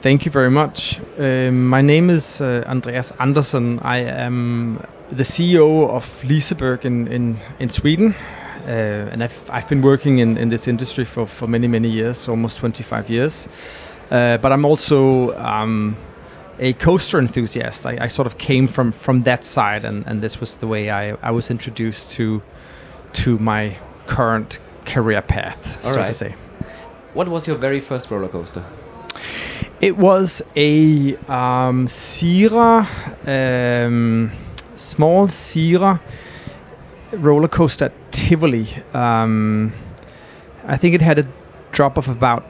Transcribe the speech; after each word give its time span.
Thank 0.00 0.24
you 0.24 0.30
very 0.30 0.50
much. 0.50 0.98
Um, 1.18 1.68
my 1.68 1.82
name 1.82 2.08
is 2.08 2.40
uh, 2.40 2.64
Andreas 2.66 3.12
Andersen. 3.18 3.80
I 3.80 3.98
am 3.98 4.82
the 5.12 5.24
CEO 5.24 5.90
of 5.90 6.04
Liseberg 6.22 6.86
in, 6.86 7.06
in, 7.08 7.36
in 7.58 7.68
Sweden. 7.68 8.14
Uh, 8.66 9.10
and 9.12 9.22
I've, 9.24 9.50
I've 9.50 9.68
been 9.68 9.82
working 9.82 10.18
in, 10.18 10.36
in 10.36 10.48
this 10.48 10.68
industry 10.68 11.04
for, 11.04 11.26
for 11.26 11.46
many, 11.46 11.68
many 11.68 11.88
years, 11.88 12.28
almost 12.28 12.58
25 12.58 13.10
years. 13.10 13.48
Uh, 14.10 14.38
but 14.38 14.52
I'm 14.52 14.64
also 14.64 15.36
um, 15.38 15.96
a 16.58 16.72
coaster 16.74 17.18
enthusiast. 17.18 17.86
I, 17.86 17.98
I, 18.00 18.08
sort 18.08 18.26
of 18.26 18.38
came 18.38 18.66
from, 18.66 18.92
from 18.92 19.22
that 19.22 19.44
side, 19.44 19.84
and, 19.84 20.06
and 20.06 20.22
this 20.22 20.40
was 20.40 20.58
the 20.58 20.66
way 20.66 20.90
I, 20.90 21.12
I 21.22 21.30
was 21.30 21.50
introduced 21.50 22.10
to, 22.12 22.42
to 23.14 23.38
my 23.38 23.76
current 24.06 24.58
career 24.84 25.22
path, 25.22 25.84
All 25.84 25.92
so 25.92 26.00
right. 26.00 26.08
to 26.08 26.14
say. 26.14 26.34
What 27.14 27.28
was 27.28 27.46
your 27.46 27.56
very 27.56 27.80
first 27.80 28.10
roller 28.10 28.28
coaster? 28.28 28.64
It 29.80 29.96
was 29.96 30.42
a 30.56 31.16
um, 31.26 31.86
Zierer, 31.86 32.86
um, 33.26 34.30
small 34.76 35.26
Zierer 35.26 36.00
roller 37.12 37.48
coaster 37.48 37.86
at 37.86 38.12
Tivoli. 38.12 38.66
Um, 38.94 39.72
I 40.66 40.76
think 40.76 40.94
it 40.94 41.02
had 41.02 41.18
a 41.18 41.26
drop 41.72 41.96
of 41.96 42.08
about 42.08 42.44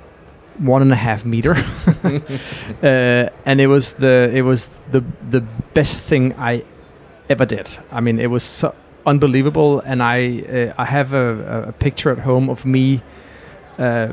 one 0.59 0.83
and 0.83 0.93
a 0.93 0.97
half 0.97 1.25
meter, 1.25 1.53
uh, 2.83 3.29
and 3.47 3.61
it 3.61 3.67
was 3.67 3.93
the 3.93 4.31
it 4.35 4.43
was 4.43 4.69
the 4.91 5.03
the 5.29 5.41
best 5.75 6.03
thing 6.03 6.35
I 6.35 6.65
ever 7.29 7.47
did. 7.47 7.79
I 7.91 8.01
mean, 8.01 8.19
it 8.19 8.31
was 8.31 8.43
so 8.43 8.75
unbelievable, 9.07 9.81
and 9.81 10.03
I 10.03 10.43
uh, 10.43 10.83
I 10.83 10.85
have 10.85 11.15
a, 11.15 11.69
a 11.69 11.73
picture 11.73 12.11
at 12.11 12.19
home 12.19 12.51
of 12.51 12.65
me. 12.65 13.03
Uh, 13.81 14.13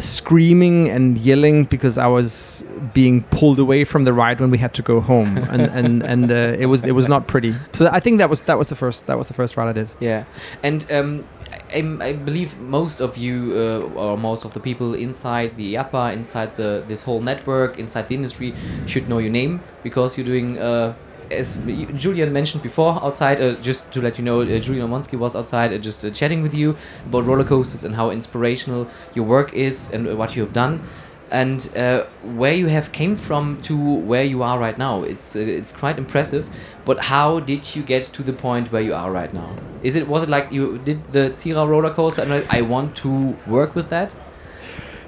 screaming 0.00 0.90
and 0.90 1.16
yelling 1.18 1.66
because 1.66 1.96
I 1.96 2.08
was 2.08 2.64
being 2.92 3.22
pulled 3.30 3.60
away 3.60 3.84
from 3.84 4.02
the 4.02 4.12
ride 4.12 4.40
when 4.40 4.50
we 4.50 4.58
had 4.58 4.74
to 4.74 4.82
go 4.82 5.00
home, 5.00 5.38
and 5.52 5.62
and 5.62 6.02
and 6.02 6.32
uh, 6.32 6.58
it 6.58 6.66
was 6.66 6.84
it 6.84 6.96
was 6.96 7.06
not 7.06 7.28
pretty. 7.28 7.54
So 7.74 7.88
I 7.92 8.00
think 8.00 8.18
that 8.18 8.28
was 8.28 8.40
that 8.40 8.58
was 8.58 8.68
the 8.70 8.74
first 8.74 9.06
that 9.06 9.16
was 9.16 9.28
the 9.28 9.34
first 9.34 9.56
ride 9.56 9.68
I 9.68 9.72
did. 9.72 9.88
Yeah, 10.00 10.24
and 10.64 10.84
um, 10.90 11.28
I, 11.72 12.08
I 12.08 12.12
believe 12.14 12.58
most 12.58 13.00
of 13.00 13.16
you 13.16 13.52
uh, 13.54 14.00
or 14.00 14.18
most 14.18 14.44
of 14.44 14.52
the 14.52 14.58
people 14.58 14.94
inside 14.94 15.56
the 15.56 15.74
IAAPA, 15.74 16.12
inside 16.12 16.56
the 16.56 16.82
this 16.88 17.04
whole 17.04 17.20
network, 17.20 17.78
inside 17.78 18.08
the 18.08 18.16
industry, 18.16 18.52
should 18.86 19.08
know 19.08 19.18
your 19.18 19.30
name 19.30 19.62
because 19.84 20.18
you're 20.18 20.26
doing. 20.26 20.58
Uh, 20.58 20.94
as 21.30 21.56
Julian 21.96 22.32
mentioned 22.32 22.62
before, 22.62 23.02
outside, 23.02 23.40
uh, 23.40 23.54
just 23.62 23.90
to 23.92 24.00
let 24.00 24.18
you 24.18 24.24
know, 24.24 24.40
uh, 24.40 24.58
Julian 24.58 24.88
Omonski 24.88 25.18
was 25.18 25.34
outside 25.36 25.72
uh, 25.72 25.78
just 25.78 26.04
uh, 26.04 26.10
chatting 26.10 26.42
with 26.42 26.54
you 26.54 26.76
about 27.06 27.24
roller 27.24 27.44
coasters 27.44 27.84
and 27.84 27.94
how 27.94 28.10
inspirational 28.10 28.88
your 29.14 29.24
work 29.24 29.52
is 29.52 29.92
and 29.92 30.16
what 30.18 30.36
you 30.36 30.42
have 30.42 30.52
done 30.52 30.82
and 31.30 31.70
uh, 31.76 32.04
where 32.22 32.52
you 32.54 32.68
have 32.68 32.92
came 32.92 33.16
from 33.16 33.60
to 33.62 33.76
where 33.76 34.22
you 34.22 34.42
are 34.42 34.58
right 34.58 34.78
now. 34.78 35.02
It's 35.02 35.34
uh, 35.36 35.40
it's 35.40 35.72
quite 35.72 35.98
impressive. 35.98 36.48
But 36.84 37.00
how 37.00 37.40
did 37.40 37.74
you 37.74 37.82
get 37.82 38.04
to 38.12 38.22
the 38.22 38.32
point 38.32 38.70
where 38.70 38.82
you 38.82 38.94
are 38.94 39.10
right 39.10 39.32
now? 39.34 39.50
Is 39.82 39.96
it 39.96 40.06
was 40.06 40.22
it 40.22 40.28
like 40.28 40.52
you 40.52 40.78
did 40.78 41.12
the 41.12 41.30
Zierer 41.30 41.68
roller 41.68 41.90
coaster 41.90 42.22
and 42.22 42.30
like, 42.30 42.54
I 42.54 42.62
want 42.62 42.94
to 42.96 43.36
work 43.46 43.74
with 43.74 43.90
that? 43.90 44.14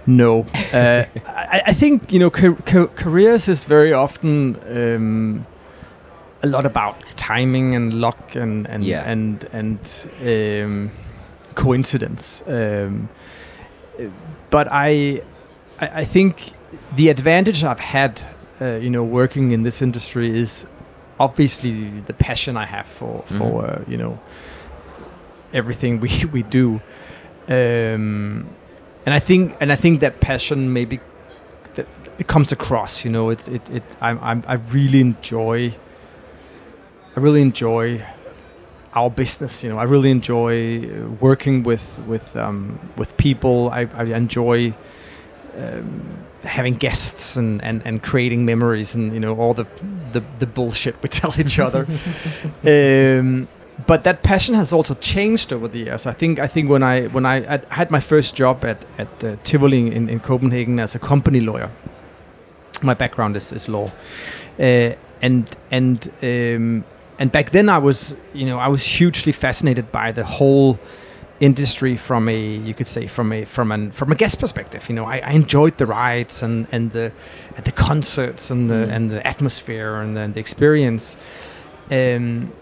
No, 0.06 0.46
uh, 0.72 1.04
I, 1.26 1.62
I 1.66 1.72
think 1.72 2.12
you 2.12 2.18
know 2.18 2.30
ca- 2.30 2.62
ca- 2.64 2.88
careers 2.88 3.48
is 3.48 3.64
very 3.64 3.92
often 3.92 4.56
um, 4.68 5.46
a 6.42 6.46
lot 6.46 6.66
about 6.66 6.96
timing 7.16 7.74
and 7.74 7.94
luck 7.94 8.36
and 8.36 8.68
and 8.70 8.84
Yeah. 8.84 9.10
and 9.10 9.44
and 9.52 9.78
um, 10.22 10.90
coincidence. 11.54 12.42
Um, 12.46 13.08
but 14.50 14.68
I, 14.70 15.22
I 15.80 16.02
I 16.02 16.04
think 16.04 16.52
the 16.96 17.08
advantage 17.10 17.64
I've 17.64 17.80
had, 17.80 18.20
uh, 18.60 18.78
you 18.82 18.90
know, 18.90 19.02
working 19.04 19.52
in 19.52 19.62
this 19.62 19.82
industry 19.82 20.38
is 20.38 20.66
obviously 21.18 22.00
the 22.06 22.12
passion 22.12 22.56
I 22.56 22.66
have 22.66 22.86
for 22.86 23.22
for 23.26 23.64
uh, 23.66 23.82
you 23.88 23.96
know 23.96 24.18
everything 25.52 26.00
we 26.00 26.10
we 26.32 26.42
do. 26.42 26.80
Um, 27.48 28.46
and 29.06 29.14
I 29.14 29.20
think 29.20 29.56
and 29.60 29.72
I 29.72 29.76
think 29.76 30.00
that 30.00 30.20
passion 30.20 30.72
maybe 30.72 31.00
that 31.74 31.86
it 32.18 32.26
comes 32.26 32.52
across. 32.52 33.04
You 33.04 33.10
know, 33.12 33.30
it's 33.30 33.48
it 33.48 33.70
it 33.70 33.82
I'm, 34.00 34.18
I'm 34.22 34.42
I 34.46 34.54
really 34.74 35.00
enjoy. 35.00 35.72
I 37.16 37.20
really 37.20 37.40
enjoy 37.40 38.04
our 38.92 39.10
business. 39.10 39.64
You 39.64 39.70
know, 39.70 39.78
I 39.78 39.84
really 39.84 40.10
enjoy 40.10 40.86
working 41.20 41.62
with 41.62 41.98
with 42.06 42.36
um, 42.36 42.78
with 42.96 43.16
people. 43.16 43.70
I, 43.70 43.88
I 43.94 44.04
enjoy 44.04 44.74
um, 45.56 46.26
having 46.42 46.74
guests 46.74 47.36
and, 47.36 47.62
and, 47.62 47.82
and 47.86 48.02
creating 48.02 48.44
memories 48.44 48.94
and 48.94 49.14
you 49.14 49.20
know 49.20 49.34
all 49.38 49.54
the 49.54 49.66
the, 50.12 50.22
the 50.38 50.46
bullshit 50.46 51.02
we 51.02 51.08
tell 51.20 51.38
each 51.40 51.58
other. 51.58 51.86
um, 52.64 53.48
but 53.86 54.04
that 54.04 54.22
passion 54.22 54.54
has 54.54 54.72
also 54.72 54.94
changed 54.94 55.52
over 55.52 55.68
the 55.68 55.78
years. 55.78 56.06
I 56.06 56.12
think 56.12 56.38
I 56.38 56.46
think 56.46 56.68
when 56.68 56.82
I 56.82 57.06
when 57.06 57.24
I, 57.24 57.54
I 57.54 57.60
had 57.70 57.90
my 57.90 58.00
first 58.00 58.36
job 58.36 58.62
at 58.64 58.84
at 58.98 59.24
uh, 59.24 59.36
Tivoli 59.42 59.94
in, 59.94 60.10
in 60.10 60.20
Copenhagen 60.20 60.78
as 60.80 60.94
a 60.94 60.98
company 60.98 61.40
lawyer. 61.40 61.70
My 62.82 62.92
background 62.92 63.36
is, 63.36 63.52
is 63.52 63.68
law, 63.68 63.90
uh, 64.58 64.92
and 65.22 65.50
and 65.70 66.10
um, 66.22 66.84
and 67.18 67.30
back 67.32 67.50
then 67.50 67.68
I 67.68 67.78
was 67.78 68.14
you 68.34 68.46
know 68.46 68.58
I 68.58 68.68
was 68.68 68.82
hugely 69.00 69.32
fascinated 69.32 69.90
by 69.92 70.12
the 70.12 70.24
whole 70.24 70.78
industry 71.40 71.96
from 71.98 72.28
a 72.28 72.38
you 72.68 72.72
could 72.74 72.86
say 72.86 73.06
from 73.06 73.32
a 73.32 73.44
from 73.44 73.70
an 73.72 73.90
from 73.92 74.10
a 74.12 74.14
guest 74.14 74.38
perspective. 74.40 74.88
You 74.88 74.94
know 74.96 75.04
I, 75.04 75.18
I 75.18 75.32
enjoyed 75.32 75.76
the 75.78 75.86
rides 75.86 76.42
and 76.42 76.66
and 76.72 76.90
the 76.92 77.12
and 77.56 77.64
the 77.64 77.72
concerts 77.72 78.50
and 78.50 78.68
the 78.70 78.74
Mm. 78.86 78.92
and 78.96 79.10
the 79.10 79.26
atmosphere 79.26 79.96
and 80.02 80.16
the, 80.16 80.28
the 80.34 80.40
experience. 80.40 81.16
Um 81.90 82.52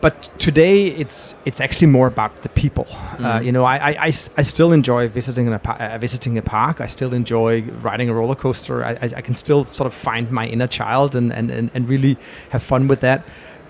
but 0.00 0.30
today 0.38 0.86
it's 0.86 1.34
it's 1.44 1.60
actually 1.60 1.88
more 1.88 2.06
about 2.06 2.42
the 2.42 2.48
people. 2.50 2.86
Uh, 2.90 3.40
Mm. 3.40 3.44
you 3.46 3.52
know 3.52 3.64
I, 3.64 3.76
I, 3.76 3.90
I 4.06 4.12
I 4.40 4.42
still 4.42 4.72
enjoy 4.72 5.08
visiting 5.08 5.48
a 5.52 5.60
uh, 5.68 5.98
visiting 5.98 6.38
a 6.38 6.42
park. 6.42 6.80
I 6.80 6.86
still 6.86 7.12
enjoy 7.14 7.62
riding 7.82 8.08
a 8.08 8.14
roller 8.14 8.36
coaster. 8.36 8.84
I, 8.84 8.92
I, 8.92 9.08
I 9.16 9.22
can 9.22 9.34
still 9.34 9.64
sort 9.64 9.88
of 9.88 9.94
find 9.94 10.30
my 10.30 10.46
inner 10.46 10.68
child 10.68 11.14
and, 11.16 11.32
and, 11.32 11.50
and, 11.50 11.70
and 11.74 11.88
really 11.88 12.16
have 12.50 12.62
fun 12.62 12.86
with 12.88 13.00
that 13.00 13.20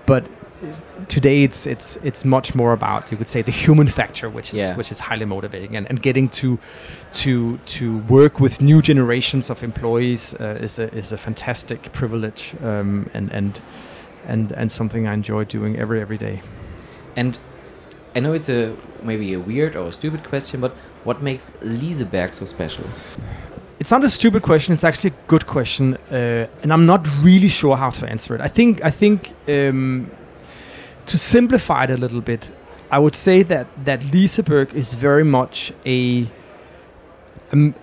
but 0.09 0.23
today 1.07 1.43
it's 1.47 1.61
it's 1.73 1.97
it's 2.09 2.25
much 2.25 2.53
more 2.61 2.73
about 2.73 3.11
you 3.11 3.17
could 3.17 3.29
say 3.29 3.41
the 3.41 3.57
human 3.65 3.87
factor 3.99 4.27
which 4.37 4.49
is 4.53 4.59
Yeah. 4.59 4.77
which 4.79 4.91
is 4.91 4.99
highly 4.99 5.25
motivating 5.25 5.77
and, 5.77 5.85
and 5.89 6.01
getting 6.01 6.29
to 6.41 6.49
to 7.23 7.57
to 7.77 7.85
work 8.17 8.39
with 8.39 8.53
new 8.61 8.81
generations 8.81 9.49
of 9.49 9.63
employees 9.63 10.33
uh, 10.35 10.65
is 10.65 10.79
a 10.79 10.87
is 11.01 11.11
a 11.13 11.17
fantastic 11.17 11.81
privilege 11.93 12.41
um, 12.63 13.09
and 13.13 13.31
and 13.31 13.61
and 14.27 14.51
and 14.51 14.71
something 14.71 15.07
I 15.07 15.13
enjoy 15.13 15.45
doing 15.45 15.77
every 15.83 16.01
every 16.01 16.17
day. 16.17 16.41
And 17.15 17.39
I 18.15 18.19
know 18.19 18.33
it's 18.33 18.49
a 18.49 18.75
maybe 19.03 19.33
a 19.33 19.39
weird 19.39 19.75
or 19.75 19.87
a 19.87 19.91
stupid 19.91 20.23
question, 20.23 20.61
but 20.61 20.71
what 21.05 21.21
makes 21.21 21.51
Liseberg 21.61 22.33
so 22.33 22.45
special? 22.45 22.85
It's 23.79 23.91
not 23.91 24.03
a 24.03 24.09
stupid 24.09 24.41
question. 24.43 24.73
It's 24.73 24.83
actually 24.83 25.11
a 25.11 25.27
good 25.27 25.45
question, 25.47 25.95
uh, 26.11 26.47
and 26.63 26.73
I'm 26.73 26.85
not 26.85 27.07
really 27.23 27.47
sure 27.47 27.77
how 27.77 27.89
to 27.91 28.05
answer 28.09 28.35
it. 28.35 28.41
I 28.41 28.49
think 28.49 28.83
I 28.83 28.91
think 28.91 29.33
um, 29.47 30.11
to 31.05 31.17
simplify 31.17 31.85
it 31.85 31.89
a 31.91 31.97
little 31.97 32.21
bit, 32.21 32.51
I 32.91 32.99
would 32.99 33.15
say 33.15 33.43
that 33.43 33.67
that 33.85 34.01
Liseberg 34.13 34.73
is 34.73 34.93
very 34.95 35.23
much 35.23 35.71
a 35.85 36.27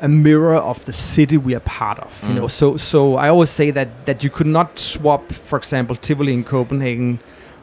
a 0.00 0.08
mirror 0.08 0.54
of 0.54 0.84
the 0.84 0.93
city 0.93 1.37
we 1.37 1.52
are 1.54 1.60
part 1.64 1.99
of. 1.99 2.22
You 2.22 2.28
Mm. 2.28 2.37
know, 2.37 2.49
so 2.49 2.76
so 2.76 3.16
I 3.16 3.28
always 3.28 3.50
say 3.50 3.72
that 3.72 3.88
that 4.06 4.22
you 4.22 4.31
could 4.31 4.46
not 4.46 4.78
swap, 4.78 5.32
for 5.32 5.56
example, 5.58 5.96
Tivoli 5.96 6.32
in 6.32 6.44
Copenhagen 6.44 7.19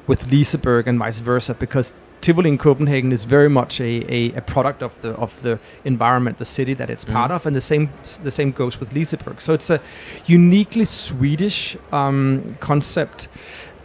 with 0.08 0.28
Liseberg 0.32 0.88
and 0.88 1.00
vice 1.00 1.22
versa, 1.22 1.54
because 1.54 1.94
Tivoli 2.24 2.50
in 2.50 2.58
Copenhagen 2.58 3.12
is 3.12 3.26
very 3.26 3.50
much 3.50 3.82
a, 3.82 3.92
a, 4.18 4.32
a 4.38 4.42
product 4.42 4.82
of 4.82 4.94
the 5.02 5.10
of 5.26 5.42
the 5.42 5.60
environment, 5.84 6.38
the 6.38 6.46
city 6.46 6.74
that 6.76 6.90
it's 6.90 7.06
part 7.06 7.32
Mm. 7.32 7.36
of, 7.36 7.46
and 7.48 7.56
the 7.56 7.62
same 7.62 7.90
the 8.24 8.32
same 8.32 8.52
goes 8.52 8.80
with 8.80 8.94
Liseberg. 8.94 9.42
So 9.42 9.54
it's 9.54 9.70
a 9.70 9.80
uniquely 10.26 10.86
Swedish 10.86 11.78
um, 11.92 12.56
concept. 12.60 13.28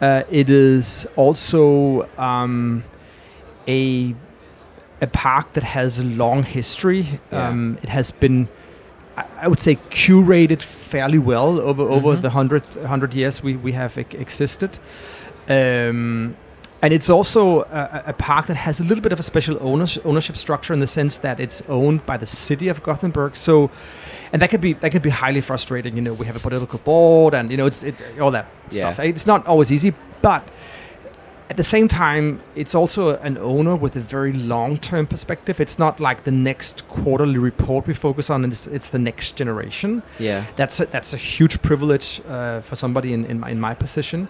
Uh, 0.00 0.22
it 0.30 0.48
is 0.48 1.06
also 1.16 2.06
um, 2.18 2.84
a 3.66 4.14
a 5.00 5.06
park 5.06 5.52
that 5.52 5.64
has 5.64 5.98
a 5.98 6.04
long 6.04 6.42
history. 6.44 7.04
Yeah. 7.32 7.48
Um, 7.48 7.78
it 7.82 7.88
has 7.88 8.12
been, 8.12 8.48
I, 9.42 9.48
would 9.48 9.60
say, 9.60 9.76
curated 9.90 10.62
fairly 10.62 11.18
well 11.18 11.58
over 11.60 11.82
over 11.82 12.16
Mhm. 12.16 12.20
the 12.22 12.30
hundred 12.30 12.62
hundred 12.86 13.14
years 13.14 13.42
we 13.42 13.56
we 13.56 13.72
have 13.72 13.98
e- 13.98 14.06
existed. 14.18 14.78
Um, 15.48 16.36
and 16.82 16.92
it's 16.94 17.10
also 17.10 17.62
a, 17.62 18.02
a 18.06 18.12
park 18.12 18.46
that 18.46 18.56
has 18.56 18.80
a 18.80 18.84
little 18.84 19.02
bit 19.02 19.12
of 19.12 19.18
a 19.18 19.22
special 19.22 19.56
ownership, 19.60 20.04
ownership 20.06 20.36
structure 20.36 20.72
in 20.72 20.80
the 20.80 20.86
sense 20.86 21.18
that 21.18 21.40
it's 21.40 21.60
owned 21.68 22.06
by 22.06 22.16
the 22.16 22.26
city 22.26 22.68
of 22.68 22.82
Gothenburg. 22.82 23.34
So, 23.36 23.70
and 24.32 24.40
that 24.42 24.50
could 24.50 24.60
be 24.60 24.74
that 24.74 24.92
could 24.92 25.02
be 25.02 25.10
highly 25.10 25.40
frustrating. 25.40 25.96
You 25.96 26.02
know, 26.02 26.14
we 26.14 26.26
have 26.26 26.36
a 26.36 26.40
political 26.40 26.78
board, 26.80 27.34
and 27.34 27.50
you 27.50 27.56
know, 27.56 27.66
it's 27.66 27.82
it, 27.82 27.96
all 28.20 28.30
that 28.32 28.46
Yeah. 28.70 28.92
stuff. 28.92 28.98
It's 29.00 29.26
not 29.26 29.46
always 29.46 29.72
easy, 29.72 29.92
but 30.22 30.42
at 31.50 31.56
the 31.56 31.64
same 31.64 31.88
time, 31.88 32.40
it's 32.54 32.74
also 32.74 33.16
an 33.16 33.38
owner 33.38 33.74
with 33.74 33.96
a 33.96 34.00
very 34.00 34.32
long-term 34.32 35.06
perspective. 35.06 35.60
It's 35.60 35.78
not 35.78 35.98
like 35.98 36.24
the 36.24 36.30
next 36.30 36.86
quarterly 36.88 37.38
report 37.38 37.86
we 37.86 37.94
focus 37.94 38.28
on. 38.28 38.44
It's, 38.44 38.66
it's 38.66 38.90
the 38.90 38.98
next 38.98 39.36
generation. 39.36 40.02
Yeah. 40.18 40.44
That's 40.56 40.80
a, 40.80 40.86
that's 40.86 41.14
a 41.14 41.16
huge 41.16 41.62
privilege 41.62 42.20
uh, 42.28 42.60
for 42.60 42.76
somebody 42.76 43.14
in, 43.14 43.24
in, 43.24 43.40
my, 43.40 43.50
in 43.50 43.60
my 43.60 43.74
position. 43.74 44.28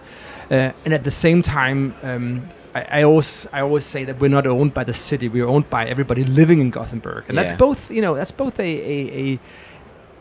Uh, 0.49 0.71
and 0.85 0.93
at 0.93 1.03
the 1.03 1.11
same 1.11 1.41
time, 1.41 1.93
um, 2.03 2.47
I, 2.73 2.99
I 2.99 3.03
always 3.03 3.47
I 3.51 3.61
always 3.61 3.83
say 3.83 4.05
that 4.05 4.19
we're 4.19 4.29
not 4.29 4.47
owned 4.47 4.73
by 4.73 4.83
the 4.83 4.93
city. 4.93 5.27
We're 5.27 5.47
owned 5.47 5.69
by 5.69 5.85
everybody 5.85 6.23
living 6.23 6.59
in 6.59 6.69
Gothenburg, 6.69 7.25
and 7.27 7.37
that's 7.37 7.53
both 7.53 7.89
you 7.89 8.01
know 8.01 8.15
that's 8.15 8.31
both 8.31 8.59
a, 8.59 8.63
a, 8.63 9.33
a 9.33 9.39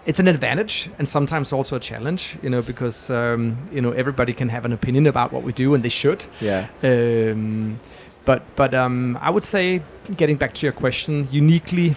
it's 0.09 0.19
an 0.19 0.27
advantage 0.27 0.89
and 0.99 1.07
sometimes 1.09 1.53
also 1.53 1.77
a 1.77 1.81
challenge. 1.81 2.37
You 2.43 2.51
know 2.51 2.63
because 2.63 3.11
um, 3.11 3.57
you 3.71 3.81
know 3.81 3.93
everybody 3.93 4.33
can 4.33 4.49
have 4.49 4.65
an 4.65 4.73
opinion 4.73 5.07
about 5.07 5.33
what 5.33 5.43
we 5.45 5.53
do, 5.53 5.75
and 5.75 5.85
they 5.85 5.91
should. 5.91 6.27
Yeah. 6.41 6.67
Um, 6.83 7.79
but 8.25 8.43
but 8.57 8.75
um, 8.75 9.19
I 9.21 9.31
would 9.31 9.45
say, 9.45 9.83
getting 10.17 10.37
back 10.37 10.55
to 10.55 10.67
your 10.67 10.73
question, 10.73 11.29
uniquely 11.31 11.95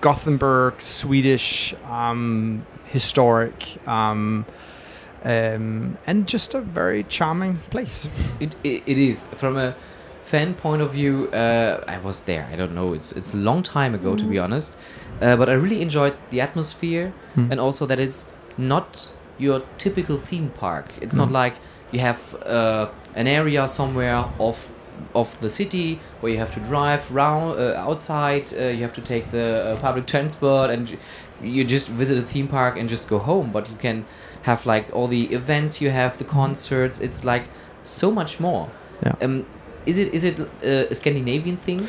Gothenburg, 0.00 0.80
Swedish, 0.80 1.74
um, 1.90 2.64
historic, 2.84 3.76
um, 3.88 4.46
um, 5.24 5.98
and 6.06 6.28
just 6.28 6.54
a 6.54 6.60
very 6.60 7.02
charming 7.04 7.58
place. 7.70 8.08
It, 8.38 8.54
it, 8.62 8.82
it 8.86 8.98
is 8.98 9.24
from 9.34 9.56
a 9.56 9.74
fan 10.22 10.54
point 10.54 10.82
of 10.82 10.92
view. 10.92 11.28
Uh, 11.30 11.84
I 11.88 11.98
was 11.98 12.20
there. 12.20 12.48
I 12.52 12.56
don't 12.56 12.74
know. 12.74 12.94
It's 12.94 13.12
it's 13.12 13.34
a 13.34 13.36
long 13.36 13.62
time 13.62 13.94
ago 13.94 14.16
to 14.16 14.24
be 14.24 14.38
honest, 14.38 14.76
uh, 15.22 15.36
but 15.36 15.48
I 15.48 15.52
really 15.54 15.80
enjoyed 15.82 16.14
the 16.30 16.40
atmosphere 16.40 17.12
Mm. 17.36 17.50
and 17.50 17.60
also 17.60 17.86
that 17.86 17.98
it's 18.00 18.26
not 18.56 19.12
your 19.38 19.62
typical 19.78 20.16
theme 20.18 20.50
park. 20.60 20.86
It's 21.00 21.14
not 21.16 21.28
Mm. 21.28 21.42
like 21.44 21.54
you 21.92 22.00
have 22.00 22.20
uh, 22.46 22.86
an 23.16 23.26
area 23.26 23.66
somewhere 23.68 24.24
off 24.38 24.70
of 25.14 25.36
the 25.40 25.50
city 25.50 25.98
where 26.20 26.32
you 26.32 26.38
have 26.38 26.54
to 26.54 26.60
drive 26.60 27.10
round 27.10 27.58
uh, 27.58 27.74
outside. 27.76 28.44
Uh, 28.56 28.64
you 28.76 28.82
have 28.82 28.92
to 28.92 29.00
take 29.00 29.30
the 29.32 29.72
uh, 29.72 29.76
public 29.80 30.06
transport 30.12 30.70
and 30.70 30.90
you- 30.90 30.98
you 31.42 31.64
just 31.64 31.88
visit 31.88 32.16
a 32.18 32.22
theme 32.22 32.46
park 32.46 32.78
and 32.78 32.88
just 32.88 33.08
go 33.08 33.18
home. 33.18 33.50
But 33.52 33.68
you 33.68 33.76
can 33.76 34.04
have 34.42 34.64
like 34.66 34.86
all 34.92 35.08
the 35.08 35.24
events 35.34 35.80
you 35.80 35.90
have, 35.90 36.16
the 36.18 36.24
concerts. 36.24 37.00
It's 37.00 37.24
like 37.24 37.44
so 37.82 38.10
much 38.10 38.38
more. 38.40 38.68
Yeah. 39.04 39.14
Um, 39.24 39.44
is 39.86 39.98
it 39.98 40.14
is 40.14 40.24
it 40.24 40.38
uh, 40.40 40.90
a 40.90 40.94
Scandinavian 40.94 41.56
thing? 41.56 41.86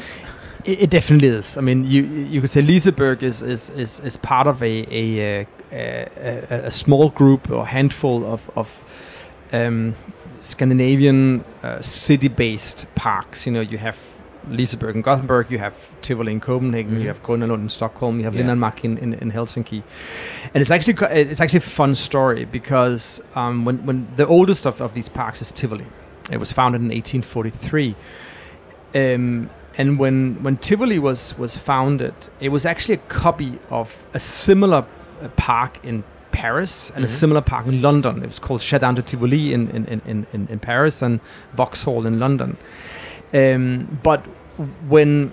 It, 0.66 0.82
it 0.84 0.90
definitely 0.90 1.28
is. 1.30 1.58
I 1.58 1.62
mean, 1.62 1.86
you 1.86 2.04
you 2.04 2.42
could 2.42 2.50
say 2.50 2.62
Liseberg 2.62 3.22
is 3.24 3.42
is, 3.42 3.70
is, 3.72 4.00
is 4.00 4.18
part 4.18 4.48
of 4.48 4.62
a 4.64 4.86
a, 4.92 5.48
a 5.72 6.66
a 6.68 6.72
small 6.72 7.10
group 7.10 7.50
or 7.52 7.66
handful 7.68 8.26
of 8.26 8.50
of 8.56 8.84
um, 9.54 9.96
Scandinavian 10.40 11.44
uh, 11.64 11.80
city-based 11.82 12.86
parks. 12.96 13.46
You 13.46 13.54
know, 13.54 13.62
you 13.62 13.78
have 13.78 13.98
Liseberg 14.50 14.94
in 14.96 15.02
Gothenburg, 15.02 15.50
you 15.52 15.58
have 15.60 15.74
Tivoli 16.02 16.32
in 16.32 16.40
Copenhagen, 16.40 16.96
Mhm. 16.96 17.02
you 17.02 17.08
have 17.08 17.22
Gröna 17.24 17.54
in 17.56 17.70
Stockholm, 17.70 18.20
you 18.20 18.26
have 18.26 18.36
Yeah. 18.36 18.46
Linnanmäki 18.46 18.84
in, 18.86 18.98
in, 18.98 19.14
in 19.14 19.32
Helsinki, 19.32 19.82
and 20.54 20.62
it's 20.62 20.72
actually 20.72 20.96
it's 21.30 21.42
actually 21.42 21.58
a 21.58 21.70
fun 21.78 21.96
story 21.96 22.46
because 22.46 23.22
um, 23.36 23.66
when 23.66 23.78
when 23.88 24.08
the 24.16 24.26
oldest 24.28 24.66
of, 24.68 24.82
of 24.82 24.94
these 24.94 25.10
parks 25.10 25.42
is 25.42 25.52
Tivoli, 25.52 25.86
it 26.32 26.38
was 26.40 26.52
founded 26.52 26.82
in 26.82 26.90
1843. 26.90 27.96
Um, 28.96 29.50
and 29.78 30.00
when 30.00 30.38
when 30.44 30.58
Tivoli 30.58 31.00
was 31.00 31.38
was 31.38 31.58
founded, 31.58 32.14
it 32.40 32.50
was 32.50 32.66
actually 32.66 32.96
a 32.96 33.04
copy 33.10 33.60
of 33.70 34.04
a 34.14 34.20
similar 34.20 34.86
uh, 35.22 35.28
park 35.36 35.80
in 35.84 36.04
Paris 36.32 36.92
and 36.96 37.04
a 37.06 37.08
Mhm. 37.08 37.12
similar 37.20 37.42
park 37.42 37.68
in 37.68 37.82
London. 37.82 38.22
It 38.24 38.28
was 38.28 38.40
called 38.40 38.62
Jardin 38.62 38.96
de 38.96 39.02
Tivoli 39.02 39.54
in 39.54 39.70
in, 39.70 39.86
in, 39.86 40.26
in, 40.34 40.48
in 40.52 40.60
Paris 40.60 41.02
and 41.02 41.20
Vauxhall 41.58 42.06
in 42.06 42.20
London. 42.20 42.58
Um, 43.34 44.00
but 44.04 44.22
when 44.90 45.32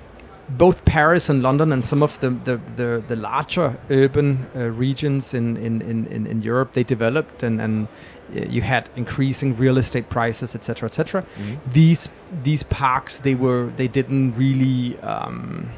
both 0.49 0.85
Paris 0.85 1.31
and 1.31 1.43
London 1.43 1.73
and 1.73 1.85
some 1.85 2.03
of 2.05 2.19
the 2.21 2.31
the, 2.45 2.61
the, 2.77 3.03
the 3.07 3.17
larger 3.17 3.77
urban 3.91 4.47
uh, 4.57 4.71
regions 4.71 5.35
in, 5.35 5.57
in, 5.57 5.81
in, 5.83 6.27
in, 6.27 6.43
Europe 6.43 6.73
they 6.73 6.83
developed 6.85 7.43
and, 7.43 7.61
and 7.61 7.87
you 8.33 8.63
had 8.63 8.89
increasing 8.97 9.55
real 9.57 9.79
estate 9.79 10.09
prices 10.09 10.55
etc 10.55 10.87
etc 10.87 11.25
these 11.73 12.09
these 12.43 12.63
parks 12.63 13.21
they 13.21 13.35
were 13.35 13.71
they 13.77 13.89
didn't 13.89 14.33
really 14.33 14.99
um, 15.01 15.71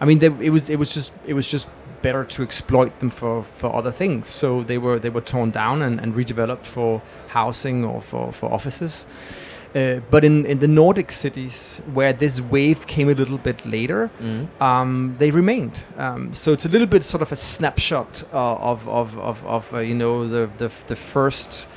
I 0.00 0.04
mean 0.04 0.18
they, 0.18 0.26
it 0.26 0.50
was 0.50 0.68
it 0.70 0.78
was 0.78 0.92
just 0.92 1.12
it 1.26 1.34
was 1.34 1.50
just 1.50 1.68
better 2.02 2.24
to 2.24 2.42
exploit 2.42 2.98
them 3.00 3.10
for, 3.10 3.42
for 3.42 3.74
other 3.74 3.90
things. 3.90 4.28
So 4.28 4.62
they 4.62 4.78
were 4.78 4.98
they 4.98 5.10
were 5.10 5.20
torn 5.20 5.50
down 5.50 5.82
and, 5.82 6.00
and 6.00 6.14
redeveloped 6.14 6.66
for 6.66 7.02
housing 7.28 7.84
or 7.84 8.00
for, 8.00 8.32
for 8.32 8.52
offices 8.52 9.06
uh, 9.76 10.00
but 10.10 10.24
in, 10.24 10.46
in 10.46 10.58
the 10.58 10.68
Nordic 10.68 11.12
cities 11.12 11.80
where 11.94 12.12
this 12.12 12.40
wave 12.40 12.86
came 12.86 13.08
a 13.10 13.14
little 13.14 13.38
bit 13.38 13.64
later 13.66 14.10
Mm. 14.20 14.46
um, 14.60 15.14
they 15.18 15.30
remained. 15.30 15.76
Um, 15.98 16.32
so 16.34 16.52
it's 16.52 16.64
a 16.64 16.68
little 16.68 16.86
bit 16.88 17.04
sort 17.04 17.22
of 17.22 17.32
a 17.32 17.36
snapshot 17.36 18.24
uh, 18.32 18.70
of 18.72 18.88
of 18.88 19.18
of, 19.18 19.44
of 19.46 19.72
uh, 19.74 19.78
you 19.80 19.94
know 19.94 20.26
the, 20.28 20.48
the 20.58 20.68
the 20.86 20.96
first 20.96 21.68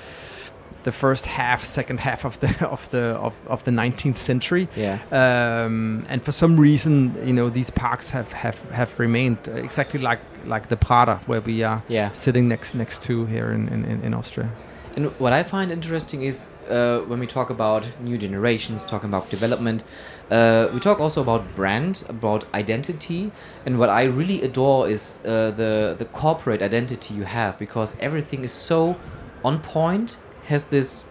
the 0.84 0.92
first 0.94 1.26
half, 1.26 1.66
second 1.66 2.00
half 2.00 2.26
of 2.26 2.40
the 2.40 2.48
of 2.72 2.88
the 2.90 3.18
of, 3.22 3.34
of 3.48 3.64
the 3.64 3.72
19th 3.72 4.16
century. 4.18 4.68
Yeah. 4.78 5.00
Um, 5.12 6.06
and 6.10 6.24
for 6.24 6.32
some 6.32 6.58
reason, 6.62 7.16
you 7.28 7.34
know, 7.34 7.50
these 7.50 7.70
parks 7.70 8.10
have 8.12 8.32
have, 8.34 8.58
have 8.72 8.98
remained 9.00 9.38
uh, 9.50 9.52
exactly 9.64 10.00
like 10.00 10.20
like 10.46 10.68
the 10.70 10.78
Prater 10.78 11.20
where 11.28 11.42
we 11.42 11.64
are 11.64 11.82
Yeah. 11.90 12.12
sitting 12.14 12.48
next 12.48 12.76
next 12.76 13.02
to 13.08 13.26
here 13.26 13.52
in, 13.52 13.68
in, 13.68 13.84
in- 13.86 14.04
in 14.06 14.14
Austria. 14.14 14.50
And 14.96 15.06
what 15.20 15.34
I 15.34 15.44
find 15.44 15.72
interesting 15.72 16.24
is 16.24 16.48
uh, 16.70 17.00
when 17.02 17.20
we 17.20 17.28
talk 17.28 17.50
about 17.50 17.88
new 18.02 18.18
generations, 18.18 18.84
talking 18.84 19.10
about 19.10 19.30
development, 19.30 19.84
uh, 20.32 20.70
we 20.74 20.80
talk 20.80 21.00
also 21.00 21.22
about 21.22 21.44
brand, 21.56 22.04
about 22.10 22.46
identity, 22.54 23.32
and 23.66 23.78
what 23.80 23.90
I 23.90 24.04
really 24.04 24.42
adore 24.42 24.90
is 24.90 25.20
uh, 25.26 25.52
the 25.52 25.96
the 25.98 26.06
corporate 26.06 26.62
identity 26.62 27.14
you 27.14 27.24
have 27.24 27.58
because 27.58 27.96
everything 28.00 28.44
is 28.44 28.52
so 28.52 28.96
on 29.44 29.60
point. 29.60 30.18
Has 30.48 30.64
this, 30.66 31.06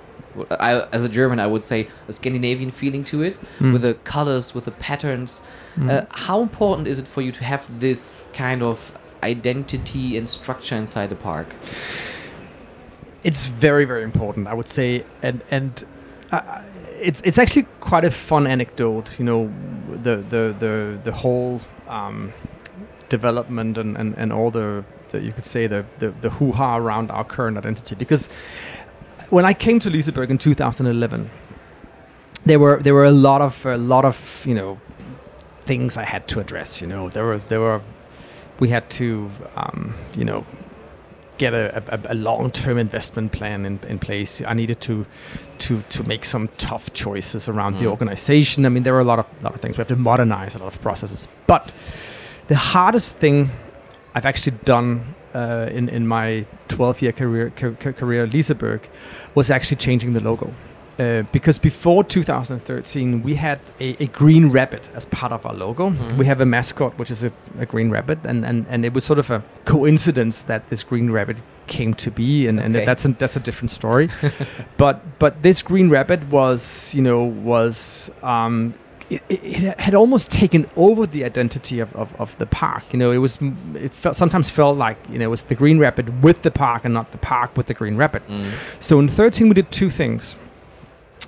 I, 0.50 0.86
as 0.92 1.04
a 1.04 1.08
German, 1.08 1.38
I 1.38 1.46
would 1.46 1.62
say 1.64 1.86
a 2.08 2.12
Scandinavian 2.12 2.70
feeling 2.72 3.04
to 3.04 3.22
it, 3.22 3.38
Mm. 3.60 3.72
with 3.72 3.82
the 3.82 3.94
colors, 4.04 4.54
with 4.54 4.64
the 4.64 4.72
patterns. 4.72 5.42
Mm. 5.76 5.90
Uh, 5.90 6.06
how 6.26 6.42
important 6.42 6.88
is 6.88 6.98
it 6.98 7.06
for 7.06 7.22
you 7.22 7.30
to 7.32 7.44
have 7.44 7.62
this 7.80 8.26
kind 8.32 8.62
of 8.62 8.92
identity 9.22 10.16
and 10.18 10.28
structure 10.28 10.74
inside 10.76 11.08
the 11.10 11.16
park? 11.16 11.54
It's 13.24 13.46
very 13.46 13.84
very 13.84 14.02
important 14.02 14.46
i 14.46 14.54
would 14.54 14.68
say 14.68 15.04
and 15.22 15.42
and 15.50 15.84
uh, 16.30 16.62
it's 17.00 17.20
it's 17.24 17.38
actually 17.38 17.66
quite 17.80 18.04
a 18.04 18.10
fun 18.10 18.46
anecdote. 18.46 19.18
You 19.18 19.24
know, 19.24 19.52
the 20.02 20.16
the 20.16 20.54
the 20.58 20.98
the 21.04 21.12
whole 21.12 21.60
um, 21.86 22.32
development 23.08 23.78
and, 23.78 23.96
and, 23.96 24.14
and 24.18 24.32
all 24.32 24.50
the, 24.50 24.84
you 25.12 25.32
could 25.32 25.46
say 25.46 25.66
the 25.66 25.84
the, 25.98 26.10
the 26.10 26.30
hoo 26.30 26.52
ha 26.52 26.76
around 26.76 27.10
our 27.10 27.24
current 27.24 27.56
identity. 27.56 27.94
Because 27.94 28.26
when 29.30 29.44
I 29.44 29.54
came 29.54 29.78
to 29.80 29.90
Liseberg 29.90 30.30
in 30.30 30.38
2011, 30.38 31.30
there 32.44 32.58
were 32.58 32.82
there 32.82 32.94
were 32.94 33.04
a 33.04 33.12
lot 33.12 33.40
of 33.40 33.64
a 33.64 33.76
lot 33.76 34.04
of 34.04 34.42
you 34.46 34.54
know 34.54 34.78
things 35.60 35.96
I 35.96 36.04
had 36.04 36.28
to 36.28 36.40
address. 36.40 36.80
You 36.80 36.86
know, 36.88 37.08
there 37.08 37.24
were 37.24 37.38
there 37.38 37.60
were 37.60 37.80
we 38.58 38.68
had 38.68 38.90
to 38.90 39.30
um, 39.56 39.94
you 40.14 40.24
know 40.24 40.44
get 41.38 41.54
a, 41.54 41.82
a, 41.88 42.12
a 42.12 42.14
long-term 42.14 42.78
investment 42.78 43.32
plan 43.32 43.64
in, 43.64 43.78
in 43.88 43.98
place. 43.98 44.42
I 44.42 44.54
needed 44.54 44.80
to 44.82 45.06
to 45.58 45.82
to 45.90 46.02
make 46.04 46.24
some 46.24 46.48
tough 46.58 46.92
choices 46.92 47.48
around 47.48 47.76
mm. 47.76 47.78
the 47.80 47.86
organization. 47.86 48.66
I 48.66 48.68
mean, 48.68 48.82
there 48.82 48.92
were 48.92 49.00
a 49.00 49.04
lot 49.04 49.18
of 49.18 49.26
lot 49.42 49.54
of 49.54 49.60
things. 49.60 49.76
We 49.76 49.80
have 49.80 49.88
to 49.88 49.96
modernize 49.96 50.54
a 50.54 50.58
lot 50.58 50.74
of 50.74 50.80
processes. 50.82 51.28
But 51.46 51.70
the 52.48 52.56
hardest 52.56 53.16
thing 53.16 53.50
I've 54.14 54.26
actually 54.26 54.56
done 54.64 55.14
uh, 55.34 55.68
in 55.70 55.88
in 55.88 56.06
my 56.06 56.44
12-year 56.68 57.12
career 57.12 57.52
ca- 57.56 57.92
career 57.92 58.24
at 58.24 58.30
Liseberg 58.30 58.80
was 59.34 59.50
actually 59.50 59.76
changing 59.76 60.14
the 60.14 60.20
logo. 60.20 60.52
Uh, 60.98 61.22
because 61.30 61.60
before 61.60 62.02
2013 62.02 63.22
we 63.22 63.36
had 63.36 63.60
a, 63.78 64.02
a, 64.02 64.08
green 64.08 64.50
rabbit 64.50 64.88
as 64.96 65.04
part 65.04 65.30
of 65.30 65.46
our 65.46 65.54
logo. 65.54 65.90
Mm-hmm. 65.90 66.18
We 66.18 66.26
have 66.26 66.40
a 66.40 66.46
mascot 66.46 66.98
which 66.98 67.12
is 67.12 67.22
a, 67.22 67.30
a, 67.60 67.66
green 67.66 67.88
rabbit, 67.88 68.18
and, 68.24 68.44
and, 68.44 68.66
and 68.68 68.84
it 68.84 68.92
was 68.92 69.04
sort 69.04 69.20
of 69.20 69.30
a 69.30 69.44
coincidence 69.64 70.42
that 70.42 70.68
this 70.70 70.82
green 70.82 71.12
rabbit 71.12 71.36
came 71.68 71.94
to 71.94 72.10
be, 72.10 72.48
and, 72.48 72.58
okay. 72.58 72.66
and 72.66 72.74
that's 72.74 73.04
a, 73.04 73.08
that's 73.12 73.36
a 73.36 73.40
different 73.40 73.70
story. 73.70 74.10
but 74.76 75.20
but 75.20 75.40
this 75.42 75.62
green 75.62 75.88
rabbit 75.88 76.20
was 76.30 76.92
you 76.92 77.02
know 77.02 77.22
was 77.22 78.10
um, 78.24 78.74
it, 79.08 79.22
it, 79.28 79.80
had 79.80 79.94
almost 79.94 80.32
taken 80.32 80.68
over 80.76 81.06
the 81.06 81.24
identity 81.24 81.78
of, 81.78 81.94
of, 81.94 82.12
of, 82.20 82.36
the 82.38 82.46
park. 82.46 82.82
You 82.92 82.98
know, 82.98 83.12
it 83.12 83.18
was 83.18 83.38
it 83.74 83.92
felt 83.92 84.16
sometimes 84.16 84.50
felt 84.50 84.76
like 84.76 84.98
you 85.08 85.18
know 85.20 85.26
it 85.26 85.30
was 85.30 85.44
the 85.44 85.54
Green 85.54 85.78
Rabbit 85.78 86.12
with 86.22 86.42
the 86.42 86.50
park 86.50 86.84
and 86.84 86.92
not 86.92 87.12
the 87.12 87.18
park 87.18 87.56
with 87.56 87.66
the 87.66 87.74
Green 87.74 87.96
Rabbit. 87.96 88.26
Mm. 88.26 88.50
So 88.80 88.98
in 88.98 89.06
13 89.06 89.48
we 89.48 89.54
did 89.54 89.70
two 89.70 89.90
things 89.90 90.36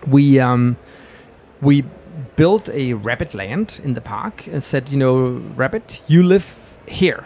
we 0.07 0.41
um, 0.41 0.77
we 1.61 1.85
built 2.37 2.69
a 2.71 2.95
rabbit 2.95 3.35
land 3.35 3.81
in 3.85 3.95
the 3.95 4.01
park 4.01 4.47
and 4.47 4.63
said, 4.63 4.89
you 4.89 4.97
know, 4.97 5.43
rabbit, 5.57 6.03
you 6.07 6.23
live 6.23 6.77
here. 6.87 7.25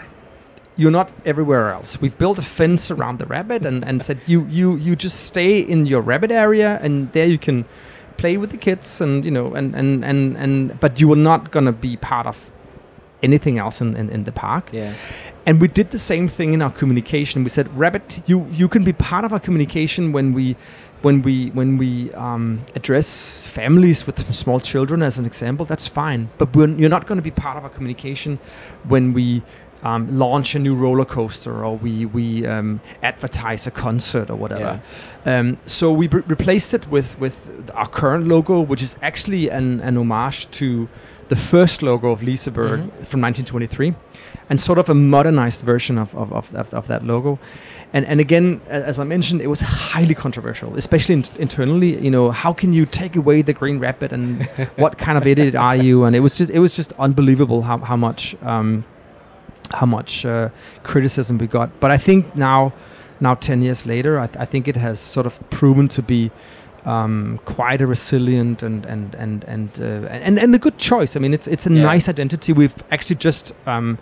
You're 0.76 0.90
not 0.90 1.11
everywhere 1.25 1.71
else. 1.71 2.00
We 2.00 2.09
built 2.09 2.38
a 2.38 2.42
fence 2.42 2.90
around 2.90 3.18
the 3.21 3.26
rabbit 3.26 3.64
and, 3.64 3.85
and 3.85 4.02
said, 4.02 4.18
you, 4.26 4.44
you, 4.47 4.76
you 4.76 4.97
just 4.97 5.25
stay 5.25 5.61
in 5.61 5.87
your 5.87 6.00
rabbit 6.00 6.33
area 6.33 6.80
and 6.83 7.12
there 7.12 7.26
you 7.26 7.38
can 7.38 7.64
play 8.16 8.37
with 8.37 8.50
the 8.50 8.56
kids 8.56 9.00
and, 9.00 9.25
you 9.25 9.30
know, 9.30 9.54
and, 9.54 9.75
and, 9.75 10.04
and, 10.04 10.37
and 10.37 10.80
but 10.80 11.00
you 11.00 11.12
are 11.12 11.16
not 11.16 11.52
going 11.52 11.66
to 11.66 11.73
be 11.73 11.97
part 11.97 12.26
of 12.26 12.50
anything 13.23 13.59
else 13.59 13.80
in, 13.80 13.97
in, 13.97 14.11
in 14.11 14.25
the 14.25 14.33
park. 14.33 14.71
Yeah. 14.73 14.94
And 15.46 15.60
we 15.60 15.68
did 15.68 15.90
the 15.90 15.98
same 15.98 16.26
thing 16.28 16.54
in 16.54 16.62
our 16.62 16.70
communication. 16.70 17.42
We 17.42 17.50
said, 17.50 17.74
Rabbit, 17.76 18.26
you, 18.26 18.46
you 18.50 18.68
can 18.68 18.82
be 18.82 18.92
part 18.92 19.24
of 19.24 19.32
our 19.32 19.40
communication 19.40 20.12
when 20.12 20.32
we 20.32 20.56
when 21.02 21.20
we 21.20 21.50
when 21.50 21.76
we 21.76 22.12
um, 22.14 22.64
address 22.74 23.46
families 23.46 24.06
with 24.06 24.34
small 24.34 24.58
children 24.58 25.02
as 25.02 25.18
an 25.18 25.26
example, 25.26 25.66
that's 25.66 25.86
fine. 25.86 26.30
But 26.38 26.54
you're 26.54 26.88
not 26.88 27.06
going 27.06 27.18
to 27.18 27.22
be 27.22 27.30
part 27.30 27.58
of 27.58 27.64
our 27.64 27.68
communication 27.68 28.38
when 28.84 29.12
we 29.12 29.42
um, 29.82 30.18
launch 30.18 30.54
a 30.54 30.58
new 30.58 30.74
roller 30.74 31.04
coaster 31.04 31.64
or 31.64 31.76
we 31.76 32.06
we 32.06 32.46
um, 32.46 32.80
advertise 33.02 33.66
a 33.66 33.70
concert 33.70 34.30
or 34.30 34.36
whatever. 34.36 34.80
Yeah. 35.26 35.38
Um, 35.38 35.58
so 35.64 35.92
we 35.92 36.08
replaced 36.08 36.72
it 36.72 36.88
with 36.90 37.18
with 37.20 37.70
our 37.74 37.86
current 37.86 38.26
logo, 38.26 38.60
which 38.60 38.82
is 38.82 38.96
actually 39.02 39.50
an, 39.50 39.80
an 39.82 39.98
homage 39.98 40.50
to 40.52 40.88
the 41.28 41.36
first 41.36 41.82
logo 41.82 42.10
of 42.10 42.20
Liseberg 42.20 42.80
mm-hmm. 42.80 43.02
from 43.02 43.20
1923, 43.20 43.94
and 44.50 44.60
sort 44.60 44.78
of 44.78 44.88
a 44.88 44.94
modernized 44.94 45.64
version 45.64 45.98
of 45.98 46.14
of, 46.14 46.32
of, 46.32 46.74
of, 46.74 46.86
that 46.86 47.04
logo 47.04 47.38
and 47.94 48.04
and 48.06 48.18
again, 48.18 48.60
as 48.68 48.98
I 48.98 49.04
mentioned, 49.04 49.40
it 49.40 49.46
was 49.46 49.60
highly 49.60 50.16
controversial, 50.16 50.76
especially 50.76 51.14
in, 51.14 51.24
internally. 51.38 51.96
You 51.96 52.10
know, 52.10 52.32
how 52.32 52.52
can 52.52 52.72
you 52.72 52.86
take 52.86 53.14
away 53.14 53.40
the 53.40 53.52
Green 53.52 53.78
Rabbit, 53.78 54.12
and 54.12 54.42
what 54.76 54.98
kind 54.98 55.16
of 55.16 55.24
idiot 55.28 55.54
are 55.54 55.76
you? 55.76 56.02
And 56.02 56.16
it 56.16 56.20
was 56.20 56.36
just 56.36 56.50
it 56.50 56.58
was 56.58 56.74
just 56.74 56.92
unbelievable 56.98 57.62
how 57.62 57.78
how 57.78 57.96
much 57.96 58.34
um, 58.42 58.84
how 59.72 59.86
much 59.86 60.26
uh, 60.26 60.48
criticism 60.82 61.38
we 61.38 61.46
got. 61.46 61.70
But 61.78 61.92
I 61.92 61.96
think 61.96 62.34
now 62.34 62.72
now 63.20 63.36
ten 63.36 63.62
years 63.62 63.86
later, 63.86 64.18
I, 64.18 64.26
th- 64.26 64.38
I 64.38 64.44
think 64.44 64.66
it 64.66 64.76
has 64.76 64.98
sort 64.98 65.26
of 65.26 65.38
proven 65.50 65.88
to 65.88 66.02
be. 66.02 66.30
Um, 66.86 67.40
quite 67.46 67.80
a 67.80 67.86
resilient 67.86 68.62
and 68.62 68.84
and 68.84 69.14
and 69.14 69.42
and, 69.44 69.80
uh, 69.80 70.06
and 70.10 70.38
and 70.38 70.54
a 70.54 70.58
good 70.58 70.76
choice. 70.76 71.16
I 71.16 71.18
mean, 71.18 71.32
it's 71.32 71.46
it's 71.46 71.66
a 71.66 71.72
yeah. 71.72 71.82
nice 71.82 72.10
identity. 72.10 72.52
We've 72.52 72.74
actually 72.90 73.16
just 73.16 73.54
um, 73.64 73.96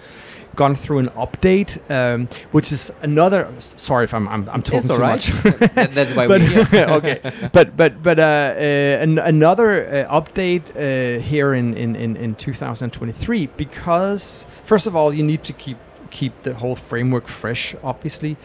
gone 0.56 0.75
through 0.75 0.99
an 0.99 1.09
update, 1.11 1.78
um, 1.90 2.28
which 2.52 2.73
is 2.73 2.92
another. 3.02 3.49
Sorry 3.59 4.04
if 4.04 4.14
I'm 4.14 4.28
I'm, 4.28 4.49
I'm 4.49 4.62
talking 4.62 4.88
too 4.88 4.97
right. 4.97 5.44
much. 5.44 5.73
That's 5.75 6.14
why 6.14 6.26
but, 6.26 6.40
we're 6.40 6.64
here. 6.64 6.87
okay, 6.90 7.21
but 7.52 7.76
but 7.76 8.02
but 8.02 8.18
uh, 8.18 8.23
uh, 8.23 9.02
an, 9.02 9.18
another 9.18 10.06
uh, 10.06 10.21
update 10.21 10.71
uh, 10.71 11.21
here 11.21 11.54
in, 11.54 11.75
in, 11.75 11.97
in, 11.97 12.16
in 12.16 12.35
2023 12.35 13.47
because 13.56 14.47
first 14.64 14.87
of 14.87 14.94
all 14.94 15.12
you 15.12 15.23
need 15.23 15.42
to 15.44 15.52
keep 15.52 15.78
keep 16.11 16.42
the 16.42 16.54
whole 16.54 16.76
framework 16.76 17.26
fresh, 17.26 17.75
obviously. 17.82 18.37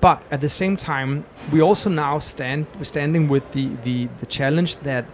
But 0.00 0.22
at 0.30 0.42
the 0.42 0.50
same 0.50 0.76
time, 0.76 1.24
we 1.50 1.62
also 1.62 1.88
now 1.88 2.18
stand 2.18 2.66
we're 2.76 2.84
standing 2.84 3.28
with 3.28 3.52
the, 3.52 3.68
the, 3.84 4.08
the 4.20 4.26
challenge 4.26 4.76
that 4.80 5.06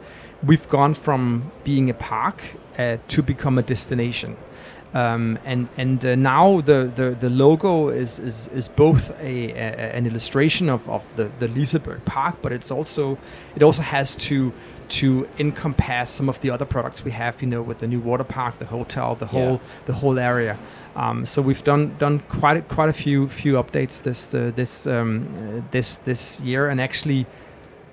we've 0.42 0.68
gone 0.68 0.94
from 0.94 1.52
being 1.62 1.88
a 1.90 1.94
park 1.94 2.42
uh, 2.76 2.97
to 3.09 3.23
become 3.23 3.59
a 3.59 3.62
destination. 3.62 4.37
Um, 4.92 5.38
and 5.44 5.68
and 5.76 6.04
uh, 6.04 6.16
now 6.16 6.61
the, 6.62 6.90
the, 6.92 7.11
the 7.11 7.28
logo 7.28 7.90
is, 7.90 8.18
is, 8.18 8.49
is 8.49 8.68
both 8.68 9.11
a, 9.20 9.52
a, 9.52 9.94
an 9.94 10.04
illustration 10.04 10.68
of, 10.68 10.88
of 10.88 11.04
the, 11.14 11.30
the 11.38 11.47
Liseberg 11.47 12.04
Park, 12.04 12.38
but 12.42 12.50
it's 12.50 12.73
also 12.73 13.16
it 13.54 13.62
also 13.62 13.82
has 13.82 14.16
to 14.16 14.52
to 14.88 15.28
encompass 15.38 16.11
some 16.11 16.28
of 16.28 16.40
the 16.40 16.50
other 16.50 16.64
products 16.64 17.04
we 17.04 17.12
have, 17.12 17.40
you 17.40 17.47
know, 17.47 17.62
with 17.62 17.78
the 17.78 17.87
new 17.87 18.00
water 18.00 18.25
park, 18.25 18.59
the 18.59 18.66
hotel, 18.66 19.14
the 19.14 19.26
whole 19.26 19.52
yeah. 19.52 19.85
the 19.87 19.92
whole 19.92 20.18
area. 20.18 20.59
Um, 20.97 21.25
so 21.25 21.40
we've 21.40 21.62
done 21.62 21.94
done 21.99 22.18
quite 22.28 22.56
a, 22.56 22.62
quite 22.62 22.88
a 22.88 22.92
few 22.92 23.28
few 23.28 23.54
updates 23.54 24.02
this 24.02 24.35
uh, 24.35 24.50
this 24.56 24.88
um, 24.88 25.28
uh, 25.37 25.62
this 25.70 25.97
this 25.97 26.40
year, 26.40 26.68
and 26.68 26.80
actually 26.80 27.26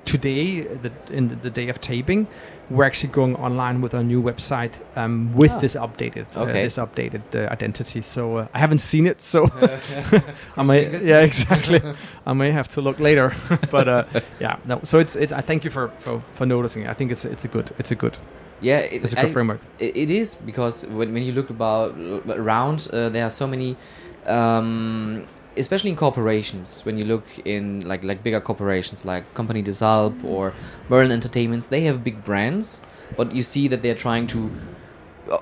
today, 0.07 0.61
the, 0.61 0.91
in 1.11 1.27
the, 1.27 1.35
the, 1.35 1.49
day 1.49 1.67
of 1.67 1.81
taping, 1.81 2.27
we're 2.69 2.83
actually 2.83 3.09
going 3.09 3.35
online 3.35 3.81
with 3.81 3.93
our 3.93 4.03
new 4.03 4.21
website 4.21 4.73
um, 4.97 5.33
with 5.33 5.51
oh. 5.51 5.59
this 5.59 5.75
updated 5.75 6.25
uh, 6.35 6.41
okay. 6.41 6.51
uh, 6.51 6.63
this 6.63 6.77
updated 6.77 7.21
uh, 7.35 7.51
identity. 7.51 8.01
So 8.01 8.37
uh, 8.37 8.47
I 8.53 8.59
haven't 8.59 8.79
seen 8.79 9.07
it, 9.07 9.21
so 9.21 9.45
I 10.57 10.63
may 10.63 10.99
yeah 10.99 11.21
exactly 11.21 11.81
I 12.25 12.33
may 12.33 12.51
have 12.51 12.67
to 12.69 12.81
look 12.81 12.99
later. 12.99 13.33
but 13.71 13.87
uh, 13.87 14.05
yeah, 14.39 14.57
no. 14.65 14.81
So 14.83 14.99
it's 14.99 15.15
it's 15.15 15.33
I 15.33 15.41
thank 15.41 15.63
you 15.63 15.71
for, 15.71 15.89
for, 15.99 16.21
for 16.35 16.45
noticing. 16.45 16.87
I 16.87 16.93
think 16.93 17.11
it's 17.11 17.25
it's 17.25 17.45
a 17.45 17.47
good 17.47 17.71
it's 17.77 17.91
a 17.91 17.95
good 17.95 18.17
yeah 18.59 18.79
it, 18.79 19.03
it's 19.03 19.13
a 19.13 19.15
good 19.15 19.25
I, 19.25 19.31
framework. 19.31 19.61
It 19.79 20.11
is 20.11 20.35
because 20.35 20.85
when, 20.87 21.13
when 21.13 21.23
you 21.23 21.31
look 21.31 21.49
about 21.49 21.95
around, 22.27 22.87
uh, 22.91 23.09
there 23.09 23.25
are 23.25 23.31
so 23.31 23.47
many. 23.47 23.77
Um, 24.25 25.25
especially 25.57 25.89
in 25.89 25.95
corporations 25.95 26.81
when 26.85 26.97
you 26.97 27.05
look 27.05 27.25
in 27.45 27.87
like 27.87 28.03
like 28.03 28.23
bigger 28.23 28.39
corporations 28.39 29.05
like 29.05 29.23
Compagnie 29.33 29.61
des 29.61 29.83
Alpes 29.83 30.23
or 30.23 30.53
merlin 30.89 31.11
entertainments 31.11 31.67
they 31.67 31.81
have 31.81 32.03
big 32.03 32.23
brands 32.23 32.81
but 33.15 33.33
you 33.33 33.43
see 33.43 33.67
that 33.67 33.81
they're 33.81 33.95
trying 33.95 34.27
to 34.27 34.51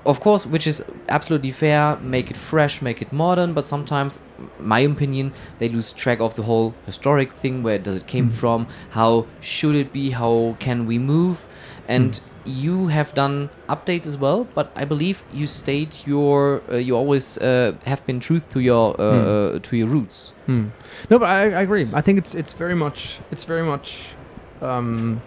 of 0.05 0.19
course 0.19 0.45
which 0.45 0.65
is 0.65 0.83
absolutely 1.09 1.51
fair 1.51 1.97
make 1.97 2.31
it 2.31 2.37
fresh 2.37 2.81
make 2.81 3.01
it 3.01 3.11
modern 3.13 3.53
but 3.53 3.67
sometimes 3.67 4.19
my 4.59 4.79
opinion 4.79 5.31
they 5.59 5.69
lose 5.69 5.93
track 5.93 6.19
of 6.19 6.35
the 6.35 6.43
whole 6.43 6.73
historic 6.85 7.31
thing 7.31 7.61
where 7.61 7.77
does 7.77 7.95
it 7.95 8.07
came 8.07 8.29
mm. 8.29 8.33
from 8.33 8.67
how 8.91 9.25
should 9.41 9.75
it 9.75 9.93
be 9.93 10.11
how 10.11 10.55
can 10.59 10.85
we 10.85 10.97
move 10.97 11.47
and 11.87 12.13
mm 12.13 12.21
you 12.45 12.87
have 12.87 13.13
done 13.13 13.49
updates 13.67 14.05
as 14.05 14.17
well, 14.17 14.47
but 14.53 14.71
I 14.75 14.85
believe 14.85 15.23
you 15.33 15.47
state 15.47 16.05
your 16.07 16.61
uh, 16.71 16.77
you 16.77 16.95
always 16.95 17.37
uh, 17.37 17.73
have 17.85 18.05
been 18.05 18.19
truth 18.19 18.49
to 18.49 18.59
your 18.59 18.99
uh, 18.99 19.51
hmm. 19.51 19.57
to 19.59 19.77
your 19.77 19.87
roots. 19.87 20.33
Hmm. 20.45 20.67
No, 21.09 21.19
but 21.19 21.29
I, 21.29 21.41
I, 21.53 21.61
agree. 21.61 21.87
I 21.93 22.01
think 22.01 22.19
it's 22.19 22.35
it's 22.35 22.53
very 22.53 22.75
much 22.75 23.19
it's 23.31 23.43
very 23.43 23.63
much 23.63 24.15
um, 24.61 25.21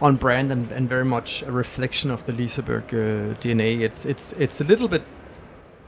on 0.00 0.16
brand 0.16 0.50
and, 0.50 0.72
and 0.72 0.88
very 0.88 1.04
much 1.04 1.42
a 1.42 1.52
reflection 1.52 2.10
of 2.10 2.24
the 2.24 2.32
Liseberg 2.32 2.88
uh, 2.88 3.34
DNA. 3.40 3.80
It's 3.80 4.04
it's 4.04 4.32
it's 4.34 4.60
a 4.60 4.64
little 4.64 4.88
bit 4.88 5.02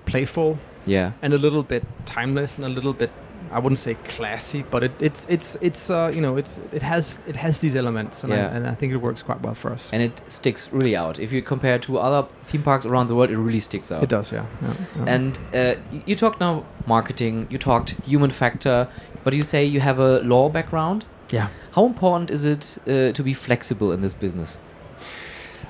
playful, 0.04 0.58
yeah, 0.86 1.12
and 1.22 1.32
a 1.32 1.38
little 1.38 1.62
bit 1.62 1.84
timeless 2.04 2.56
and 2.56 2.64
a 2.66 2.70
little 2.70 2.92
bit 2.92 3.10
I 3.54 3.58
wouldn't 3.58 3.78
say 3.78 3.94
classy, 3.94 4.64
but 4.68 4.82
it, 4.82 4.92
it's 5.00 5.26
it's 5.28 5.56
it's 5.60 5.88
uh, 5.88 6.10
you 6.12 6.20
know 6.20 6.36
it's 6.36 6.60
it 6.72 6.82
has 6.82 7.20
it 7.26 7.36
has 7.36 7.58
these 7.58 7.76
elements, 7.76 8.24
and, 8.24 8.32
yeah. 8.32 8.48
I, 8.48 8.56
and 8.56 8.66
I 8.66 8.74
think 8.74 8.92
it 8.92 8.96
works 8.96 9.22
quite 9.22 9.40
well 9.42 9.54
for 9.54 9.70
us. 9.70 9.92
And 9.92 10.02
it 10.02 10.20
sticks 10.26 10.72
really 10.72 10.96
out. 10.96 11.20
If 11.20 11.32
you 11.32 11.40
compare 11.40 11.78
to 11.78 11.98
other 11.98 12.28
theme 12.42 12.64
parks 12.64 12.84
around 12.84 13.06
the 13.06 13.14
world, 13.14 13.30
it 13.30 13.38
really 13.38 13.60
sticks 13.60 13.92
out. 13.92 14.02
It 14.02 14.08
does, 14.08 14.32
yeah. 14.32 14.46
yeah, 14.60 14.74
yeah. 14.96 15.04
And 15.06 15.40
uh, 15.54 15.74
you 16.04 16.16
talked 16.16 16.40
now 16.40 16.64
marketing, 16.86 17.46
you 17.48 17.58
talked 17.58 17.90
human 18.04 18.30
factor, 18.30 18.88
but 19.22 19.34
you 19.34 19.44
say 19.44 19.64
you 19.64 19.80
have 19.80 20.00
a 20.00 20.18
law 20.20 20.48
background. 20.48 21.04
Yeah. 21.30 21.48
How 21.72 21.86
important 21.86 22.30
is 22.30 22.44
it 22.44 22.78
uh, 22.88 23.12
to 23.12 23.22
be 23.22 23.34
flexible 23.34 23.92
in 23.92 24.00
this 24.00 24.14
business? 24.14 24.58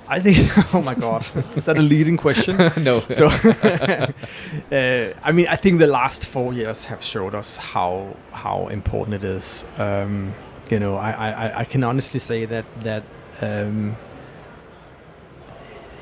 I 0.09 0.21
think. 0.21 0.37
Oh 0.75 0.83
my 0.83 0.95
God, 0.95 1.25
is 1.57 1.65
that 1.67 1.77
a 1.79 1.83
leading 1.83 2.17
question? 2.17 2.57
no. 2.85 3.01
So, 3.11 3.27
uh, 3.29 5.13
I 5.23 5.33
mean, 5.33 5.47
I 5.49 5.57
think 5.57 5.79
the 5.79 5.87
last 5.87 6.27
four 6.27 6.53
years 6.53 6.85
have 6.85 7.03
showed 7.03 7.35
us 7.35 7.57
how 7.57 8.17
how 8.33 8.69
important 8.69 9.15
it 9.15 9.25
is. 9.25 9.65
Um, 9.79 10.35
you 10.71 10.79
know, 10.81 10.97
I, 10.97 11.11
I, 11.11 11.61
I 11.61 11.65
can 11.65 11.85
honestly 11.85 12.21
say 12.21 12.45
that 12.47 12.65
that 12.81 13.03
um, 13.41 13.97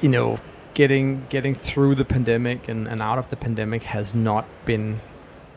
you 0.00 0.08
know, 0.08 0.38
getting 0.74 1.26
getting 1.28 1.54
through 1.54 1.94
the 1.94 2.04
pandemic 2.04 2.68
and, 2.68 2.88
and 2.88 3.00
out 3.02 3.18
of 3.18 3.28
the 3.28 3.36
pandemic 3.36 3.82
has 3.84 4.14
not 4.14 4.44
been 4.64 5.00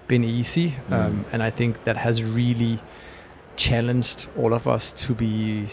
been 0.07 0.23
easy, 0.23 0.75
Mm. 0.89 0.93
um, 1.05 1.25
and 1.31 1.41
I 1.41 1.49
think 1.49 1.83
that 1.85 1.97
has 1.97 2.23
really 2.23 2.79
challenged 3.55 4.27
all 4.37 4.53
of 4.53 4.67
us 4.67 4.91
to 4.91 5.13
be 5.13 5.65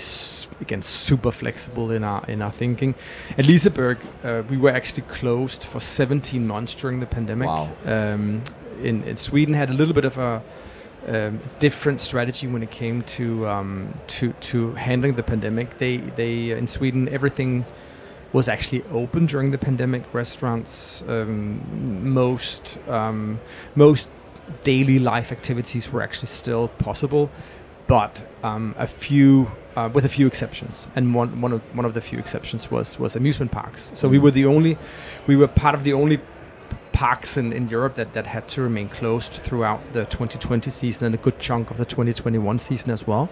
again 0.60 0.82
super 0.82 1.32
flexible 1.32 1.90
in 1.90 2.04
our 2.04 2.24
in 2.26 2.42
our 2.42 2.52
thinking. 2.52 2.94
At 3.38 3.46
Liseberg, 3.46 3.98
uh, 4.24 4.42
we 4.48 4.56
were 4.56 4.70
actually 4.70 5.02
closed 5.02 5.64
for 5.64 5.80
17 5.80 6.46
months 6.46 6.74
during 6.74 7.00
the 7.00 7.06
pandemic. 7.06 7.48
Wow. 7.48 7.70
Um, 7.84 8.42
in, 8.82 9.04
in 9.04 9.16
Sweden, 9.16 9.54
had 9.54 9.70
a 9.70 9.74
little 9.74 9.94
bit 9.94 10.04
of 10.04 10.18
a 10.18 10.42
um, 11.06 11.40
different 11.58 12.00
strategy 12.00 12.46
when 12.46 12.62
it 12.62 12.70
came 12.70 13.02
to 13.02 13.46
um, 13.48 13.94
to 14.06 14.32
to 14.32 14.72
handling 14.74 15.14
the 15.14 15.22
pandemic. 15.22 15.78
They 15.78 15.96
they 15.96 16.50
in 16.50 16.66
Sweden 16.66 17.08
everything 17.08 17.64
was 18.32 18.48
actually 18.48 18.82
open 18.92 19.26
during 19.26 19.50
the 19.50 19.58
pandemic. 19.58 20.02
Restaurants, 20.14 21.02
um, 21.08 22.12
most 22.12 22.78
um, 22.88 23.40
most 23.74 24.08
daily 24.64 24.98
life 24.98 25.32
activities 25.32 25.92
were 25.92 26.02
actually 26.02 26.28
still 26.28 26.68
possible, 26.68 27.30
but 27.96 28.12
um, 28.42 28.74
a 28.78 28.86
few. 28.86 29.50
Uh, 29.74 29.88
with 29.94 30.04
a 30.04 30.08
few 30.18 30.26
exceptions, 30.26 30.86
and 30.96 31.14
one 31.14 31.30
one 31.44 31.52
of 31.56 31.60
one 31.78 31.86
of 31.88 31.94
the 31.94 32.00
few 32.02 32.18
exceptions 32.18 32.70
was 32.70 32.98
was 32.98 33.16
amusement 33.16 33.50
parks. 33.50 33.90
So 33.94 34.06
we 34.06 34.18
Mhm. 34.18 34.22
were 34.24 34.30
the 34.40 34.46
only, 34.54 34.76
we 35.26 35.34
were 35.40 35.48
part 35.64 35.74
of 35.74 35.82
the 35.82 35.94
only 35.94 36.18
parks 36.92 37.36
in, 37.40 37.52
in 37.58 37.70
Europe 37.70 37.94
that, 38.00 38.12
that 38.12 38.26
had 38.26 38.44
to 38.54 38.60
remain 38.68 38.88
closed 38.98 39.32
throughout 39.46 39.80
the 39.94 40.04
2020 40.04 40.70
season 40.70 41.06
and 41.06 41.14
a 41.14 41.18
good 41.26 41.38
chunk 41.38 41.70
of 41.70 41.76
the 41.78 41.86
2021 41.86 42.58
season 42.58 42.90
as 42.90 43.06
well. 43.06 43.30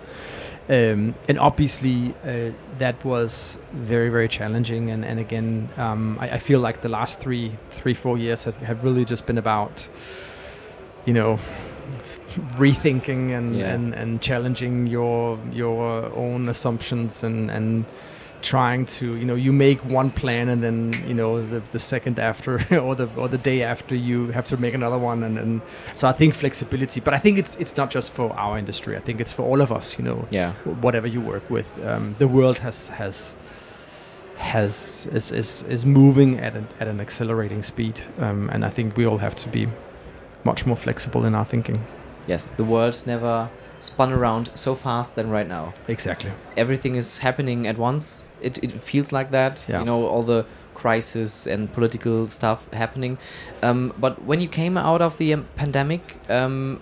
Um, 0.71 1.15
and 1.29 1.39
obviously, 1.39 2.15
uh, 2.25 2.53
that 2.79 3.05
was 3.05 3.59
very, 3.75 4.09
very 4.09 4.29
challenging. 4.29 4.91
And, 4.91 5.05
and 5.05 5.19
again, 5.21 5.69
um, 5.77 6.17
I, 6.23 6.27
I 6.37 6.39
feel 6.39 6.61
like 6.61 6.81
the 6.81 6.89
last 6.89 7.21
three, 7.21 7.53
three, 7.71 7.95
four 7.95 8.17
years 8.17 8.45
have, 8.45 8.57
have 8.69 8.83
really 8.83 9.05
just 9.05 9.27
been 9.27 9.37
about, 9.39 9.89
you 11.05 11.13
know, 11.13 11.39
rethinking 12.57 13.31
and, 13.37 13.57
Yeah. 13.57 13.75
and, 13.75 13.95
and 13.95 14.21
challenging 14.21 14.87
your 14.87 15.39
your 15.53 16.05
own 16.17 16.49
assumptions 16.49 17.25
and, 17.25 17.51
and 17.51 17.85
trying 18.43 18.87
to 18.87 19.17
you 19.17 19.25
know 19.27 19.35
you 19.35 19.53
make 19.53 19.79
one 19.85 20.11
plan 20.11 20.49
and 20.49 20.63
then 20.63 20.93
you 21.07 21.13
know 21.15 21.47
the, 21.47 21.61
the 21.73 21.79
second 21.79 22.19
after 22.19 22.55
or 22.81 22.95
the 22.95 23.07
or 23.17 23.29
the 23.29 23.37
day 23.39 23.63
after 23.63 23.95
you 23.95 24.29
have 24.33 24.47
to 24.49 24.57
make 24.57 24.73
another 24.75 24.97
one 24.99 25.23
and, 25.23 25.39
and 25.39 25.61
so 25.95 26.09
I 26.09 26.13
think 26.13 26.35
flexibility 26.35 27.01
but 27.01 27.13
I 27.13 27.19
think 27.19 27.39
it's 27.39 27.57
it's 27.57 27.77
not 27.77 27.91
just 27.95 28.13
for 28.13 28.33
our 28.39 28.57
industry 28.59 28.97
I 28.97 29.01
think 29.01 29.21
it's 29.21 29.33
for 29.33 29.43
all 29.43 29.61
of 29.61 29.71
us 29.71 29.99
you 29.99 30.05
know 30.05 30.27
Yeah. 30.31 30.53
whatever 30.81 31.07
you 31.07 31.21
work 31.21 31.51
with 31.51 31.69
um, 31.85 32.15
the 32.19 32.27
world 32.29 32.59
has 32.59 32.89
has 32.89 33.37
has 34.37 35.07
is, 35.13 35.33
is, 35.33 35.63
is 35.69 35.85
moving 35.85 36.39
at 36.41 36.57
an, 36.57 36.67
at 36.81 36.89
an 36.89 36.99
accelerating 37.01 37.63
speed 37.63 38.01
um, 38.19 38.49
and 38.51 38.65
I 38.65 38.71
think 38.71 38.97
we 38.97 39.05
all 39.07 39.19
have 39.19 39.37
to 39.37 39.49
be 39.51 39.69
much 40.45 40.65
more 40.65 40.77
flexible 40.77 41.27
in 41.27 41.35
our 41.35 41.45
thinking 41.45 41.79
Yes. 42.31 42.53
The 42.63 42.65
world 42.65 43.03
never 43.07 43.51
spun 43.81 44.13
around 44.13 44.51
so 44.55 44.75
fast 44.75 45.17
than 45.17 45.31
right 45.31 45.49
now. 45.49 45.73
exactly 45.89 46.31
Everything 46.57 46.95
is 46.95 47.19
happening 47.19 47.67
at 47.67 47.77
once. 47.77 48.27
It, 48.41 48.63
it 48.63 48.71
feels 48.71 49.11
like 49.11 49.31
that. 49.33 49.67
Yeah. 49.69 49.81
You 49.81 49.87
know, 49.87 50.07
all 50.07 50.23
the 50.23 50.47
crisis 50.75 51.47
and 51.47 51.73
political 51.73 52.27
stuff 52.27 52.73
happening. 52.73 53.19
Um, 53.63 53.93
but 53.99 54.25
when 54.25 54.41
you 54.41 54.49
came 54.49 54.77
out 54.79 55.03
of 55.03 55.19
the 55.19 55.35
um, 55.35 55.49
pandemic, 55.57 56.17
um, 56.31 56.81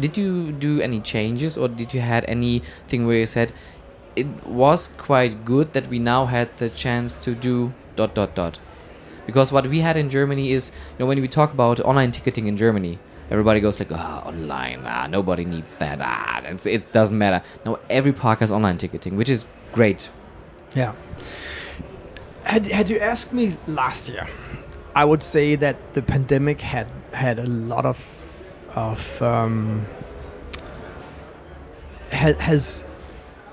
did 0.00 0.18
you 0.18 0.52
do 0.52 0.80
any 0.80 1.00
changes 1.00 1.56
or 1.56 1.68
did 1.68 1.94
you 1.94 2.00
had 2.00 2.24
anything 2.28 3.06
where 3.06 3.18
you 3.18 3.26
said 3.26 3.52
it 4.16 4.26
was 4.46 4.88
quite 4.98 5.44
good 5.44 5.72
that 5.74 5.86
we 5.88 5.98
now 5.98 6.26
had 6.26 6.54
the 6.56 6.68
chance 6.68 7.14
to 7.16 7.34
do 7.34 7.72
dot 7.94 8.14
dot 8.14 8.34
dot? 8.34 8.58
Because 9.26 9.52
what 9.52 9.66
we 9.66 9.80
had 9.80 9.96
in 9.96 10.08
Germany 10.08 10.50
is, 10.52 10.72
you 10.90 10.98
know, 11.00 11.06
when 11.06 11.20
we 11.20 11.28
talk 11.28 11.52
about 11.52 11.80
online 11.80 12.10
ticketing 12.12 12.46
in 12.46 12.56
Germany, 12.56 12.98
everybody 13.30 13.60
goes 13.60 13.78
like, 13.80 13.92
ah, 13.92 14.22
online, 14.26 14.82
ah, 14.84 15.06
nobody 15.06 15.44
needs 15.44 15.76
that, 15.76 15.98
ah, 16.00 16.40
it's, 16.44 16.66
it 16.66 16.92
doesn't 16.92 17.18
matter. 17.18 17.44
Now 17.64 17.78
every 17.90 18.12
park 18.12 18.40
has 18.40 18.52
online 18.52 18.78
ticketing, 18.78 19.16
which 19.16 19.28
is 19.28 19.46
great. 19.72 20.10
Yeah. 20.74 20.94
Had 22.44 22.66
had 22.68 22.88
you 22.88 22.98
asked 22.98 23.32
me 23.32 23.56
last 23.66 24.08
year, 24.08 24.28
I 24.94 25.04
would 25.04 25.22
say 25.22 25.56
that 25.56 25.76
the 25.94 26.02
pandemic 26.02 26.60
had 26.60 26.86
had 27.12 27.38
a 27.38 27.46
lot 27.46 27.84
of 27.84 27.98
of 28.74 29.20
um, 29.22 29.86
ha- 32.12 32.38
has 32.38 32.84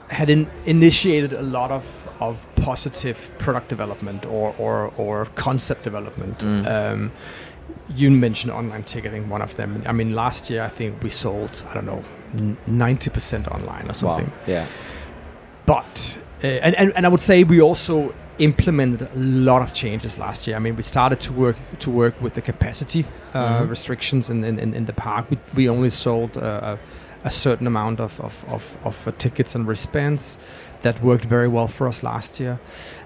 had 0.09 0.29
in, 0.29 0.47
initiated 0.65 1.33
a 1.33 1.41
lot 1.41 1.71
of 1.71 2.07
of 2.19 2.45
positive 2.55 3.31
product 3.39 3.67
development 3.69 4.25
or 4.25 4.53
or, 4.59 4.93
or 4.97 5.25
concept 5.35 5.83
development. 5.83 6.39
Mm. 6.39 6.67
Um, 6.67 7.11
you 7.95 8.09
mentioned 8.11 8.51
online 8.51 8.83
ticketing, 8.83 9.29
one 9.29 9.41
of 9.43 9.55
them. 9.55 9.83
I 9.85 9.91
mean, 9.91 10.15
last 10.15 10.49
year 10.49 10.63
I 10.63 10.69
think 10.69 11.03
we 11.03 11.09
sold 11.09 11.63
I 11.69 11.73
don't 11.73 11.85
know 11.85 12.03
ninety 12.67 13.09
percent 13.09 13.47
online 13.47 13.89
or 13.89 13.93
something 13.93 14.27
Wow. 14.27 14.33
Yeah. 14.47 14.65
but 15.65 16.19
uh, 16.43 16.47
and, 16.47 16.75
and 16.75 16.91
and 16.95 17.05
I 17.05 17.09
would 17.09 17.21
say 17.21 17.43
we 17.43 17.61
also 17.61 18.13
implemented 18.39 19.01
a 19.15 19.19
lot 19.19 19.61
of 19.61 19.73
changes 19.73 20.17
last 20.17 20.47
year. 20.47 20.55
I 20.55 20.59
mean, 20.59 20.75
we 20.75 20.83
started 20.83 21.21
to 21.21 21.33
work 21.33 21.55
to 21.79 21.91
work 21.91 22.19
with 22.21 22.33
the 22.33 22.41
capacity 22.41 23.05
uh, 23.33 23.61
Mhm. 23.61 23.69
restrictions 23.69 24.29
in, 24.29 24.43
in, 24.43 24.59
in, 24.59 24.73
in 24.73 24.85
the 24.85 24.93
park. 24.93 25.25
We, 25.29 25.37
we 25.55 25.69
only 25.69 25.89
sold 25.89 26.37
uh, 26.37 26.77
a, 27.23 27.31
certain 27.31 27.67
amount 27.67 27.99
of 27.99 28.19
of, 28.21 28.45
of, 28.47 28.77
of 28.83 29.07
uh, 29.07 29.11
tickets 29.17 29.55
and 29.55 29.67
wristbands. 29.67 30.37
That 30.81 31.01
worked 31.01 31.25
very 31.25 31.47
well 31.47 31.69
for 31.69 31.87
us 31.87 32.03
last 32.03 32.41
year. 32.41 32.59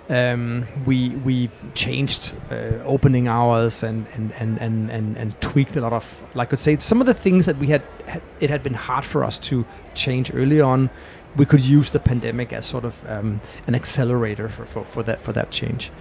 Um, 0.10 0.65
we 0.86 1.10
we 1.10 1.49
changed 1.75 2.34
uh, 2.49 2.84
opening 2.86 3.27
hours 3.27 3.84
and 3.84 4.08
and, 4.15 4.32
and, 4.34 4.58
and, 4.60 4.89
and 4.89 5.17
and 5.17 5.41
tweaked 5.41 5.75
a 5.75 5.82
lot 5.82 5.93
of 5.93 6.23
like 6.34 6.47
I 6.47 6.49
could 6.49 6.60
say 6.60 6.77
some 6.80 7.01
of 7.01 7.08
the 7.08 7.13
things 7.13 7.45
that 7.45 7.58
we 7.58 7.67
had, 7.67 7.84
had 8.08 8.21
it 8.39 8.49
had 8.49 8.63
been 8.63 8.73
hard 8.73 9.06
for 9.06 9.23
us 9.23 9.38
to 9.39 9.65
change 9.93 10.34
early 10.34 10.60
on 10.60 10.89
we 11.38 11.45
could 11.45 11.63
use 11.63 11.91
the 11.91 11.99
pandemic 11.99 12.51
as 12.51 12.65
sort 12.65 12.84
of 12.84 13.10
um, 13.10 13.39
an 13.67 13.75
accelerator 13.75 14.49
for, 14.49 14.65
for, 14.65 14.84
for 14.84 15.03
that 15.03 15.21
for 15.21 15.34
that 15.34 15.51
change. 15.51 15.91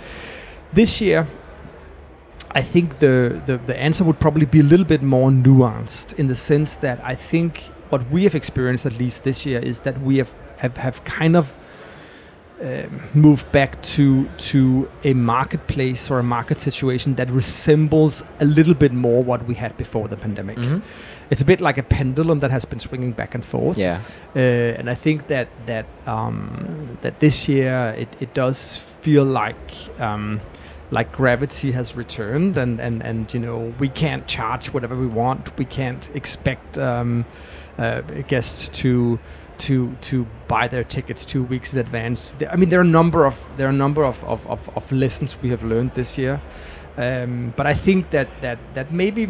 This 0.72 1.00
year, 1.00 1.26
I 2.52 2.62
think 2.62 2.98
the, 2.98 3.42
the 3.46 3.59
the 3.59 3.76
answer 3.79 4.05
would 4.05 4.18
probably 4.18 4.46
be 4.46 4.61
a 4.61 4.64
little 4.64 4.87
bit 4.87 5.02
more 5.02 5.31
nuanced 5.31 6.14
in 6.18 6.29
the 6.29 6.35
sense 6.35 6.76
that 6.76 7.05
I 7.05 7.14
think 7.14 7.70
what 7.90 8.11
we 8.11 8.25
have 8.25 8.35
experienced 8.35 8.87
at 8.87 8.99
least 8.99 9.25
this 9.25 9.46
year 9.46 9.59
is 9.61 9.81
that 9.81 10.01
we 10.01 10.18
have 10.18 10.35
have, 10.59 10.77
have 10.77 11.05
kind 11.05 11.37
of 11.37 11.59
um, 12.62 13.03
moved 13.14 13.51
back 13.53 13.83
to 13.83 14.27
to 14.38 14.88
a 15.05 15.12
marketplace 15.12 16.11
or 16.11 16.18
a 16.18 16.22
market 16.22 16.59
situation 16.59 17.14
that 17.16 17.31
resembles 17.31 18.22
a 18.40 18.44
little 18.46 18.72
bit 18.75 18.92
more 18.92 19.22
what 19.22 19.44
we 19.46 19.55
had 19.55 19.77
before 19.77 20.09
the 20.09 20.16
pandemic. 20.16 20.57
Mhm. 20.57 20.81
It's 21.31 21.42
a 21.42 21.44
bit 21.44 21.61
like 21.61 21.77
a 21.77 21.83
pendulum 21.83 22.38
that 22.38 22.51
has 22.51 22.64
been 22.64 22.79
swinging 22.81 23.12
back 23.12 23.35
and 23.35 23.44
forth. 23.44 23.77
Yeah. 23.77 24.01
Uh, 24.35 24.38
and 24.79 24.88
I 24.88 24.94
think 24.94 25.27
that 25.27 25.49
that 25.66 25.85
um, 26.07 26.96
that 27.03 27.20
this 27.20 27.46
year 27.49 27.94
it, 27.99 28.09
it 28.20 28.33
does 28.33 28.77
feel 29.03 29.25
like 29.25 29.70
um, 30.01 30.40
like 30.90 31.12
gravity 31.12 31.72
has 31.72 31.96
returned, 31.96 32.57
and, 32.57 32.81
and, 32.81 33.03
and 33.03 33.35
you 33.35 33.40
know 33.40 33.75
we 33.79 33.88
can't 33.88 34.27
charge 34.27 34.72
whatever 34.72 34.94
we 34.96 35.07
want. 35.09 35.51
We 35.59 35.64
can't 35.64 36.09
expect 36.14 36.79
um, 36.79 37.25
uh, 37.78 38.00
guests 38.28 38.68
to 38.80 39.18
to 39.58 39.96
to 40.02 40.26
buy 40.48 40.68
their 40.68 40.84
tickets 40.84 41.24
two 41.24 41.42
weeks 41.42 41.72
in 41.72 41.78
advance. 41.80 42.32
I 42.50 42.56
mean, 42.56 42.68
there 42.68 42.78
are 42.78 42.84
a 42.84 42.86
number 43.00 43.24
of 43.26 43.48
there 43.56 43.66
are 43.66 43.70
a 43.70 43.76
number 43.76 44.04
of, 44.04 44.22
of, 44.24 44.46
of, 44.46 44.68
of 44.76 44.92
lessons 44.92 45.38
we 45.42 45.48
have 45.50 45.62
learned 45.62 45.94
this 45.94 46.18
year, 46.18 46.40
um, 46.98 47.52
but 47.56 47.66
I 47.66 47.74
think 47.74 48.10
that 48.10 48.28
that 48.42 48.58
that 48.74 48.90
maybe 48.90 49.28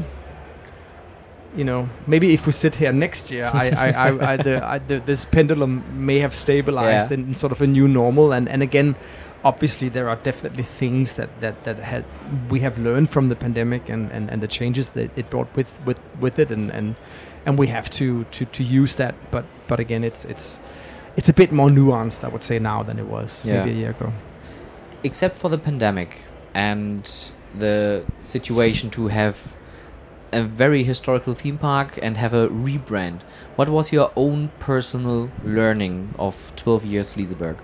you 1.56 1.64
know, 1.64 1.88
maybe 2.06 2.34
if 2.34 2.44
we 2.46 2.52
sit 2.52 2.74
here 2.74 2.92
next 2.92 3.30
year, 3.30 3.50
I, 3.52 3.70
I, 3.70 4.32
I, 4.32 4.36
the, 4.42 4.62
I 4.62 4.78
the, 4.78 5.00
this 5.00 5.24
pendulum 5.24 5.82
may 6.06 6.18
have 6.18 6.34
stabilized 6.34 7.10
Yeah. 7.10 7.14
in, 7.18 7.28
in 7.28 7.34
sort 7.34 7.50
of 7.52 7.62
a 7.62 7.66
new 7.66 7.88
normal. 7.88 8.32
And, 8.32 8.46
and 8.46 8.62
again, 8.62 8.94
obviously, 9.42 9.88
there 9.88 10.08
are 10.10 10.16
definitely 10.16 10.64
things 10.64 11.16
that 11.16 11.30
that 11.40 11.64
that 11.64 11.78
had 11.78 12.04
we 12.50 12.60
have 12.60 12.78
learned 12.78 13.08
from 13.08 13.28
the 13.30 13.36
pandemic 13.36 13.88
and, 13.88 14.12
and, 14.12 14.30
and 14.30 14.42
the 14.42 14.48
changes 14.48 14.90
that 14.90 15.16
it 15.16 15.30
brought 15.30 15.48
with 15.56 15.78
with, 15.86 15.98
with 16.20 16.38
it, 16.38 16.50
and, 16.50 16.70
and 16.70 16.94
and 17.46 17.58
we 17.58 17.68
have 17.68 17.88
to, 17.90 18.24
to, 18.24 18.44
to 18.44 18.62
use 18.62 18.96
that. 18.96 19.14
But 19.30 19.44
but 19.68 19.80
again, 19.80 20.04
it's 20.04 20.24
it's 20.26 20.60
it's 21.16 21.28
a 21.28 21.32
bit 21.32 21.52
more 21.52 21.70
nuanced, 21.70 22.24
I 22.24 22.28
would 22.28 22.42
say, 22.42 22.58
now 22.58 22.82
than 22.82 22.98
it 22.98 23.06
was 23.06 23.46
Yeah. 23.46 23.64
maybe 23.64 23.70
a 23.70 23.80
year 23.80 23.90
ago. 23.90 24.12
except 25.04 25.36
for 25.38 25.48
the 25.50 25.58
pandemic 25.58 26.10
and 26.54 27.04
the 27.58 28.02
situation 28.20 28.90
to 28.90 29.08
have 29.08 29.36
a 30.32 30.42
very 30.42 30.82
historical 30.84 31.34
theme 31.34 31.56
park 31.58 31.98
and 32.02 32.16
have 32.16 32.34
a 32.34 32.48
rebrand. 32.48 33.20
What 33.56 33.68
was 33.68 33.92
your 33.92 34.10
own 34.16 34.50
personal 34.58 35.30
learning 35.44 36.14
of 36.18 36.52
12 36.56 36.84
years 36.84 37.14
Liseberg? 37.14 37.56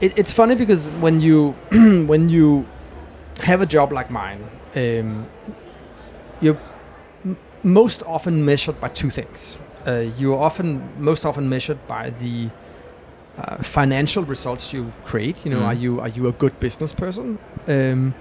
It, 0.00 0.12
it's 0.16 0.32
funny 0.32 0.54
because 0.54 0.90
when 1.00 1.20
you 1.20 1.52
when 2.06 2.28
you 2.28 2.66
have 3.42 3.60
a 3.62 3.66
job 3.66 3.92
like 3.92 4.10
mine, 4.10 4.40
um, 4.74 5.26
you're 6.40 6.58
most 7.66 8.02
often 8.06 8.44
measured 8.44 8.80
by 8.80 8.88
two 8.88 9.10
things. 9.10 9.58
Uh, 9.86 10.04
you're 10.18 10.38
often 10.38 10.80
most 10.98 11.24
often 11.24 11.48
measured 11.48 11.78
by 11.88 12.10
the 12.10 12.48
uh, 13.38 13.56
financial 13.62 14.24
results 14.24 14.72
you 14.72 14.92
create. 15.04 15.44
You 15.44 15.50
know, 15.52 15.60
Mm. 15.62 15.66
are 15.66 15.74
you 15.74 16.00
are 16.00 16.08
you 16.16 16.28
a 16.28 16.32
good 16.32 16.58
business 16.60 16.92
person? 16.92 17.38
Um, 17.68 18.14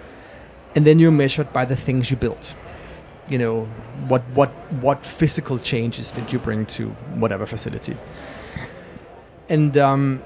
and 0.76 0.86
then 0.86 1.00
you're 1.00 1.12
measured 1.24 1.48
by 1.54 1.66
the 1.66 1.76
things 1.76 2.10
you 2.12 2.18
build. 2.18 2.56
You 3.30 3.38
know, 3.38 3.66
what 4.10 4.22
what 4.34 4.50
what 4.82 5.06
physical 5.06 5.60
changes 5.60 6.12
did 6.12 6.34
you 6.34 6.40
bring 6.40 6.66
to 6.78 6.84
whatever 7.22 7.46
facility? 7.46 7.96
And 9.50 9.78
um, 9.78 10.22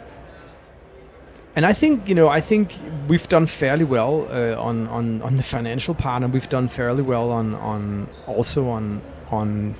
and 1.59 1.65
I 1.65 1.73
think 1.73 2.07
you 2.07 2.15
know 2.15 2.29
I 2.29 2.39
think 2.39 2.73
we've 3.09 3.27
done 3.27 3.45
fairly 3.45 3.83
well 3.83 4.25
uh, 4.31 4.55
on 4.55 4.87
on 4.87 5.21
on 5.21 5.35
the 5.35 5.43
financial 5.43 5.93
part, 5.93 6.23
and 6.23 6.31
we've 6.31 6.47
done 6.47 6.69
fairly 6.69 7.03
well 7.03 7.31
on 7.31 7.53
on 7.55 8.07
also 8.27 8.69
on 8.69 9.01
on 9.29 9.75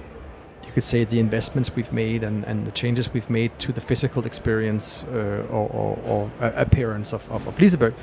you 0.66 0.72
could 0.74 0.84
say 0.84 1.06
the 1.06 1.20
investments 1.20 1.74
we've 1.78 1.94
made 1.94 2.22
and, 2.22 2.44
and 2.44 2.68
the 2.68 2.72
changes 2.72 3.14
we've 3.14 3.30
made 3.30 3.58
to 3.60 3.72
the 3.72 3.80
physical 3.80 4.26
experience 4.26 5.06
uh, 5.06 5.48
or, 5.50 5.68
or, 5.80 6.00
or 6.06 6.32
uh, 6.42 6.52
appearance 6.56 7.14
of, 7.14 7.32
of, 7.32 7.48
of 7.48 7.58
Liseberg. 7.58 7.94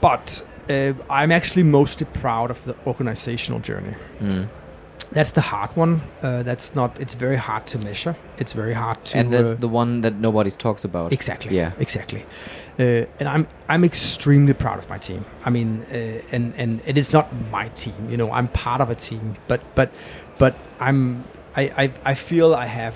But 0.00 0.42
uh, 0.70 0.94
I'm 1.10 1.30
actually 1.30 1.64
mostly 1.64 2.06
proud 2.06 2.50
of 2.50 2.64
the 2.64 2.74
organizational 2.86 3.60
journey. 3.60 3.94
Mm. 4.20 4.48
That's 5.12 5.32
the 5.32 5.40
hard 5.40 5.76
one. 5.76 6.02
Uh, 6.22 6.42
that's 6.44 6.74
not. 6.74 7.00
It's 7.00 7.14
very 7.14 7.36
hard 7.36 7.66
to 7.68 7.78
measure. 7.78 8.14
It's 8.38 8.52
very 8.52 8.74
hard 8.74 9.04
to. 9.06 9.18
and 9.18 9.32
that's 9.32 9.52
uh, 9.52 9.56
the 9.56 9.68
one 9.68 10.02
that 10.02 10.14
nobody 10.14 10.50
talks 10.50 10.84
about. 10.84 11.12
Exactly. 11.12 11.56
Yeah. 11.56 11.72
Exactly. 11.78 12.24
Uh, 12.78 13.06
and 13.18 13.28
I'm 13.28 13.46
I'm 13.68 13.84
extremely 13.84 14.54
proud 14.54 14.78
of 14.78 14.88
my 14.88 14.98
team. 14.98 15.24
I 15.44 15.50
mean, 15.50 15.82
uh, 15.90 16.22
and 16.32 16.54
and 16.56 16.80
it 16.86 16.96
is 16.96 17.12
not 17.12 17.28
my 17.50 17.68
team. 17.68 18.08
You 18.08 18.16
know, 18.16 18.32
I'm 18.32 18.48
part 18.48 18.80
of 18.80 18.90
a 18.90 18.94
team, 18.94 19.36
but 19.48 19.60
but 19.74 19.92
but 20.38 20.54
I'm 20.78 21.24
I 21.56 21.62
I, 21.62 21.92
I 22.04 22.14
feel 22.14 22.54
I 22.54 22.66
have 22.66 22.94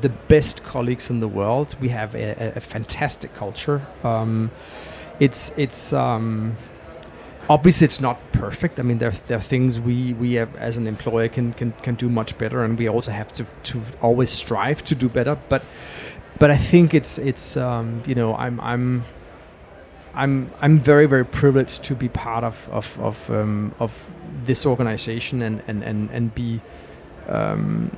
the 0.00 0.08
best 0.08 0.62
colleagues 0.62 1.10
in 1.10 1.20
the 1.20 1.28
world. 1.28 1.76
We 1.80 1.88
have 1.88 2.14
a, 2.14 2.52
a, 2.56 2.60
fantastic 2.60 3.34
culture. 3.34 3.86
Um, 4.04 4.50
it's 5.18 5.52
it's 5.56 5.92
um, 5.92 6.56
obviously 7.48 7.84
it's 7.84 8.00
not 8.00 8.16
perfect. 8.32 8.78
I 8.78 8.82
mean, 8.82 8.98
there 8.98 9.12
there 9.26 9.38
are 9.38 9.40
things 9.48 9.80
we 9.80 10.12
we 10.14 10.34
have, 10.34 10.54
as 10.56 10.76
an 10.76 10.86
employer 10.86 11.28
can, 11.28 11.52
can 11.54 11.72
can 11.82 11.94
do 11.94 12.08
much 12.08 12.36
better, 12.38 12.62
and 12.64 12.78
we 12.78 12.88
also 12.88 13.10
have 13.12 13.32
to 13.34 13.44
to 13.72 13.80
always 14.00 14.30
strive 14.30 14.82
to 14.84 14.94
do 14.94 15.08
better. 15.08 15.36
But 15.48 15.62
but 16.38 16.50
I 16.50 16.56
think 16.56 16.94
it's 16.94 17.18
it's 17.18 17.56
um, 17.56 18.02
you 18.06 18.14
know 18.14 18.34
I'm 18.36 18.60
I'm 18.60 19.04
I'm 20.14 20.50
I'm 20.60 20.78
very 20.78 21.06
very 21.06 21.24
privileged 21.24 21.82
to 21.84 21.94
be 21.94 22.08
part 22.08 22.44
of 22.44 22.68
of 22.70 22.98
of, 23.00 23.30
um, 23.30 23.72
of 23.78 24.10
this 24.44 24.66
organization 24.66 25.42
and 25.42 25.62
and 25.68 25.82
and 25.82 26.10
and 26.10 26.34
be 26.34 26.60
um, 27.28 27.90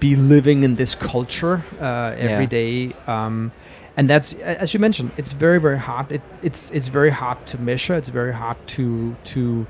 be 0.00 0.16
living 0.16 0.62
in 0.64 0.76
this 0.76 0.94
culture 0.94 1.62
uh, 1.80 2.14
every 2.16 2.44
Yeah. 2.44 2.46
day. 2.46 2.92
Um, 3.06 3.52
and 3.98 4.08
that's 4.08 4.32
as 4.34 4.72
you 4.72 4.80
mentioned, 4.80 5.10
it's 5.16 5.32
very 5.32 5.60
very 5.60 5.78
hard. 5.78 6.12
It, 6.12 6.22
it's 6.40 6.70
it's 6.70 6.86
very 6.86 7.10
hard 7.10 7.44
to 7.48 7.58
measure. 7.58 7.94
It's 7.96 8.10
very 8.10 8.32
hard 8.32 8.56
to 8.68 9.16
to 9.34 9.66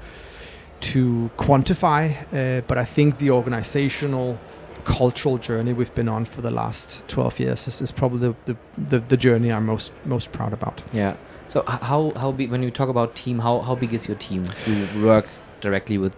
to 0.80 1.30
quantify. 1.38 2.02
Uh, 2.10 2.60
but 2.68 2.76
I 2.76 2.84
think 2.84 3.18
the 3.18 3.30
organizational 3.30 4.38
cultural 4.84 5.38
journey 5.38 5.72
we've 5.72 5.94
been 5.94 6.08
on 6.08 6.24
for 6.24 6.40
the 6.40 6.50
last 6.50 7.06
12 7.08 7.40
years 7.40 7.68
is, 7.68 7.82
is 7.82 7.90
probably 7.90 8.20
the, 8.20 8.34
the, 8.44 8.56
the, 8.90 8.98
the 9.00 9.16
journey 9.16 9.50
I'm 9.50 9.66
most 9.66 9.92
most 10.04 10.30
proud 10.32 10.52
about. 10.52 10.82
Yeah. 10.92 11.16
So 11.48 11.64
how 11.66 12.12
how 12.14 12.30
big 12.32 12.50
when 12.50 12.62
you 12.62 12.70
talk 12.70 12.90
about 12.90 13.14
team, 13.14 13.38
how 13.38 13.60
how 13.60 13.74
big 13.74 13.94
is 13.94 14.06
your 14.08 14.18
team 14.18 14.44
you 14.66 15.06
work 15.06 15.26
directly 15.62 15.96
with? 15.96 16.14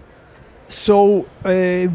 So 0.66 1.26
uh, 1.44 1.86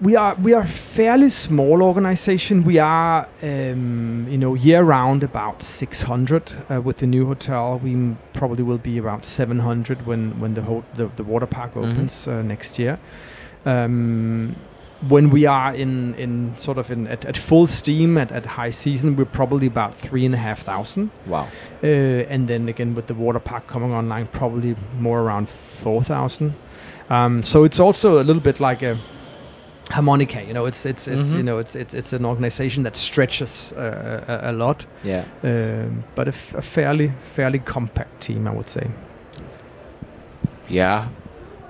we 0.00 0.14
are 0.16 0.34
we 0.36 0.54
are 0.54 0.62
a 0.62 0.66
fairly 0.66 1.28
small 1.30 1.82
organization. 1.82 2.62
We 2.64 2.78
are 2.78 3.26
um, 3.42 4.26
you 4.30 4.38
know 4.38 4.54
year 4.54 4.82
round 4.82 5.22
about 5.24 5.62
600 5.62 6.52
uh, 6.70 6.80
with 6.80 6.98
the 6.98 7.06
new 7.06 7.26
hotel. 7.26 7.80
We 7.82 7.92
m- 7.94 8.18
probably 8.32 8.62
will 8.62 8.78
be 8.78 8.98
about 8.98 9.24
700 9.24 10.06
when 10.06 10.38
when 10.40 10.54
the 10.54 10.62
ho- 10.62 10.84
the, 10.96 11.08
the 11.16 11.24
water 11.24 11.46
park 11.46 11.74
Mhm. 11.74 11.92
opens 11.92 12.28
uh, 12.28 12.42
next 12.42 12.78
year. 12.78 12.98
Um, 13.66 14.54
when 15.08 15.30
we 15.30 15.46
are 15.46 15.72
in, 15.76 16.14
in 16.16 16.54
sort 16.58 16.76
of 16.76 16.90
in 16.90 17.06
at, 17.06 17.24
at 17.24 17.36
full 17.36 17.68
steam 17.68 18.18
at, 18.18 18.32
at 18.32 18.46
high 18.46 18.70
season, 18.70 19.14
we're 19.14 19.24
probably 19.26 19.66
about 19.68 19.94
three 19.94 20.26
and 20.26 20.34
a 20.34 20.38
half 20.38 20.62
thousand. 20.62 21.10
Wow. 21.26 21.46
Uh, 21.82 21.86
and 22.32 22.48
then 22.48 22.68
again 22.68 22.94
with 22.96 23.06
the 23.06 23.14
water 23.14 23.38
park 23.40 23.66
coming 23.68 23.92
online, 23.94 24.26
probably 24.26 24.74
more 24.98 25.20
around 25.20 25.48
four 25.48 26.02
thousand. 26.02 26.54
Um, 27.10 27.42
so 27.42 27.64
it's 27.64 27.80
also 27.80 28.18
a 28.20 28.24
little 28.24 28.42
bit 28.42 28.60
like 28.60 28.82
a 28.82 28.96
harmonica. 29.90 30.42
You 30.42 30.52
know, 30.54 30.66
it's 30.66 30.86
it's 30.86 31.08
it's 31.08 31.32
Mhm. 31.32 31.36
you 31.36 31.42
know 31.42 31.58
it's 31.58 31.74
it's 31.76 31.94
it's 31.94 32.12
an 32.12 32.24
organization 32.24 32.84
that 32.84 32.96
stretches 32.96 33.72
uh, 33.76 34.24
a, 34.28 34.50
a 34.50 34.52
lot, 34.52 34.86
Yeah. 35.04 35.24
um, 35.42 36.04
but 36.14 36.26
a, 36.28 36.32
f- 36.32 36.54
a 36.58 36.62
fairly 36.62 37.12
fairly 37.34 37.58
compact 37.58 38.20
team, 38.20 38.46
I 38.46 38.50
would 38.50 38.68
say. 38.68 38.86
Yeah. 40.68 41.08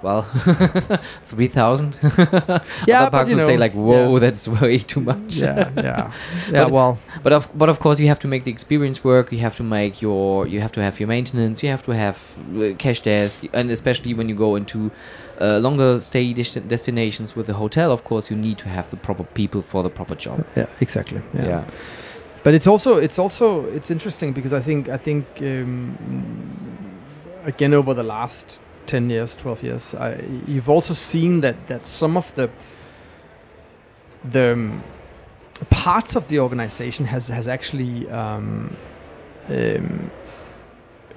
Well, 0.02 0.22
three 1.24 1.48
thousand. 1.48 1.98
Yeah, 2.86 3.02
Other 3.02 3.10
parks 3.10 3.30
would 3.34 3.44
say 3.44 3.56
like, 3.56 3.72
"Whoa, 3.72 4.12
yeah. 4.14 4.18
that's 4.20 4.46
way 4.60 4.78
too 4.78 5.00
much." 5.00 5.36
yeah, 5.42 5.70
yeah, 5.76 6.12
yeah. 6.52 6.64
But- 6.64 6.70
well, 6.72 6.98
But 7.22 7.32
of 7.32 7.48
but 7.58 7.68
of 7.68 7.78
course 7.80 7.98
you 8.00 8.08
have 8.08 8.18
to 8.20 8.28
make 8.28 8.44
the 8.44 8.50
experience 8.50 9.02
work. 9.04 9.32
You 9.32 9.40
have 9.40 9.56
to 9.56 9.62
make 9.64 10.00
your 10.02 10.46
you 10.46 10.60
have 10.60 10.72
to 10.72 10.80
have 10.82 11.00
your 11.00 11.08
maintenance. 11.08 11.62
You 11.62 11.70
have 11.70 11.82
to 11.84 11.92
have 11.94 12.16
uh, 12.56 12.74
cash 12.78 13.00
desk, 13.00 13.44
and 13.52 13.70
especially 13.70 14.14
when 14.14 14.28
you 14.28 14.36
go 14.36 14.56
into 14.56 14.90
uh, 15.40 15.58
longer 15.58 15.98
stay 16.00 16.32
desti- 16.34 16.66
destinations 16.68 17.34
with 17.36 17.46
the 17.46 17.54
hotel, 17.54 17.90
of 17.92 18.02
course 18.04 18.30
you 18.30 18.36
need 18.36 18.58
to 18.58 18.68
have 18.68 18.88
the 18.90 18.96
proper 18.96 19.24
people 19.24 19.62
for 19.62 19.82
the 19.82 19.90
proper 19.90 20.14
job. 20.14 20.44
yeah, 20.56 20.66
exactly. 20.80 21.20
Yeah. 21.34 21.64
but 22.44 22.54
it's 22.54 22.66
also 22.68 22.96
it's 22.98 23.18
also 23.18 23.64
it's 23.76 23.90
interesting 23.90 24.32
because 24.34 24.52
I 24.52 24.60
think 24.60 24.88
I 24.88 24.96
think 24.96 25.24
um, 25.40 25.96
again 27.44 27.74
over 27.74 27.94
the 27.94 28.02
last 28.04 28.60
ten 28.88 29.10
years, 29.10 29.36
twelve 29.36 29.62
years, 29.62 29.94
I, 29.94 30.20
you've 30.46 30.68
also 30.68 30.94
seen 30.94 31.40
that 31.42 31.66
that 31.68 31.86
some 31.86 32.16
of 32.16 32.34
the 32.34 32.50
the 34.24 34.52
um, 34.52 34.82
parts 35.70 36.16
of 36.16 36.26
the 36.26 36.40
organization 36.40 37.06
has 37.06 37.28
has 37.28 37.46
actually 37.46 38.08
um, 38.10 38.76
um, 39.48 40.10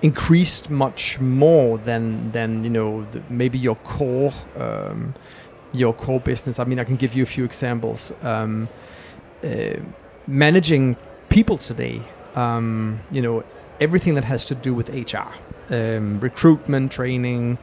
increased 0.01 0.69
much 0.69 1.19
more 1.19 1.77
than 1.77 2.31
than 2.31 2.63
you 2.63 2.69
know 2.69 3.05
the, 3.11 3.21
maybe 3.29 3.57
your 3.57 3.75
core 3.75 4.33
um, 4.57 5.13
your 5.73 5.93
core 5.93 6.19
business. 6.19 6.59
I 6.59 6.65
mean, 6.65 6.79
I 6.79 6.83
can 6.83 6.97
give 6.97 7.15
you 7.15 7.23
a 7.23 7.27
few 7.35 7.45
examples. 7.45 8.13
Um, 8.21 8.67
uh, 9.43 9.79
managing 10.27 10.95
people 11.29 11.57
today, 11.57 12.01
um, 12.35 12.99
you 13.11 13.21
know, 13.21 13.43
everything 13.79 14.15
that 14.15 14.23
has 14.25 14.45
to 14.45 14.55
do 14.55 14.73
with 14.73 14.89
HR, 14.89 15.33
um, 15.71 16.19
recruitment, 16.19 16.91
training, 16.91 17.57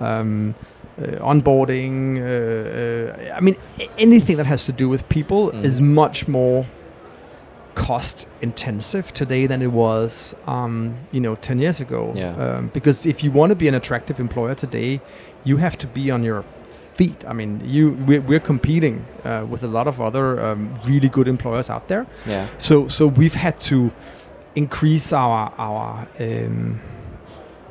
um, 0.00 0.54
uh, 1.00 1.06
onboarding. 1.32 2.18
Uh, 2.18 3.30
uh, 3.32 3.36
I 3.36 3.40
mean, 3.40 3.56
anything 3.98 4.36
that 4.38 4.46
has 4.46 4.64
to 4.66 4.72
do 4.72 4.88
with 4.88 5.08
people 5.08 5.50
Mm. 5.52 5.64
is 5.64 5.80
much 5.80 6.28
more 6.28 6.66
cost 7.74 8.26
intensive 8.42 9.12
today 9.12 9.46
than 9.46 9.62
it 9.62 9.72
was, 9.72 10.34
um, 10.46 10.94
you 11.12 11.20
know, 11.20 11.34
10 11.36 11.58
years 11.60 11.80
ago. 11.80 12.12
Yeah. 12.16 12.34
Um, 12.36 12.70
because 12.74 13.06
if 13.06 13.22
you 13.24 13.30
want 13.30 13.50
to 13.50 13.56
be 13.56 13.68
an 13.68 13.74
attractive 13.74 14.20
employer 14.20 14.54
today, 14.54 15.00
you 15.44 15.56
have 15.58 15.76
to 15.78 15.86
be 15.86 16.10
on 16.10 16.22
your 16.24 16.44
feet. 16.94 17.24
I 17.26 17.32
mean, 17.32 17.62
you 17.64 17.92
we're, 18.06 18.20
we're 18.20 18.40
competing 18.40 19.04
uh, 19.24 19.46
with 19.48 19.62
a 19.62 19.68
lot 19.68 19.86
of 19.86 20.00
other 20.00 20.40
um, 20.44 20.74
really 20.84 21.08
good 21.08 21.28
employers 21.28 21.70
out 21.70 21.88
there. 21.88 22.06
Yeah. 22.26 22.46
So 22.58 22.88
so 22.88 23.06
we've 23.06 23.34
had 23.36 23.58
to 23.70 23.90
increase 24.54 25.12
our 25.12 25.52
our 25.56 26.08
um, 26.18 26.80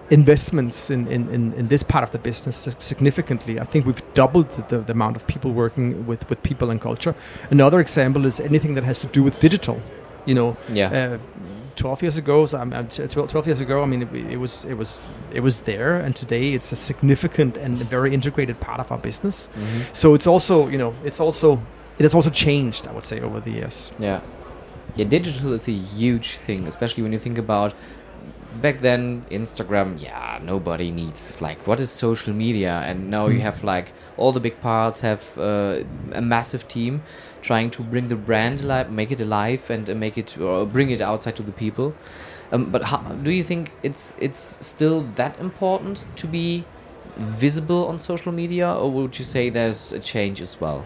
investments 0.10 0.90
in, 0.90 1.08
in, 1.08 1.30
in, 1.30 1.54
in 1.54 1.68
this 1.68 1.84
part 1.84 2.04
of 2.04 2.12
the 2.12 2.18
business 2.20 2.68
significantly. 2.80 3.60
I 3.60 3.64
think 3.64 3.86
we've 3.86 4.02
doubled 4.14 4.50
the, 4.70 4.80
the, 4.80 4.92
amount 4.92 5.16
of 5.16 5.28
people 5.28 5.52
working 5.52 6.06
with, 6.08 6.28
with 6.30 6.42
people 6.44 6.70
and 6.72 6.82
culture. 6.82 7.14
Another 7.52 7.80
example 7.80 8.26
is 8.26 8.40
anything 8.40 8.76
that 8.76 8.84
has 8.84 8.98
to 9.00 9.08
do 9.08 9.24
with 9.24 9.40
digital. 9.40 9.80
You 10.26 10.36
know, 10.36 10.58
Yeah. 10.74 11.18
uh, 11.18 11.18
12 11.76 12.02
years 12.02 12.18
ago, 12.18 12.46
so 12.46 12.58
I'm, 12.58 12.74
I'm 12.74 12.88
t- 12.88 13.08
12, 13.08 13.30
12 13.30 13.48
years 13.48 13.60
ago, 13.62 13.82
I 13.82 13.86
mean, 13.86 14.02
it, 14.02 14.14
it 14.34 14.38
was 14.38 14.66
it 14.66 14.74
was 14.74 15.00
it 15.34 15.40
was 15.40 15.62
there, 15.62 15.96
and 15.96 16.14
today 16.14 16.54
it's 16.54 16.74
a 16.74 16.76
significant 16.76 17.58
and 17.58 17.78
very 17.78 18.14
integrated 18.14 18.60
part 18.60 18.80
of 18.82 18.92
our 18.92 18.98
business. 18.98 19.50
Mhm. 19.56 19.96
So 19.96 20.14
it's 20.14 20.28
also, 20.28 20.68
you 20.68 20.78
know, 20.78 20.94
it's 21.06 21.22
also 21.22 21.62
it 21.98 22.04
has 22.04 22.14
also 22.14 22.30
changed, 22.30 22.86
I 22.88 22.92
would 22.92 23.06
say, 23.06 23.22
over 23.22 23.40
the 23.40 23.52
years. 23.52 23.94
Yeah. 24.00 24.20
Yeah, 24.96 25.06
digital 25.08 25.54
is 25.54 25.68
a 25.68 25.72
huge 25.72 26.38
thing, 26.38 26.68
especially 26.68 27.04
when 27.04 27.14
you 27.14 27.20
think 27.20 27.38
about 27.38 27.74
back 28.62 28.80
then 28.82 29.26
Instagram, 29.32 30.02
yeah, 30.02 30.40
nobody 30.44 30.92
needs 30.92 31.42
like 31.42 31.68
what 31.68 31.80
is 31.80 31.90
social 31.92 32.34
media, 32.34 32.82
and 32.86 33.10
now 33.10 33.28
you 33.28 33.40
Mm. 33.40 33.44
have 33.44 33.64
like 33.64 33.94
all 34.18 34.32
the 34.32 34.40
big 34.40 34.60
parts 34.62 35.02
have 35.02 35.38
uh, 35.38 35.84
a 36.14 36.22
massive 36.22 36.68
team 36.68 37.02
trying 37.42 37.70
to 37.72 37.84
bring 37.84 38.08
the 38.10 38.16
brand 38.16 38.62
alive, 38.62 38.92
make 38.92 39.12
it 39.12 39.22
alive, 39.22 39.70
and 39.70 39.90
uh, 39.90 39.96
make 39.96 40.18
it 40.18 40.38
or 40.38 40.66
bring 40.66 40.90
it 40.90 41.02
outside 41.02 41.36
to 41.36 41.44
the 41.44 41.52
people. 41.52 41.94
Um, 42.52 42.72
but 42.72 42.84
how, 42.84 42.98
do 42.98 43.32
you 43.32 43.44
think 43.44 43.72
it's 43.84 44.16
it's 44.20 44.66
still 44.66 45.02
that 45.16 45.40
important 45.40 46.04
to 46.16 46.28
be 46.28 46.66
visible 47.18 47.88
on 47.88 48.00
social 48.00 48.32
media, 48.32 48.74
or 48.74 48.90
would 48.92 49.20
you 49.20 49.26
say 49.26 49.50
there's 49.50 49.92
a 49.94 50.00
change 50.00 50.42
as 50.42 50.60
well? 50.60 50.86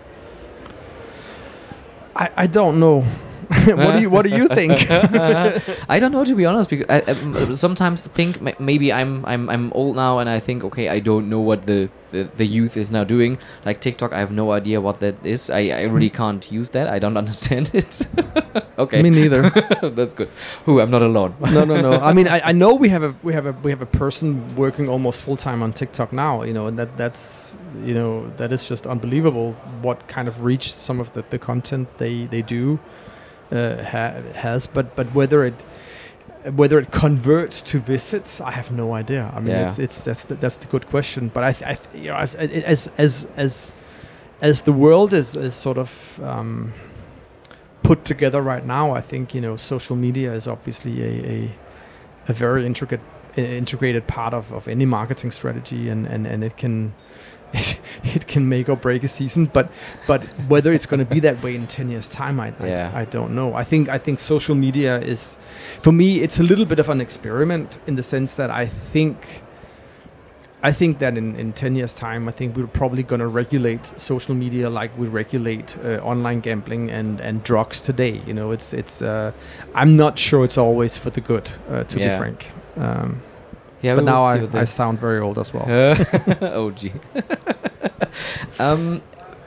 I, 2.15 2.30
I 2.36 2.47
don't 2.47 2.80
know. 2.80 3.04
what 3.65 3.93
do 3.93 4.01
you 4.01 4.09
What 4.09 4.25
do 4.25 4.35
you 4.35 4.47
think? 4.47 4.89
I 4.91 5.99
don't 5.99 6.11
know 6.11 6.23
to 6.23 6.35
be 6.35 6.45
honest 6.45 6.69
because 6.69 6.87
I, 6.89 7.03
I 7.11 7.53
sometimes 7.53 8.07
think 8.07 8.41
maybe 8.59 8.91
I'm 8.91 9.25
I'm 9.25 9.49
I'm 9.49 9.71
old 9.73 9.95
now 9.95 10.19
and 10.19 10.29
I 10.29 10.39
think 10.39 10.63
okay 10.63 10.89
I 10.89 10.99
don't 10.99 11.29
know 11.29 11.39
what 11.39 11.65
the, 11.65 11.89
the, 12.11 12.29
the 12.35 12.45
youth 12.45 12.77
is 12.77 12.91
now 12.91 13.03
doing 13.03 13.37
like 13.65 13.81
TikTok 13.81 14.13
I 14.13 14.19
have 14.19 14.31
no 14.31 14.51
idea 14.51 14.81
what 14.81 14.99
that 14.99 15.15
is 15.25 15.49
I, 15.49 15.69
I 15.69 15.83
really 15.83 16.09
hmm. 16.09 16.17
can't 16.17 16.51
use 16.51 16.69
that 16.71 16.87
I 16.87 16.99
don't 16.99 17.17
understand 17.23 17.71
it 17.73 18.07
okay 18.77 19.01
Me 19.01 19.09
neither. 19.09 19.49
that's 19.93 20.13
good 20.13 20.29
who 20.65 20.79
I'm 20.79 20.91
not 20.91 21.03
alone 21.03 21.35
no, 21.53 21.65
no, 21.65 21.81
no. 21.81 21.99
I 21.99 22.13
mean, 22.13 22.27
I, 22.27 22.39
I 22.41 22.51
know 22.51 22.73
we 22.75 22.89
have 22.89 23.03
a 23.03 23.15
we 23.23 23.33
have 23.33 23.45
a 23.45 23.51
we 23.63 23.71
have 23.71 23.81
a 23.81 23.85
person 23.85 24.55
working 24.55 24.89
almost 24.89 25.21
full 25.21 25.37
time 25.37 25.61
on 25.63 25.73
TikTok 25.73 26.11
now. 26.11 26.43
You 26.43 26.53
know, 26.53 26.67
and 26.67 26.77
that 26.79 26.97
that's 26.97 27.57
you 27.83 27.93
know 27.93 28.31
that 28.37 28.51
is 28.51 28.67
just 28.67 28.87
unbelievable. 28.87 29.53
What 29.81 30.07
kind 30.07 30.27
of 30.27 30.43
reach 30.43 30.73
some 30.73 30.99
of 30.99 31.13
the, 31.13 31.23
the 31.29 31.39
content 31.39 31.97
they 31.97 32.25
they 32.25 32.41
do 32.41 32.79
uh, 33.51 33.84
ha- 33.84 34.21
has, 34.36 34.67
but 34.67 34.95
but 34.95 35.08
whether 35.13 35.43
it 35.43 35.53
whether 36.56 36.77
it 36.79 36.91
converts 36.91 37.62
to 37.62 37.79
visits, 37.79 38.41
I 38.41 38.51
have 38.51 38.69
no 38.71 38.93
idea. 38.93 39.32
I 39.36 39.39
mean, 39.39 39.49
Yeah. 39.56 39.65
it's 39.67 39.79
it's 39.79 40.03
that's 40.03 40.25
the, 40.25 40.36
that's 40.36 40.58
the 40.58 40.67
good 40.67 40.86
question. 40.89 41.29
But 41.34 41.43
I, 41.43 41.51
th- 41.53 41.71
I 41.71 41.75
th- 41.75 42.03
you 42.03 42.10
know 42.12 42.17
as 42.17 42.36
as 42.36 42.88
as 42.97 43.27
as 43.38 43.71
as 44.41 44.62
the 44.62 44.73
world 44.73 45.13
is 45.13 45.36
is 45.36 45.53
sort 45.53 45.77
of 45.77 46.19
um, 46.23 46.73
put 47.82 48.06
together 48.06 48.41
right 48.41 48.65
now, 48.65 48.93
I 48.97 49.01
think 49.01 49.34
you 49.34 49.41
know 49.41 49.58
social 49.58 49.95
media 49.95 50.34
is 50.34 50.47
obviously 50.47 51.01
a 51.03 51.32
a, 51.32 51.51
a 52.27 52.34
very 52.34 52.65
intricate 52.65 53.01
integrated 53.36 54.06
part 54.08 54.34
of, 54.34 54.51
of 54.53 54.67
any 54.67 54.86
marketing 54.86 55.32
strategy, 55.32 55.89
and, 55.89 56.06
and, 56.06 56.27
and 56.27 56.43
it 56.43 56.56
can 56.56 56.93
it, 58.15 58.27
can 58.27 58.49
make 58.49 58.67
or 58.69 58.75
break 58.75 59.03
a 59.03 59.07
season. 59.07 59.45
But 59.45 59.69
but 60.07 60.23
whether 60.49 60.73
it's 60.73 60.85
going 60.87 60.99
to 61.07 61.13
be 61.15 61.19
that 61.21 61.41
way 61.43 61.55
in 61.55 61.67
ten 61.67 61.89
years' 61.89 62.09
time, 62.09 62.39
I, 62.39 62.51
Yeah. 62.63 62.91
I 62.93 63.01
I 63.01 63.05
don't 63.05 63.35
know. 63.35 63.53
I 63.53 63.63
think 63.63 63.89
I 63.89 63.97
think 63.99 64.19
social 64.19 64.55
media 64.55 64.99
is 64.99 65.37
for 65.81 65.91
me 65.91 66.21
it's 66.21 66.39
a 66.39 66.43
little 66.43 66.65
bit 66.65 66.79
of 66.79 66.89
an 66.89 67.01
experiment 67.01 67.79
in 67.87 67.95
the 67.95 68.03
sense 68.03 68.35
that 68.35 68.49
I 68.49 68.65
think. 68.65 69.41
I 70.65 70.71
think 70.71 70.99
that 70.99 71.17
in, 71.17 71.35
in 71.35 71.51
10 71.51 71.75
years' 71.75 71.93
time, 71.93 72.29
I 72.29 72.31
think 72.31 72.55
we're 72.55 72.67
probably 72.67 73.03
going 73.03 73.19
to 73.19 73.27
regulate 73.27 73.85
social 73.99 74.33
media 74.33 74.69
like 74.69 74.97
we 74.97 75.07
regulate 75.07 75.75
uh, 75.83 75.99
online 76.01 76.39
gambling 76.39 76.89
and, 76.89 77.19
and 77.19 77.43
drugs 77.43 77.81
today. 77.81 78.21
You 78.25 78.33
know, 78.33 78.51
it's 78.51 78.71
it's. 78.73 79.01
Uh, 79.01 79.33
I'm 79.75 79.97
not 79.97 80.17
sure 80.17 80.45
it's 80.45 80.57
always 80.57 80.97
for 80.97 81.09
the 81.09 81.19
good, 81.19 81.49
uh, 81.69 81.83
to 81.83 81.99
Yeah. 81.99 82.11
be 82.11 82.17
frank. 82.17 82.51
Um, 82.77 83.21
yeah 83.83 83.95
but 83.95 84.03
now 84.03 84.23
I, 84.23 84.47
I 84.53 84.63
sound 84.63 84.99
very 84.99 85.19
old 85.19 85.37
as 85.37 85.53
well. 85.53 85.65
oh 86.41 86.71
gee. 86.71 86.93
um, 88.59 89.01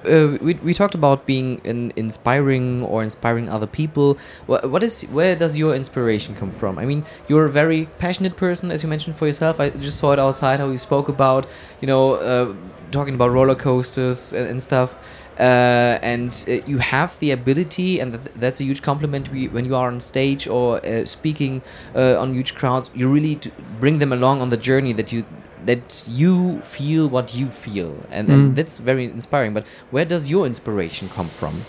uh, 0.06 0.38
we, 0.40 0.54
we 0.54 0.72
talked 0.72 0.94
about 0.94 1.26
being 1.26 1.60
in 1.64 1.92
inspiring 1.96 2.82
or 2.82 3.02
inspiring 3.02 3.48
other 3.48 3.66
people. 3.66 4.18
What, 4.46 4.70
what 4.70 4.82
is 4.82 5.02
where 5.04 5.34
does 5.34 5.58
your 5.58 5.74
inspiration 5.74 6.34
come 6.34 6.52
from? 6.52 6.78
I 6.78 6.84
mean, 6.84 7.04
you're 7.28 7.44
a 7.44 7.50
very 7.50 7.86
passionate 7.98 8.36
person, 8.36 8.70
as 8.70 8.82
you 8.82 8.88
mentioned 8.88 9.16
for 9.16 9.26
yourself. 9.26 9.58
I 9.58 9.70
just 9.70 9.98
saw 9.98 10.12
it 10.12 10.18
outside 10.18 10.60
how 10.60 10.70
you 10.70 10.78
spoke 10.78 11.08
about, 11.08 11.46
you 11.80 11.86
know, 11.86 12.12
uh, 12.12 12.54
talking 12.92 13.14
about 13.14 13.32
roller 13.32 13.56
coasters 13.56 14.32
and, 14.32 14.48
and 14.48 14.62
stuff. 14.62 14.96
Uh, 15.38 15.98
and 16.02 16.46
uh, 16.48 16.52
you 16.66 16.78
have 16.78 17.18
the 17.18 17.30
ability, 17.30 18.00
and 18.00 18.12
th- 18.12 18.34
that's 18.36 18.58
a 18.60 18.64
huge 18.64 18.80
compliment 18.80 19.30
we- 19.30 19.48
when 19.48 19.64
you 19.66 19.76
are 19.76 19.88
on 19.88 20.00
stage 20.00 20.48
or 20.48 20.80
uh, 20.86 21.04
speaking 21.04 21.60
uh, 21.94 22.18
on 22.18 22.32
huge 22.34 22.54
crowds. 22.54 22.90
You 22.94 23.08
really 23.12 23.34
d- 23.34 23.50
bring 23.78 23.98
them 23.98 24.12
along 24.12 24.40
on 24.40 24.48
the 24.50 24.56
journey 24.56 24.94
that 24.94 25.12
you 25.12 25.24
that 25.66 26.04
you 26.08 26.60
feel 26.62 27.08
what 27.08 27.34
you 27.34 27.46
feel, 27.48 27.96
and, 28.10 28.28
Mm. 28.28 28.32
and 28.34 28.56
that's 28.56 28.78
very 28.78 29.04
inspiring. 29.04 29.52
But 29.52 29.66
where 29.90 30.04
does 30.06 30.30
your 30.30 30.46
inspiration 30.46 31.08
come 31.14 31.28
from? 31.28 31.64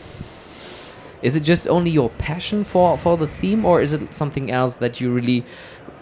Is 1.22 1.36
it 1.36 1.44
just 1.44 1.68
only 1.68 1.90
your 1.92 2.10
passion 2.12 2.64
for 2.64 2.98
for 2.98 3.18
the 3.18 3.28
theme, 3.28 3.66
or 3.66 3.82
is 3.82 3.92
it 3.94 4.14
something 4.16 4.50
else 4.52 4.76
that 4.78 5.02
you 5.02 5.12
really 5.12 5.44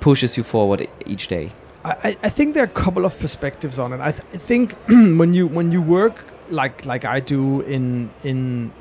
pushes 0.01 0.37
you 0.37 0.43
forward 0.43 0.87
each 1.07 1.27
day? 1.29 1.51
I, 1.83 1.91
I- 2.09 2.17
I 2.23 2.29
think 2.29 2.53
there 2.53 2.63
are 2.63 2.67
a 2.77 2.81
couple 2.83 3.05
of 3.05 3.17
perspectives 3.17 3.79
on 3.79 3.93
it. 3.93 3.99
I, 4.01 4.11
th- 4.11 4.23
I 4.33 4.37
think 4.37 4.73
when 5.19 5.33
you 5.33 5.47
when 5.47 5.71
you 5.71 5.81
work 5.81 6.15
like 6.49 6.85
like 6.85 7.05
I 7.05 7.19
do 7.19 7.61
in 7.61 8.09
in 8.23 8.71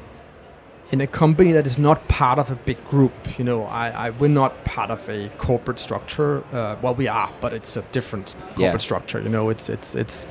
in 0.93 1.01
a 1.01 1.07
company 1.07 1.53
that 1.53 1.67
is 1.67 1.79
not 1.79 2.07
part 2.09 2.39
of 2.39 2.51
a 2.51 2.55
big 2.55 2.77
group, 2.91 3.13
you 3.39 3.45
know, 3.45 3.65
I, 3.65 4.07
I 4.07 4.11
we're 4.11 4.29
not 4.29 4.65
part 4.65 4.91
of 4.91 5.09
a 5.09 5.29
corporate 5.39 5.79
structure. 5.81 6.45
Uh, 6.53 6.77
well, 6.83 6.95
we 6.95 7.09
are, 7.09 7.31
but 7.41 7.53
it's 7.53 7.77
a 7.77 7.83
different 7.93 8.35
corporate 8.55 8.59
Yeah. 8.75 8.79
structure. 8.79 9.21
You 9.23 9.31
know, 9.31 9.49
it's 9.51 9.69
it's 9.69 9.95
it's 9.95 10.27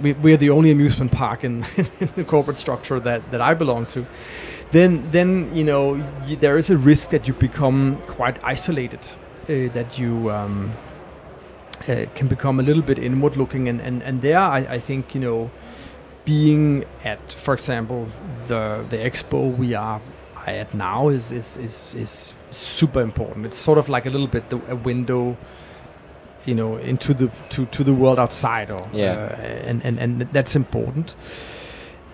we, 0.00 0.12
we're 0.14 0.36
the 0.38 0.50
only 0.50 0.70
amusement 0.70 1.12
park 1.12 1.44
in, 1.44 1.64
in 2.00 2.08
the 2.16 2.24
corporate 2.24 2.58
structure 2.58 3.00
that, 3.00 3.30
that 3.30 3.40
I 3.40 3.54
belong 3.54 3.86
to. 3.86 4.06
Then 4.70 5.10
then 5.10 5.50
you 5.54 5.64
know 5.64 5.94
y- 6.28 6.36
there 6.40 6.56
is 6.58 6.70
a 6.70 6.76
risk 6.76 7.10
that 7.10 7.26
you 7.28 7.34
become 7.34 7.96
quite 8.06 8.38
isolated, 8.44 9.00
uh, 9.48 9.72
that 9.74 9.98
you. 9.98 10.30
Um, 10.30 10.72
uh, 11.88 12.06
can 12.14 12.28
become 12.28 12.60
a 12.60 12.62
little 12.62 12.82
bit 12.82 12.96
inward 12.96 13.36
looking 13.36 13.66
and, 13.68 13.80
and, 13.80 14.02
and 14.04 14.22
there 14.22 14.38
I, 14.38 14.58
I 14.76 14.78
think 14.78 15.16
you 15.16 15.20
know 15.20 15.50
being 16.24 16.84
at 17.04 17.32
for 17.32 17.52
example 17.54 18.06
the 18.46 18.84
the 18.90 18.96
expo 18.96 19.56
we 19.56 19.74
are 19.74 20.00
at 20.46 20.72
now 20.74 21.08
is 21.08 21.32
is, 21.32 21.56
is, 21.56 21.94
is 21.94 22.34
super 22.50 23.00
important 23.00 23.46
it's 23.46 23.56
sort 23.56 23.78
of 23.78 23.88
like 23.88 24.06
a 24.06 24.10
little 24.10 24.26
bit 24.26 24.48
the, 24.50 24.60
a 24.68 24.76
window 24.76 25.36
you 26.46 26.54
know 26.54 26.76
into 26.76 27.14
the 27.14 27.28
to, 27.48 27.66
to 27.66 27.84
the 27.84 27.92
world 27.92 28.18
outside 28.18 28.70
or 28.70 28.88
Yeah. 28.92 29.12
uh, 29.12 29.68
and, 29.68 29.84
and 29.84 29.98
and 29.98 30.20
that's 30.32 30.54
important 30.56 31.14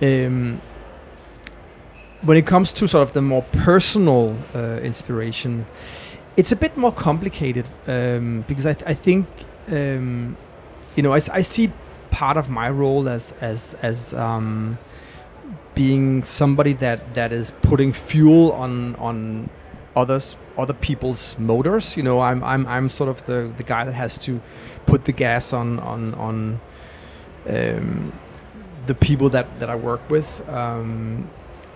um, 0.02 0.60
when 2.22 2.36
it 2.36 2.46
comes 2.46 2.72
to 2.72 2.86
sort 2.88 3.02
of 3.02 3.12
the 3.14 3.22
more 3.22 3.42
personal 3.52 4.36
uh, 4.54 4.80
inspiration 4.82 5.66
it's 6.36 6.52
a 6.52 6.56
bit 6.56 6.76
more 6.76 6.92
complicated 6.92 7.66
um, 7.88 8.44
because 8.46 8.64
I, 8.66 8.72
th- 8.74 8.88
I 8.90 8.94
think 8.94 9.26
um, 9.70 10.36
you 10.96 11.02
know 11.02 11.12
I, 11.12 11.20
I 11.32 11.40
see 11.42 11.72
part 12.18 12.36
of 12.36 12.50
my 12.50 12.68
role 12.68 13.08
as 13.08 13.32
as 13.40 13.74
as 13.80 14.12
um, 14.14 14.76
being 15.74 16.24
somebody 16.24 16.72
that 16.72 17.14
that 17.14 17.32
is 17.32 17.52
putting 17.62 17.92
fuel 17.92 18.50
on 18.64 18.96
on 18.96 19.48
others 19.94 20.36
other 20.56 20.74
people's 20.74 21.36
motors. 21.38 21.96
You 21.96 22.02
know 22.02 22.18
I'm 22.20 22.42
I'm 22.42 22.66
I'm 22.66 22.88
sort 22.88 23.10
of 23.10 23.24
the 23.26 23.38
the 23.56 23.62
guy 23.62 23.84
that 23.84 23.94
has 23.94 24.18
to 24.26 24.40
put 24.86 25.04
the 25.04 25.12
gas 25.12 25.52
on 25.52 25.78
on 25.78 26.14
on 26.14 26.60
um, 27.48 28.12
the 28.86 28.94
people 28.94 29.28
that 29.30 29.46
that 29.60 29.70
I 29.70 29.76
work 29.76 30.02
with 30.10 30.28
um, 30.48 31.30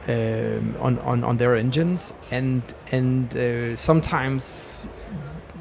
um, 0.08 0.76
on, 0.80 0.98
on 1.10 1.22
on 1.22 1.36
their 1.36 1.54
engines. 1.54 2.14
And 2.32 2.62
and 2.90 3.36
uh, 3.36 3.76
sometimes 3.76 4.88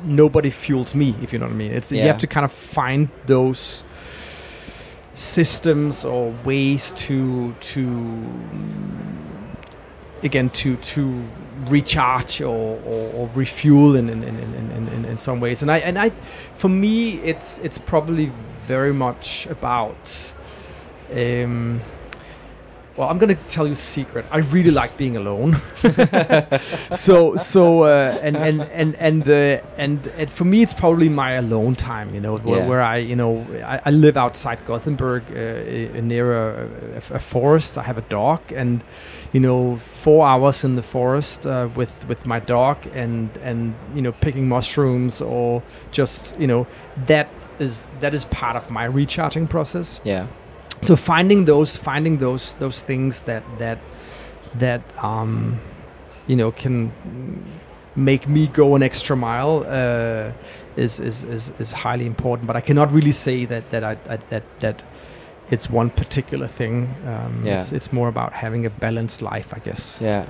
nobody 0.04 0.50
fuels 0.50 0.96
me 0.96 1.14
if 1.22 1.32
you 1.34 1.40
know 1.40 1.46
what 1.46 1.54
I 1.54 1.64
mean. 1.64 1.72
It's 1.72 1.92
you 1.92 2.08
have 2.08 2.18
to 2.18 2.28
kind 2.28 2.46
of 2.46 2.52
find 2.52 3.10
those 3.28 3.84
systems 5.22 6.04
or 6.04 6.32
ways 6.44 6.92
to 6.92 7.54
to 7.60 8.24
again 10.24 10.50
to 10.50 10.76
to 10.78 11.24
recharge 11.68 12.42
or, 12.42 12.80
or, 12.86 13.14
or 13.14 13.30
refuel 13.36 13.96
in 13.96 14.10
in, 14.10 14.24
in, 14.24 14.40
in, 14.40 14.88
in, 14.88 15.06
in, 15.06 15.18
some 15.18 15.40
ways. 15.40 15.62
And 15.62 15.72
I 15.72 15.78
and 15.78 15.98
I 16.00 16.10
for 16.10 16.70
me 16.70 17.20
it's 17.20 17.60
it's 17.60 17.78
probably 17.78 18.32
very 18.66 18.94
much 18.94 19.46
about 19.48 20.34
um, 21.14 21.82
well, 22.98 23.10
I'm 23.10 23.18
gonna 23.18 23.36
tell 23.48 23.66
you 23.66 23.74
a 23.74 23.76
secret. 23.76 24.26
I 24.32 24.40
really 24.40 24.72
like 24.72 24.98
being 24.98 25.16
alone. 25.18 25.56
so 26.92 27.36
so 27.38 27.84
uh, 27.84 28.20
and 28.22 28.36
and 28.36 28.62
and 28.62 28.96
and 28.96 29.30
uh, 29.30 29.62
and 29.78 30.08
and 30.18 30.30
for 30.30 30.46
me, 30.46 30.62
it's 30.62 30.74
probably 30.74 31.10
my 31.10 31.34
alone 31.34 31.76
time. 31.76 32.14
You 32.14 32.22
know, 32.22 32.38
where, 32.38 32.60
Yeah. 32.60 32.68
where 32.68 32.82
I 32.82 32.98
you 32.98 33.16
know 33.16 33.46
I, 33.66 33.82
I 33.86 33.92
live 33.92 34.18
outside 34.18 34.66
Gothenburg 34.66 35.24
uh, 35.30 36.02
near 36.02 36.34
a, 36.34 36.70
a, 37.12 37.20
forest. 37.20 37.78
I 37.78 37.84
have 37.84 37.98
a 37.98 38.06
dog, 38.10 38.42
and 38.52 38.84
you 39.32 39.40
know, 39.40 39.78
four 39.78 40.28
hours 40.28 40.64
in 40.64 40.76
the 40.76 40.84
forest 40.84 41.48
uh, 41.48 41.70
with 41.76 41.94
with 42.08 42.26
my 42.26 42.40
dog, 42.40 42.78
and 42.94 43.30
and 43.42 43.74
you 43.96 44.02
know, 44.02 44.12
picking 44.12 44.48
mushrooms 44.50 45.22
or 45.22 45.64
just 45.92 46.38
you 46.40 46.48
know 46.48 46.68
that 47.08 47.30
is 47.60 47.88
that 48.00 48.14
is 48.14 48.26
part 48.26 48.56
of 48.56 48.70
my 48.70 48.86
recharging 48.86 49.48
process 49.48 50.02
Yeah, 50.04 50.26
so 50.82 50.96
finding 50.96 51.46
those 51.46 51.76
finding 51.78 52.18
those 52.20 52.54
those 52.60 52.82
things 52.82 53.22
that 53.22 53.44
that 53.60 53.78
that 54.60 54.82
um 55.04 55.60
you 56.28 56.36
know 56.36 56.52
can 56.52 56.92
make 57.96 58.28
me 58.28 58.48
go 58.48 58.76
an 58.76 58.84
extra 58.84 59.16
mile 59.16 59.66
uh, 59.68 60.32
is, 60.78 61.00
is 61.00 61.24
is 61.24 61.52
is 61.60 61.72
highly 61.74 62.06
important. 62.06 62.48
But 62.48 62.56
I 62.56 62.62
cannot 62.62 62.92
really 62.92 63.12
say 63.12 63.46
that 63.46 63.70
that 63.72 63.84
I, 63.84 63.98
I 64.10 64.18
that 64.30 64.44
that 64.60 64.84
it's 65.50 65.70
one 65.70 65.90
particular 65.90 66.48
thing. 66.48 66.88
Um, 67.06 67.44
Yeah. 67.46 67.58
it's, 67.58 67.72
it's 67.74 67.92
more 67.92 68.08
about 68.08 68.32
having 68.34 68.66
a 68.66 68.70
balanced 68.70 69.22
life, 69.22 69.54
I 69.54 69.60
guess. 69.60 70.00
Yeah. 70.02 70.26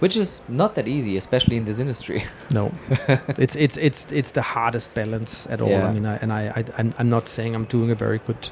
Which 0.00 0.16
is 0.16 0.40
not 0.48 0.74
that 0.74 0.88
easy, 0.88 1.16
especially 1.16 1.56
in 1.56 1.64
this 1.64 1.78
industry. 1.78 2.24
No, 2.50 2.72
it's 3.38 3.54
it's 3.56 3.76
it's 3.76 4.06
it's 4.12 4.32
the 4.32 4.42
hardest 4.42 4.92
balance 4.94 5.46
at 5.52 5.60
all. 5.60 5.68
Yeah. 5.70 5.88
I 5.88 5.92
mean, 5.92 6.06
I, 6.06 6.16
and 6.22 6.32
I, 6.32 6.42
I 6.56 6.64
I'm, 6.78 6.90
I'm 6.98 7.08
not 7.08 7.28
saying 7.28 7.54
I'm 7.54 7.66
doing 7.66 7.90
a 7.92 7.94
very 7.94 8.18
good 8.26 8.50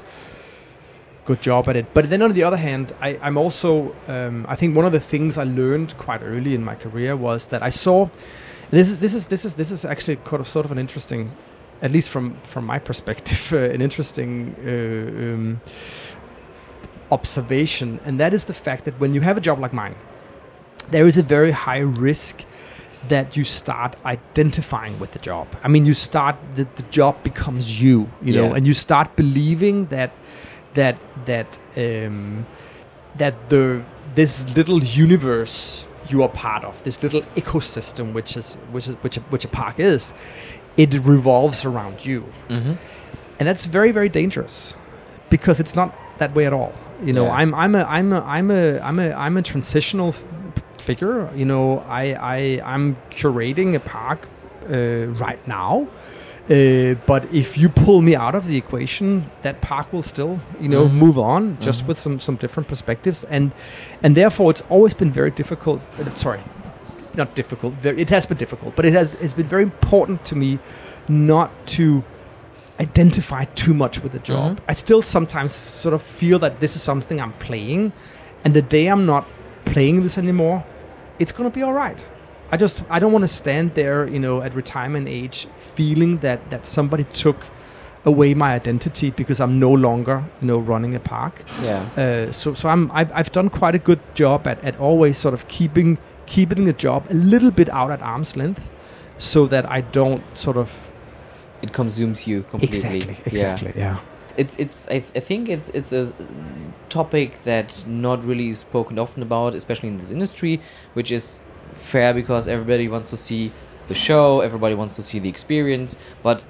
good 1.25 1.41
job 1.41 1.69
at 1.69 1.75
it. 1.75 1.93
But 1.93 2.09
then 2.09 2.21
on 2.21 2.33
the 2.33 2.43
other 2.43 2.57
hand, 2.57 2.93
I, 3.01 3.19
I'm 3.21 3.37
also 3.37 3.95
um, 4.07 4.45
I 4.49 4.55
think 4.55 4.75
one 4.75 4.85
of 4.85 4.91
the 4.91 4.99
things 4.99 5.37
I 5.37 5.43
learned 5.43 5.97
quite 5.97 6.21
early 6.21 6.55
in 6.55 6.63
my 6.63 6.75
career 6.75 7.15
was 7.15 7.47
that 7.47 7.61
I 7.63 7.69
saw 7.69 8.03
and 8.03 8.79
this 8.79 8.89
is 8.89 8.99
this 8.99 9.13
is 9.13 9.27
this 9.27 9.43
is 9.43 9.55
this 9.55 9.69
is 9.69 9.83
actually 9.83 10.15
kind 10.17 10.39
of 10.39 10.47
sort 10.47 10.65
of 10.65 10.71
an 10.71 10.77
interesting, 10.77 11.31
at 11.81 11.91
least 11.91 12.09
from 12.09 12.35
from 12.43 12.65
my 12.65 12.79
perspective, 12.79 13.51
uh, 13.53 13.57
an 13.57 13.81
interesting. 13.81 14.55
Uh, 14.65 15.33
um, 15.33 15.61
observation 17.11 17.99
and 18.05 18.21
that 18.21 18.33
is 18.33 18.45
the 18.45 18.53
fact 18.53 18.85
that 18.85 18.97
when 18.97 19.13
you 19.13 19.19
have 19.19 19.35
a 19.35 19.41
job 19.41 19.59
like 19.59 19.73
mine 19.73 19.95
there 20.91 21.05
is 21.05 21.17
a 21.17 21.21
very 21.21 21.51
high 21.51 21.79
risk 21.79 22.45
that 23.09 23.35
you 23.35 23.43
start 23.43 23.95
identifying 24.05 24.97
with 24.99 25.11
the 25.11 25.19
job. 25.19 25.47
I 25.63 25.67
mean, 25.67 25.85
you 25.85 25.93
start 25.93 26.37
the, 26.55 26.67
the 26.75 26.83
job 26.83 27.21
becomes 27.23 27.81
you, 27.81 28.09
you 28.21 28.33
know, 28.33 28.53
and 28.53 28.67
you 28.67 28.73
start 28.73 29.15
believing 29.15 29.85
that 29.87 30.11
that 30.73 30.97
that 31.25 31.47
um, 31.77 32.45
that 33.17 33.33
the 33.49 33.81
this 34.15 34.45
little 34.55 34.83
universe 34.83 35.85
you 36.09 36.23
are 36.23 36.29
part 36.29 36.65
of, 36.65 36.83
this 36.83 37.01
little 37.03 37.21
ecosystem, 37.35 38.13
which 38.13 38.35
is 38.35 38.55
which 38.71 38.87
is 38.89 38.95
which 39.03 39.17
a, 39.17 39.21
which 39.31 39.45
a 39.45 39.47
park 39.47 39.79
is, 39.79 40.13
it 40.77 40.93
revolves 41.05 41.63
around 41.65 42.05
you, 42.05 42.25
Mm-hmm. 42.49 42.73
and 43.39 43.47
that's 43.47 43.65
very 43.65 43.91
very 43.91 44.09
dangerous 44.09 44.75
because 45.29 45.59
it's 45.59 45.75
not 45.75 45.93
that 46.17 46.33
way 46.35 46.45
at 46.45 46.53
all. 46.53 46.73
You 47.03 47.13
know, 47.13 47.25
Yeah. 47.25 47.33
I'm 47.41 47.53
I'm 47.55 47.75
a 47.75 47.83
I'm 47.83 48.13
a 48.13 48.21
I'm 48.21 48.51
a 48.51 48.79
I'm 48.79 48.99
a 48.99 49.11
I'm 49.13 49.37
a 49.37 49.41
transitional 49.41 50.09
f- 50.09 50.23
figure. 50.77 51.29
You 51.35 51.45
know, 51.45 51.79
I 51.87 52.13
I 52.13 52.61
I'm 52.73 52.95
curating 53.09 53.75
a 53.75 53.79
park 53.79 54.27
uh, 54.69 55.07
right 55.25 55.39
now. 55.47 55.87
Uh, 56.51 56.95
but 57.05 57.21
if 57.33 57.57
you 57.57 57.69
pull 57.69 58.01
me 58.01 58.13
out 58.15 58.35
of 58.35 58.43
the 58.47 58.57
equation, 58.57 59.07
that 59.41 59.55
park 59.61 59.87
will 59.93 60.03
still, 60.03 60.33
you 60.59 60.67
know, 60.67 60.85
Mhm. 60.87 60.93
move 61.03 61.17
on 61.17 61.57
just 61.61 61.83
Mhm. 61.83 61.87
with 61.87 61.97
some 61.97 62.19
some 62.19 62.35
different 62.43 62.67
perspectives, 62.67 63.23
and 63.35 63.51
and 64.03 64.15
therefore 64.15 64.51
it's 64.51 64.63
always 64.69 64.93
been 64.93 65.11
very 65.11 65.31
difficult. 65.31 65.79
uh, 65.99 66.13
Sorry, 66.13 66.41
not 67.15 67.35
difficult. 67.35 67.73
Very, 67.83 68.01
it 68.01 68.09
has 68.09 68.25
been 68.25 68.37
difficult, 68.37 68.75
but 68.75 68.85
it 68.85 68.93
has 68.93 69.15
it's 69.23 69.33
been 69.35 69.47
very 69.47 69.63
important 69.63 70.25
to 70.25 70.35
me 70.35 70.59
not 71.07 71.49
to 71.77 72.03
identify 72.79 73.43
too 73.55 73.73
much 73.73 74.01
with 74.03 74.11
the 74.11 74.19
job. 74.31 74.49
Mhm. 74.57 74.71
I 74.71 74.73
still 74.73 75.01
sometimes 75.01 75.51
sort 75.53 75.93
of 75.93 76.01
feel 76.01 76.39
that 76.39 76.59
this 76.59 76.75
is 76.75 76.81
something 76.81 77.21
I'm 77.21 77.33
playing, 77.47 77.91
and 78.43 78.53
the 78.53 78.61
day 78.61 78.87
I'm 78.87 79.05
not 79.05 79.23
playing 79.65 80.03
this 80.03 80.17
anymore, 80.17 80.63
it's 81.19 81.31
gonna 81.31 81.49
be 81.59 81.63
all 81.63 81.73
right. 81.85 82.03
I 82.51 82.57
just 82.57 82.83
I 82.89 82.99
don't 82.99 83.11
want 83.13 83.23
to 83.23 83.27
stand 83.33 83.75
there, 83.75 84.07
you 84.07 84.19
know, 84.19 84.41
at 84.41 84.53
retirement 84.55 85.07
age, 85.07 85.45
feeling 85.55 86.17
that 86.19 86.49
that 86.49 86.65
somebody 86.65 87.03
took 87.05 87.37
away 88.03 88.33
my 88.33 88.53
identity 88.55 89.11
because 89.11 89.39
I'm 89.39 89.59
no 89.59 89.71
longer, 89.71 90.23
you 90.41 90.47
know, 90.47 90.57
running 90.57 90.95
a 90.95 90.99
park. 90.99 91.43
Yeah. 91.61 91.85
Uh, 91.95 92.31
so 92.31 92.53
so 92.53 92.67
I'm 92.69 92.91
I've, 92.91 93.11
I've 93.13 93.31
done 93.31 93.49
quite 93.49 93.75
a 93.75 93.79
good 93.79 93.99
job 94.15 94.47
at, 94.47 94.63
at 94.63 94.77
always 94.79 95.17
sort 95.17 95.33
of 95.33 95.47
keeping 95.47 95.97
keeping 96.25 96.65
the 96.65 96.73
job 96.73 97.05
a 97.09 97.13
little 97.13 97.51
bit 97.51 97.69
out 97.69 97.91
at 97.91 98.01
arm's 98.01 98.35
length, 98.35 98.69
so 99.17 99.47
that 99.47 99.65
I 99.69 99.81
don't 99.81 100.21
sort 100.37 100.57
of 100.57 100.91
It 101.61 101.71
consumes 101.73 102.25
you 102.27 102.41
completely. 102.49 102.77
exactly 102.77 103.13
Yeah. 103.13 103.31
exactly 103.31 103.73
yeah. 103.75 103.97
It's 104.37 104.55
it's 104.57 104.87
I, 104.87 104.99
th- 104.99 105.11
I 105.15 105.19
think 105.19 105.47
it's 105.49 105.69
it's 105.69 105.93
a 105.93 106.11
topic 106.89 107.37
that's 107.43 107.85
not 107.87 108.23
really 108.25 108.51
spoken 108.53 108.99
often 108.99 109.21
about, 109.23 109.55
especially 109.55 109.89
in 109.89 109.97
this 109.97 110.11
industry, 110.11 110.59
which 110.93 111.11
is 111.11 111.41
fair 111.81 112.13
because 112.13 112.47
everybody 112.47 112.87
wants 112.87 113.09
to 113.09 113.17
see 113.17 113.51
the 113.87 113.93
show, 113.93 114.41
everybody 114.41 114.75
wants 114.75 114.95
to 114.95 115.01
see 115.03 115.19
the 115.19 115.29
experience, 115.29 115.97
but 116.23 116.43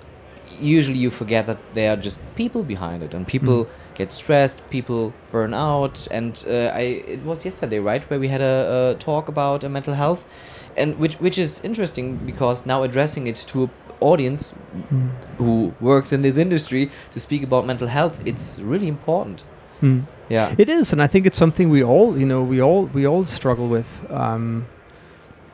usually 0.60 0.98
you 1.00 1.10
forget 1.10 1.48
that 1.48 1.58
there 1.74 1.92
are 1.94 1.96
just 1.98 2.20
people 2.36 2.64
behind 2.64 3.02
it 3.04 3.14
and 3.14 3.26
people 3.28 3.68
get 3.96 4.12
stressed, 4.12 4.62
people 4.70 5.14
burn 5.32 5.54
out, 5.54 6.08
and 6.12 6.44
uh, 6.48 6.72
I 6.82 6.82
it 7.16 7.24
was 7.24 7.46
yesterday 7.46 7.80
right 7.80 8.04
where 8.10 8.20
we 8.20 8.28
had 8.28 8.42
a, 8.42 8.94
a 8.96 9.00
talk 9.00 9.28
about 9.30 9.64
uh, 9.64 9.70
mental 9.70 9.94
health, 9.94 10.28
and 10.78 10.98
which 11.00 11.16
which 11.16 11.38
is 11.40 11.62
interesting 11.64 12.18
because 12.26 12.66
now 12.66 12.84
addressing 12.84 13.28
it 13.28 13.36
to 13.48 13.64
a 13.64 13.70
audience 14.02 14.54
Mm. 14.92 15.10
who 15.38 15.74
works 15.80 16.12
in 16.14 16.22
this 16.24 16.38
industry 16.38 16.90
to 17.12 17.20
speak 17.20 17.44
about 17.44 17.66
mental 17.66 17.88
health 17.88 18.20
it's 18.26 18.60
really 18.72 18.88
important 18.88 19.44
Mm. 19.82 20.04
yeah 20.30 20.56
It 20.58 20.70
is, 20.70 20.94
and 20.94 21.02
I 21.04 21.08
think 21.08 21.26
it's 21.26 21.38
something 21.38 21.70
we 21.72 21.84
all, 21.84 22.18
you 22.18 22.26
know, 22.26 22.42
we 22.54 22.62
all 22.62 22.84
we 22.94 23.06
all 23.08 23.24
struggle 23.26 23.68
with. 23.68 23.90
Um, 24.10 24.66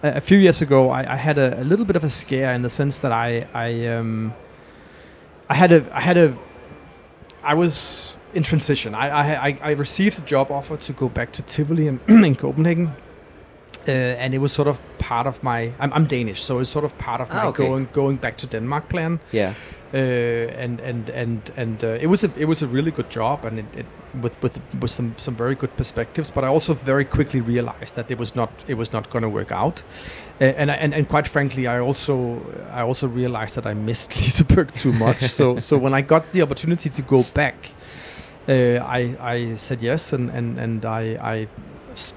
a, 0.03 0.21
few 0.21 0.37
years 0.37 0.61
ago, 0.61 0.89
I, 0.89 1.13
I 1.13 1.15
had 1.15 1.37
a, 1.37 1.61
a 1.61 1.63
little 1.63 1.85
bit 1.85 1.95
of 1.95 2.03
a 2.03 2.09
scare 2.09 2.53
in 2.53 2.61
the 2.61 2.69
sense 2.69 2.99
that 2.99 3.11
I 3.11 3.47
I 3.53 3.87
um, 3.97 4.33
I 5.49 5.55
had 5.55 5.71
a 5.71 5.79
I 5.97 6.01
had 6.01 6.17
a 6.17 6.33
I 7.43 7.53
was 7.55 8.15
in 8.33 8.43
transition. 8.43 8.93
I 8.95 9.07
I, 9.09 9.57
I- 9.63 9.75
received 9.79 10.19
a 10.19 10.21
job 10.25 10.51
offer 10.51 10.77
to 10.77 10.93
go 10.93 11.09
back 11.09 11.31
to 11.31 11.41
Tivoli 11.41 11.87
in, 11.87 11.99
in 12.25 12.35
Copenhagen. 12.35 12.91
Uh, 13.87 13.91
and 14.23 14.33
it 14.33 14.39
was 14.39 14.51
sort 14.51 14.67
of 14.67 14.79
part 14.99 15.27
of 15.27 15.41
my. 15.43 15.71
I'm, 15.79 15.93
I'm 15.93 16.05
Danish, 16.07 16.41
so 16.43 16.59
it's 16.59 16.69
sort 16.69 16.83
of 16.85 16.97
part 16.97 17.21
of 17.21 17.29
Ah, 17.31 17.35
my 17.35 17.45
okay. 17.45 17.65
going 17.67 17.87
going 17.93 18.17
back 18.17 18.37
to 18.37 18.47
Denmark 18.47 18.89
plan 18.89 19.19
yeah 19.31 19.53
uh, 19.93 19.97
and 19.97 20.81
and 20.81 21.09
and 21.09 21.51
and 21.55 21.83
uh, 21.83 21.87
it 22.01 22.07
was 22.07 22.23
a 22.23 22.31
it 22.37 22.45
was 22.45 22.61
a 22.61 22.67
really 22.67 22.91
good 22.91 23.09
job 23.09 23.45
and 23.45 23.59
it, 23.59 23.65
it 23.73 23.85
with 24.21 24.41
with 24.43 24.59
with 24.81 24.91
some 24.91 25.15
some 25.17 25.33
very 25.33 25.55
good 25.55 25.73
perspectives 25.77 26.29
but 26.29 26.43
I 26.43 26.47
also 26.47 26.73
very 26.73 27.05
quickly 27.05 27.39
realized 27.39 27.95
that 27.95 28.11
it 28.11 28.17
was 28.17 28.35
not 28.35 28.49
it 28.67 28.73
was 28.73 28.91
not 28.91 29.09
going 29.09 29.23
to 29.23 29.29
work 29.29 29.51
out. 29.51 29.83
Uh, 30.41 30.43
and, 30.43 30.69
and 30.69 30.93
and 30.93 31.07
quite 31.07 31.27
frankly 31.27 31.67
I 31.67 31.79
also 31.79 32.41
I 32.71 32.81
also 32.81 33.07
realized 33.07 33.55
that 33.55 33.65
I 33.65 33.73
missed 33.73 34.11
Liseberg 34.19 34.73
too 34.73 34.91
much. 34.91 35.21
So 35.29 35.59
so 35.67 35.77
when 35.77 35.93
I 35.93 36.01
got 36.01 36.31
the 36.33 36.41
opportunity 36.41 36.89
to 36.89 37.01
go 37.01 37.23
back 37.33 37.71
uh, 38.49 38.83
I 38.83 39.15
I 39.21 39.55
said 39.55 39.81
yes 39.81 40.11
and 40.11 40.29
and 40.31 40.59
and 40.59 40.85
I 40.85 41.01
I 41.21 41.47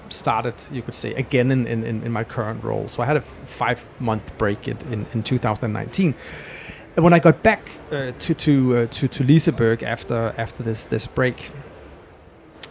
started 0.08 0.54
you 0.70 0.82
could 0.82 0.94
say 0.94 1.14
again 1.14 1.50
in, 1.50 1.66
in, 1.66 1.84
in 1.84 2.02
in 2.02 2.12
my 2.12 2.24
current 2.24 2.64
role. 2.64 2.88
So 2.88 3.02
I 3.02 3.06
had 3.06 3.16
a 3.16 3.20
f- 3.20 3.38
five 3.44 3.88
month 4.00 4.36
break 4.38 4.66
in, 4.66 4.76
in, 4.90 5.06
in 5.14 5.22
2019 5.22 6.14
and 7.00 7.04
when 7.04 7.14
I 7.14 7.18
got 7.18 7.42
back 7.42 7.62
uh, 7.90 8.12
to 8.18 8.34
to 8.34 8.76
uh, 8.76 8.86
to 8.86 9.08
to 9.08 9.24
Liseberg 9.24 9.82
after 9.82 10.34
after 10.36 10.62
this 10.62 10.84
this 10.84 11.06
break, 11.06 11.50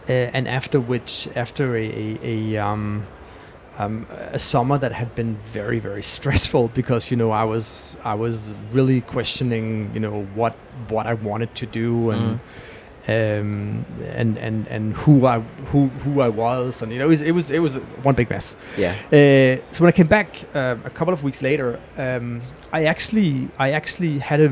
uh, 0.08 0.12
and 0.36 0.46
after 0.46 0.78
which 0.78 1.28
after 1.34 1.76
a 1.76 1.84
a, 1.84 2.18
a 2.22 2.64
um, 2.64 3.06
um, 3.76 4.06
a 4.32 4.38
summer 4.38 4.78
that 4.78 4.92
had 4.92 5.16
been 5.16 5.36
very 5.52 5.80
very 5.80 6.04
stressful 6.04 6.68
because 6.80 7.10
you 7.10 7.16
know 7.16 7.32
I 7.32 7.42
was 7.42 7.96
I 8.04 8.14
was 8.14 8.54
really 8.70 9.00
questioning 9.00 9.90
you 9.94 9.98
know 9.98 10.22
what 10.36 10.54
what 10.88 11.08
I 11.08 11.14
wanted 11.14 11.52
to 11.56 11.66
do 11.66 12.10
and. 12.10 12.38
Um, 13.08 13.86
and 14.14 14.36
and 14.38 14.68
and 14.68 14.94
who 14.94 15.26
I 15.26 15.40
who 15.72 15.88
who 16.04 16.20
I 16.20 16.28
was 16.28 16.82
and 16.82 16.92
you 16.92 16.98
know 16.98 17.06
it 17.06 17.08
was 17.08 17.22
it 17.22 17.32
was 17.32 17.50
it 17.50 17.58
was 17.60 17.76
one 18.04 18.14
big 18.14 18.28
mess. 18.28 18.56
yeah 18.76 18.92
Uh, 19.06 19.72
so 19.72 19.82
when 19.84 19.88
I 19.88 19.96
came 19.96 20.06
back 20.06 20.28
uh, 20.54 20.76
a 20.84 20.90
couple 20.90 21.14
of 21.14 21.22
weeks 21.22 21.40
later, 21.40 21.80
um, 21.96 22.42
I 22.72 22.84
actually 22.84 23.48
I 23.58 23.72
actually 23.72 24.18
had 24.18 24.40
a, 24.40 24.50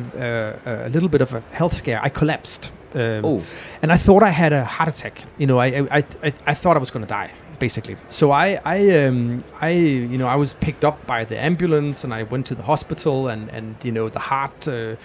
uh, 0.67 0.87
a 0.87 0.89
little 0.89 1.09
bit 1.11 1.21
of 1.21 1.35
a 1.35 1.41
health 1.53 1.75
scare. 1.75 2.01
I 2.03 2.09
collapsed, 2.09 2.73
um, 2.95 3.21
oh 3.25 3.43
and 3.83 3.93
I 3.93 3.99
thought 3.99 4.23
I 4.23 4.31
had 4.31 4.53
a 4.53 4.65
heart 4.65 4.89
attack. 4.89 5.23
You 5.37 5.47
know, 5.47 5.59
I 5.61 5.67
I, 5.99 6.05
I, 6.23 6.33
I 6.47 6.55
thought 6.55 6.77
I 6.77 6.81
was 6.81 6.91
going 6.91 7.07
to 7.07 7.15
die 7.15 7.31
basically. 7.59 7.97
So 8.07 8.31
I 8.31 8.61
I 8.65 9.07
um, 9.07 9.43
I 9.61 9.71
you 9.71 10.19
know 10.19 10.27
I 10.27 10.37
was 10.37 10.55
picked 10.55 10.85
up 10.85 11.07
by 11.07 11.25
the 11.25 11.39
ambulance 11.39 12.05
and 12.05 12.13
I 12.15 12.23
went 12.25 12.47
to 12.47 12.55
the 12.55 12.63
hospital 12.63 13.29
and 13.29 13.49
and 13.51 13.77
you 13.83 13.93
know 13.93 14.09
the 14.09 14.19
heart 14.21 14.69
uh, 14.69 14.97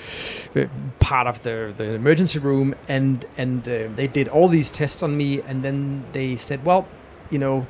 part 0.99 1.27
of 1.27 1.41
the 1.41 1.73
the 1.77 1.93
emergency 1.93 2.39
room 2.39 2.75
and 2.87 3.25
and 3.37 3.67
uh, 3.67 3.87
they 3.95 4.07
did 4.07 4.27
all 4.27 4.47
these 4.47 4.71
tests 4.71 5.03
on 5.03 5.17
me 5.17 5.41
and 5.47 5.63
then 5.63 6.03
they 6.11 6.35
said 6.35 6.63
well 6.65 6.85
you 7.29 7.39
know 7.39 7.65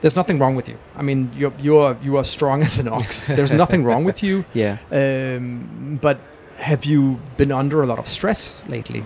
there's 0.00 0.16
nothing 0.16 0.38
wrong 0.40 0.56
with 0.56 0.68
you. 0.68 0.76
I 0.96 1.02
mean, 1.02 1.30
you're 1.36 1.52
you're 1.58 1.96
you 2.02 2.16
are 2.16 2.24
strong 2.24 2.62
as 2.62 2.78
an 2.78 2.88
ox. 2.88 3.28
There's 3.36 3.52
nothing 3.52 3.84
wrong 3.84 4.04
with 4.04 4.20
you. 4.22 4.44
yeah 4.52 4.78
Um, 4.90 5.98
but 6.02 6.18
have 6.56 6.84
you 6.84 7.20
been 7.36 7.52
under 7.52 7.82
a 7.82 7.86
lot 7.86 7.98
of 7.98 8.08
stress 8.08 8.62
lately? 8.68 9.04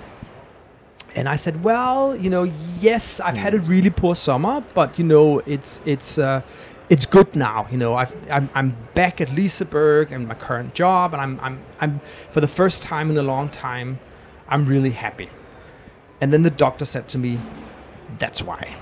And 1.16 1.28
I 1.28 1.36
said, 1.36 1.64
well, 1.64 2.14
you 2.14 2.28
know, 2.30 2.44
yes, 2.80 3.20
I've 3.20 3.38
had 3.38 3.54
a 3.54 3.58
really 3.58 3.88
poor 3.90 4.14
summer, 4.14 4.62
but 4.74 4.98
you 4.98 5.04
know, 5.04 5.40
it's 5.46 5.80
it's 5.86 6.18
uh, 6.18 6.42
it's 6.90 7.06
good 7.06 7.34
now. 7.34 7.66
You 7.70 7.78
know, 7.78 7.94
I've 7.96 8.14
I'm, 8.30 8.48
I'm 8.54 8.76
back 8.94 9.20
at 9.22 9.28
Liseberg 9.30 10.12
and 10.12 10.28
my 10.28 10.34
current 10.34 10.74
job, 10.74 11.14
and 11.14 11.22
I'm 11.22 11.40
I'm 11.40 11.58
I'm 11.80 12.00
for 12.30 12.40
the 12.42 12.48
first 12.48 12.82
time 12.82 13.10
in 13.10 13.16
a 13.16 13.22
long 13.22 13.48
time, 13.48 13.98
I'm 14.48 14.66
really 14.66 14.90
happy. 14.90 15.30
And 16.20 16.32
then 16.32 16.42
the 16.42 16.50
doctor 16.50 16.84
said 16.84 17.08
to 17.08 17.18
me, 17.18 17.38
that's 18.18 18.42
why. 18.42 18.74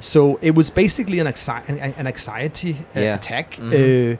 So 0.00 0.38
it 0.42 0.54
was 0.54 0.70
basically 0.70 1.18
an, 1.20 1.26
anxi- 1.26 1.68
an, 1.68 1.78
an 1.78 2.06
anxiety 2.06 2.76
uh, 2.96 3.00
Yeah. 3.00 3.14
attack. 3.14 3.52
Mhm. 3.60 4.14
Uh, 4.14 4.16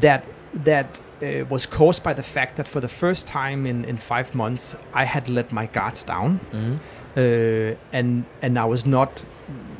that 0.00 0.24
that 0.64 1.00
uh, 1.22 1.44
was 1.48 1.66
caused 1.66 2.02
by 2.02 2.12
the 2.14 2.22
fact 2.22 2.56
that 2.56 2.68
for 2.68 2.80
the 2.80 2.88
first 2.88 3.26
time 3.26 3.66
in, 3.66 3.84
in 3.84 3.96
five 3.98 4.34
months, 4.34 4.76
I 4.94 5.04
had 5.04 5.28
let 5.28 5.52
my 5.52 5.66
guards 5.66 6.02
down, 6.04 6.40
Mhm. 6.52 6.78
uh, 7.16 7.76
and 7.92 8.24
and 8.42 8.58
I 8.58 8.64
was 8.64 8.84
not 8.86 9.24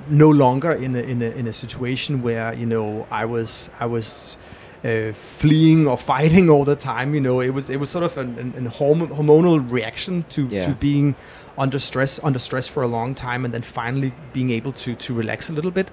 no 0.08 0.30
longer 0.30 0.72
in 0.72 0.96
a, 0.96 1.00
in 1.00 1.22
a 1.22 1.30
in 1.38 1.46
a 1.46 1.52
situation 1.52 2.22
where 2.22 2.52
you 2.54 2.66
know 2.66 3.06
I 3.10 3.24
was 3.24 3.70
I 3.80 3.86
was 3.86 4.36
uh, 4.84 5.12
fleeing 5.12 5.86
or 5.86 5.96
fighting 5.98 6.50
all 6.50 6.64
the 6.64 6.76
time. 6.76 7.14
You 7.14 7.20
know, 7.20 7.40
it 7.40 7.50
was 7.54 7.70
it 7.70 7.78
was 7.80 7.90
sort 7.90 8.04
of 8.04 8.16
an, 8.18 8.38
an, 8.38 8.52
an 8.56 8.70
hormonal 8.70 9.70
reaction 9.72 10.24
to 10.30 10.42
Yeah. 10.50 10.66
to 10.66 10.72
being 10.72 11.14
under 11.58 11.78
stress 11.78 12.20
under 12.24 12.38
stress 12.38 12.68
for 12.68 12.82
a 12.82 12.88
long 12.88 13.14
time, 13.14 13.44
and 13.44 13.52
then 13.54 13.62
finally 13.62 14.12
being 14.32 14.50
able 14.50 14.72
to 14.72 14.94
to 14.94 15.14
relax 15.14 15.50
a 15.50 15.52
little 15.52 15.70
bit. 15.70 15.88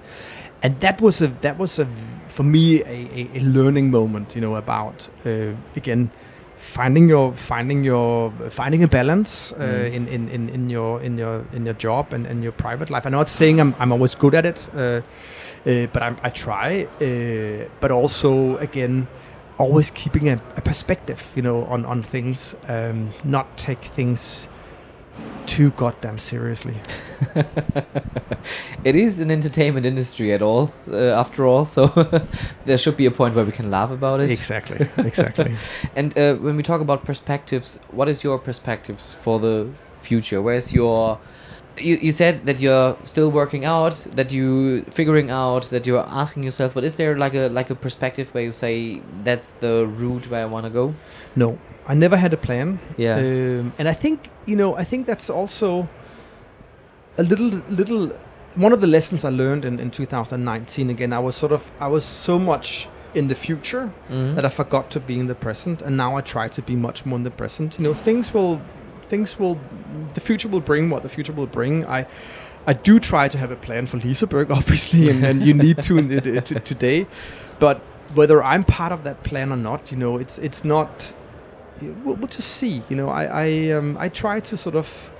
And 0.62 0.80
that 0.80 1.00
was 1.00 1.22
a 1.22 1.28
that 1.42 1.58
was 1.58 1.78
a 1.78 1.86
for 2.28 2.42
me 2.44 2.82
a, 2.82 2.84
a, 2.86 3.30
a 3.34 3.40
learning 3.40 3.90
moment. 3.90 4.34
You 4.34 4.40
know 4.42 4.56
about 4.56 5.08
uh, 5.26 5.52
again 5.76 6.10
finding 6.56 7.08
your 7.08 7.32
finding 7.34 7.84
your 7.84 8.32
finding 8.50 8.82
a 8.82 8.88
balance 8.88 9.52
uh, 9.52 9.56
Mm. 9.58 9.92
in, 9.94 10.08
in, 10.08 10.28
in, 10.28 10.48
in 10.48 10.70
your 10.70 11.00
in 11.02 11.18
your 11.18 11.44
in 11.52 11.64
your 11.64 11.74
job 11.74 12.12
and, 12.12 12.26
and 12.26 12.42
your 12.42 12.52
private 12.52 12.90
life. 12.90 13.06
I'm 13.06 13.12
not 13.12 13.28
saying 13.30 13.60
I'm, 13.60 13.74
I'm 13.78 13.92
always 13.92 14.14
good 14.16 14.34
at 14.34 14.44
it, 14.44 14.68
uh, 14.74 14.80
uh, 14.80 15.86
but 15.92 16.02
I'm, 16.02 16.16
I 16.24 16.30
try. 16.30 16.86
Uh, 17.00 17.68
but 17.80 17.90
also 17.90 18.56
again, 18.58 19.06
always 19.58 19.90
keeping 19.90 20.28
a, 20.28 20.40
a 20.56 20.60
perspective, 20.60 21.32
you 21.36 21.42
know, 21.42 21.64
on 21.66 21.84
on 21.86 22.02
things. 22.02 22.56
Um, 22.68 23.12
not 23.24 23.56
take 23.56 23.82
things 23.94 24.48
too 25.48 25.70
goddamn 25.70 26.18
seriously. 26.18 26.74
it 28.84 28.94
is 28.94 29.18
an 29.18 29.30
entertainment 29.30 29.86
industry 29.86 30.32
at 30.32 30.42
all, 30.42 30.72
uh, 30.90 30.96
after 30.96 31.46
all. 31.46 31.64
So 31.64 31.86
there 32.64 32.78
should 32.78 32.96
be 32.96 33.06
a 33.06 33.10
point 33.10 33.34
where 33.34 33.44
we 33.44 33.52
can 33.52 33.70
laugh 33.70 33.90
about 33.90 34.20
it. 34.20 34.30
Exactly, 34.30 34.88
exactly. 34.98 35.56
And 35.96 36.16
uh, 36.18 36.34
when 36.36 36.56
we 36.56 36.62
talk 36.62 36.80
about 36.80 37.04
perspectives, 37.04 37.80
what 37.90 38.08
is 38.08 38.22
your 38.22 38.38
perspectives 38.38 39.14
for 39.14 39.40
the 39.40 39.68
future? 40.00 40.40
Where's 40.42 40.72
your 40.72 41.18
you, 41.80 41.96
you 41.96 42.12
said 42.12 42.44
that 42.46 42.60
you're 42.60 42.96
still 43.04 43.30
working 43.30 43.64
out, 43.64 43.94
that 44.16 44.32
you 44.32 44.82
figuring 44.90 45.30
out, 45.30 45.64
that 45.70 45.86
you're 45.86 46.04
asking 46.08 46.42
yourself, 46.42 46.74
but 46.74 46.84
is 46.84 46.96
there 46.96 47.16
like 47.16 47.34
a 47.34 47.48
like 47.48 47.70
a 47.70 47.74
perspective 47.74 48.34
where 48.34 48.44
you 48.44 48.52
say 48.52 49.00
that's 49.22 49.52
the 49.52 49.86
route 49.86 50.28
where 50.28 50.42
I 50.42 50.46
want 50.46 50.64
to 50.66 50.70
go? 50.70 50.94
no, 51.36 51.58
I 51.88 51.94
never 51.94 52.16
had 52.16 52.32
a 52.34 52.36
plan. 52.36 52.78
Yeah. 52.98 53.16
Um, 53.16 53.72
and 53.78 53.88
I 53.88 53.94
think 53.94 54.28
you 54.46 54.56
know, 54.56 54.76
I 54.76 54.84
think 54.84 55.06
that's 55.06 55.30
also 55.30 55.88
a 57.16 57.22
little 57.22 57.62
little 57.70 58.08
one 58.56 58.72
of 58.72 58.80
the 58.80 58.86
lessons 58.86 59.24
I 59.24 59.30
learned 59.30 59.64
in, 59.64 59.78
in 59.80 59.90
2019. 59.90 60.90
Again, 60.90 61.12
I 61.12 61.18
was 61.18 61.36
sort 61.36 61.52
of 61.52 61.70
I 61.80 61.86
was 61.88 62.04
so 62.04 62.38
much 62.38 62.88
in 63.14 63.28
the 63.28 63.34
future 63.34 63.90
Mhm. 64.10 64.34
that 64.34 64.44
I 64.44 64.48
forgot 64.50 64.90
to 64.90 65.00
be 65.00 65.18
in 65.18 65.26
the 65.26 65.34
present, 65.34 65.82
and 65.82 65.96
now 65.96 66.16
I 66.18 66.20
try 66.20 66.48
to 66.48 66.62
be 66.62 66.76
much 66.76 67.06
more 67.06 67.16
in 67.18 67.24
the 67.24 67.30
present. 67.30 67.78
You 67.78 67.84
know, 67.84 67.94
things 67.94 68.34
will 68.34 68.60
things 69.08 69.38
will 69.38 69.56
the 70.14 70.20
future 70.20 70.48
will 70.50 70.60
bring 70.60 70.90
what 70.90 71.02
the 71.02 71.08
future 71.08 71.32
will 71.34 71.46
bring. 71.50 71.84
I. 71.86 72.06
I 72.66 72.74
do 72.74 72.98
try 73.00 73.28
to 73.28 73.38
have 73.38 73.50
a 73.50 73.56
plan 73.56 73.86
for 73.86 73.96
Liseberg, 73.98 74.50
obviously, 74.58 75.08
and, 75.08 75.24
and 75.24 75.42
you 75.42 75.54
need 75.54 75.80
to 75.84 75.96
in 75.96 76.08
the, 76.08 76.20
to, 76.48 76.60
today. 76.60 77.06
But 77.58 77.78
whether 78.14 78.42
I'm 78.42 78.62
part 78.62 78.92
of 78.92 79.04
that 79.04 79.22
plan 79.22 79.52
or 79.52 79.56
not, 79.56 79.90
you 79.90 79.96
know, 79.96 80.18
it's 80.18 80.38
it's 80.38 80.64
not. 80.64 81.12
We'll, 81.80 82.16
we'll 82.16 82.26
just 82.26 82.56
see. 82.56 82.82
You 82.88 82.96
know, 82.96 83.08
I 83.08 83.24
I 83.24 83.70
um, 83.72 83.96
I 83.98 84.08
try 84.08 84.40
to 84.40 84.56
sort 84.56 84.76
of, 84.76 85.10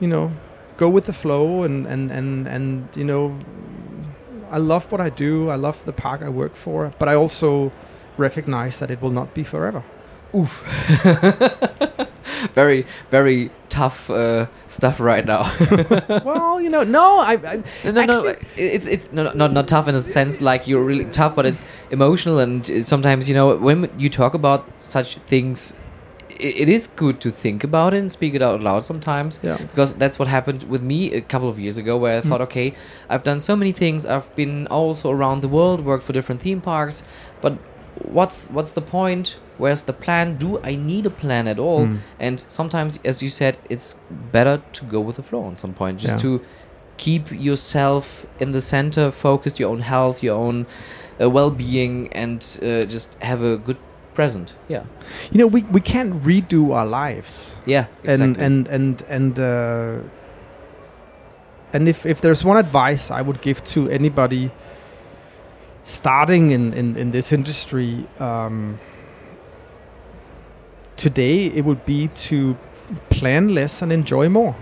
you 0.00 0.08
know, 0.08 0.32
go 0.76 0.88
with 0.88 1.06
the 1.06 1.12
flow 1.12 1.62
and 1.64 1.86
and 1.86 2.10
and 2.10 2.46
and 2.46 2.88
you 2.94 3.04
know, 3.04 3.38
I 4.50 4.58
love 4.58 4.90
what 4.92 5.00
I 5.00 5.10
do. 5.10 5.50
I 5.50 5.56
love 5.56 5.84
the 5.84 5.92
park 5.92 6.22
I 6.22 6.28
work 6.28 6.56
for, 6.56 6.92
but 6.98 7.08
I 7.08 7.14
also 7.14 7.72
recognize 8.16 8.78
that 8.78 8.90
it 8.90 9.00
will 9.02 9.10
not 9.10 9.34
be 9.34 9.44
forever. 9.44 9.82
Oof. 10.34 10.64
very 12.54 12.86
very 13.10 13.50
tough 13.72 14.10
uh, 14.10 14.46
stuff 14.68 15.00
right 15.00 15.24
now. 15.24 15.42
well, 16.24 16.60
you 16.60 16.68
know, 16.68 16.84
no, 16.84 17.20
I, 17.20 17.32
I 17.32 17.56
No, 17.84 18.04
no, 18.04 18.34
It's 18.56 18.86
it's 18.86 19.12
no, 19.12 19.32
not 19.32 19.52
not 19.52 19.66
tough 19.66 19.88
in 19.88 19.94
a 19.94 20.00
sense 20.00 20.40
like 20.40 20.68
you're 20.68 20.84
really 20.84 21.06
tough, 21.06 21.34
but 21.34 21.46
it's 21.46 21.64
emotional 21.90 22.38
and 22.38 22.86
sometimes 22.86 23.28
you 23.28 23.34
know 23.34 23.56
when 23.56 23.90
you 23.98 24.10
talk 24.10 24.34
about 24.34 24.68
such 24.80 25.16
things, 25.32 25.74
i 26.30 26.50
it 26.60 26.68
is 26.68 26.86
good 27.02 27.20
to 27.20 27.30
think 27.30 27.64
about 27.64 27.94
it 27.94 27.98
and 27.98 28.10
speak 28.10 28.34
it 28.34 28.42
out 28.42 28.62
loud 28.68 28.84
sometimes 28.84 29.38
yeah. 29.42 29.56
because 29.70 29.94
that's 29.94 30.18
what 30.18 30.28
happened 30.28 30.62
with 30.64 30.82
me 30.82 31.12
a 31.12 31.20
couple 31.20 31.48
of 31.48 31.58
years 31.64 31.78
ago 31.78 31.96
where 31.96 32.18
I 32.18 32.20
thought, 32.20 32.40
okay, 32.48 32.74
I've 33.08 33.22
done 33.22 33.40
so 33.40 33.54
many 33.54 33.72
things. 33.72 34.04
I've 34.04 34.34
been 34.34 34.66
also 34.66 35.10
around 35.10 35.42
the 35.42 35.52
world, 35.58 35.84
worked 35.84 36.04
for 36.04 36.12
different 36.12 36.40
theme 36.40 36.60
parks, 36.60 37.04
but 37.40 37.52
what's 38.18 38.48
what's 38.56 38.72
the 38.72 38.82
point? 38.98 39.36
Where's 39.58 39.82
the 39.84 39.92
plan? 39.92 40.36
Do 40.38 40.58
I 40.64 40.76
need 40.76 41.06
a 41.06 41.10
plan 41.10 41.46
at 41.48 41.58
all? 41.58 41.86
Mm. 41.86 41.98
And 42.20 42.44
sometimes, 42.48 42.98
as 43.04 43.22
you 43.22 43.28
said, 43.28 43.58
it's 43.70 43.96
better 44.32 44.60
to 44.72 44.84
go 44.84 45.00
with 45.00 45.16
the 45.16 45.22
flow 45.22 45.44
on 45.44 45.56
some 45.56 45.72
point, 45.74 45.98
just 46.00 46.14
Yeah. 46.24 46.30
to 46.38 46.40
keep 46.96 47.30
yourself 47.30 48.26
in 48.40 48.52
the 48.52 48.60
center, 48.60 49.10
focused 49.10 49.58
your 49.60 49.70
own 49.70 49.80
health, 49.80 50.22
your 50.22 50.36
own 50.36 50.66
uh, 51.20 51.28
well-being, 51.30 52.08
and 52.12 52.40
uh, 52.62 52.82
just 52.88 53.16
have 53.22 53.42
a 53.42 53.56
good 53.56 53.76
present. 54.14 54.54
Yeah, 54.68 54.84
You 55.30 55.38
know, 55.38 55.46
we, 55.46 55.62
we 55.72 55.80
can't 55.80 56.22
redo 56.22 56.72
our 56.74 56.86
lives. 56.86 57.58
yeah, 57.66 57.86
exactly. 58.04 58.24
and 58.24 58.36
and 58.36 58.68
and 58.68 59.02
and 59.08 59.38
uh, 59.38 60.08
and 61.72 61.88
if 61.88 62.04
if 62.06 62.20
there's 62.20 62.44
one 62.44 62.58
advice 62.58 63.10
I 63.10 63.22
would 63.22 63.40
give 63.40 63.62
to 63.74 63.88
anybody 63.90 64.50
starting 65.82 66.50
in 66.50 66.72
in, 66.74 66.96
in 66.96 67.10
this 67.10 67.32
industry 67.32 68.06
um, 68.20 68.78
today, 70.96 71.46
it 71.46 71.64
would 71.64 71.84
be 71.84 72.08
to 72.08 72.56
plan 73.10 73.54
less 73.54 73.82
and 73.82 73.92
enjoy 73.92 74.28
more. 74.28 74.54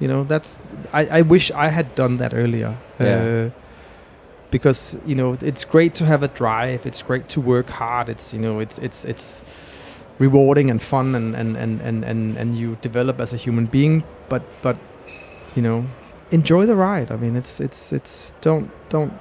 You 0.00 0.08
know, 0.08 0.24
that's 0.24 0.62
I, 0.92 1.06
I 1.06 1.22
wish 1.22 1.50
I 1.50 1.68
had 1.68 1.94
done 1.94 2.18
that 2.18 2.34
earlier. 2.34 2.76
Yeah. 3.00 3.50
Uh, 3.50 3.50
because 4.50 4.96
you 5.04 5.14
know 5.14 5.36
it's 5.40 5.64
great 5.64 5.94
to 5.96 6.04
have 6.04 6.22
a 6.22 6.28
drive. 6.28 6.86
It's 6.86 7.02
great 7.02 7.28
to 7.30 7.40
work 7.40 7.68
hard. 7.68 8.08
It's 8.08 8.32
you 8.32 8.38
know 8.38 8.60
it's 8.60 8.78
it's 8.78 9.04
it's 9.04 9.42
rewarding 10.18 10.70
and 10.70 10.80
fun 10.80 11.14
and 11.14 11.34
and, 11.34 11.56
and, 11.56 11.80
and, 11.80 12.04
and 12.04 12.36
and 12.36 12.56
you 12.56 12.76
develop 12.80 13.20
as 13.20 13.34
a 13.34 13.36
human 13.36 13.66
being 13.66 14.02
but 14.28 14.42
but 14.62 14.76
you 15.54 15.62
know 15.62 15.84
enjoy 16.30 16.66
the 16.66 16.74
ride 16.74 17.12
i 17.12 17.16
mean 17.16 17.36
it's 17.36 17.60
it's 17.60 17.92
it's 17.92 18.32
don't 18.40 18.70
don't 18.88 19.12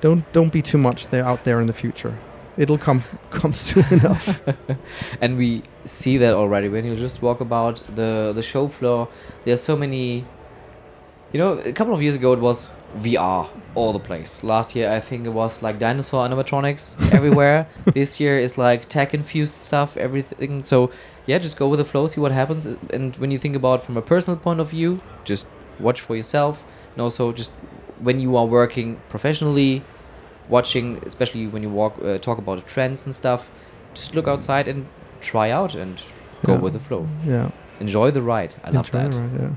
don't 0.00 0.32
don't 0.32 0.52
be 0.52 0.60
too 0.60 0.78
much 0.78 1.08
there 1.08 1.24
out 1.24 1.44
there 1.44 1.60
in 1.60 1.66
the 1.66 1.72
future 1.72 2.16
it'll 2.56 2.78
come 2.78 3.02
come 3.30 3.54
soon 3.54 3.84
enough. 3.90 4.42
And 5.20 5.36
we 5.36 5.62
see 5.84 6.18
that 6.18 6.34
already. 6.34 6.68
When 6.68 6.86
you 6.86 6.94
just 6.96 7.22
walk 7.22 7.40
about 7.40 7.76
the 7.94 8.32
the 8.34 8.42
show 8.42 8.68
floor 8.68 9.08
there's 9.44 9.62
so 9.62 9.76
many 9.76 10.24
you 11.32 11.38
know 11.38 11.58
a 11.58 11.72
couple 11.72 11.94
of 11.94 12.02
years 12.02 12.14
ago 12.16 12.32
it 12.32 12.40
was 12.40 12.68
vr 12.98 13.48
all 13.74 13.92
the 13.92 13.98
place. 13.98 14.44
Last 14.44 14.76
year 14.76 14.90
i 14.90 15.00
think 15.00 15.26
it 15.26 15.30
was 15.30 15.62
like 15.62 15.78
dinosaur 15.78 16.26
animatronics 16.28 17.12
everywhere. 17.18 17.66
This 17.92 18.20
year 18.20 18.38
is 18.38 18.56
like 18.56 18.88
tech 18.88 19.14
infused 19.14 19.54
stuff 19.54 19.96
everything. 19.96 20.62
So 20.64 20.90
yeah 21.26 21.38
just 21.38 21.56
go 21.56 21.68
with 21.68 21.78
the 21.78 21.84
flow 21.84 22.06
see 22.06 22.20
what 22.20 22.32
happens. 22.32 22.66
And 22.90 23.16
when 23.16 23.30
you 23.30 23.38
think 23.38 23.56
about 23.56 23.82
from 23.82 23.96
a 23.96 24.02
personal 24.02 24.38
point 24.38 24.60
of 24.60 24.70
view 24.70 25.00
just 25.24 25.46
watch 25.80 26.00
for 26.00 26.14
yourself. 26.14 26.64
And 26.92 27.02
also 27.02 27.32
just 27.32 27.50
when 27.98 28.18
you 28.20 28.36
are 28.36 28.46
working 28.46 29.00
professionally 29.08 29.82
watching 30.48 31.00
especially 31.06 31.46
when 31.46 31.62
you 31.62 31.70
walk 31.70 31.94
uh, 32.04 32.18
talk 32.18 32.38
about 32.38 32.66
trends 32.66 33.04
and 33.06 33.14
stuff 33.14 33.50
just 33.94 34.14
look 34.14 34.28
outside 34.28 34.68
and 34.68 34.86
try 35.20 35.50
out 35.50 35.74
and 35.74 36.02
go 36.44 36.52
Yeah. 36.54 36.60
with 36.60 36.72
the 36.72 36.78
flow 36.80 37.06
yeah 37.26 37.50
enjoy 37.80 38.10
the 38.10 38.22
ride 38.22 38.54
i 38.64 38.70
love 38.70 38.90
that 38.90 39.14
ride, 39.14 39.30
yeah 39.40 39.50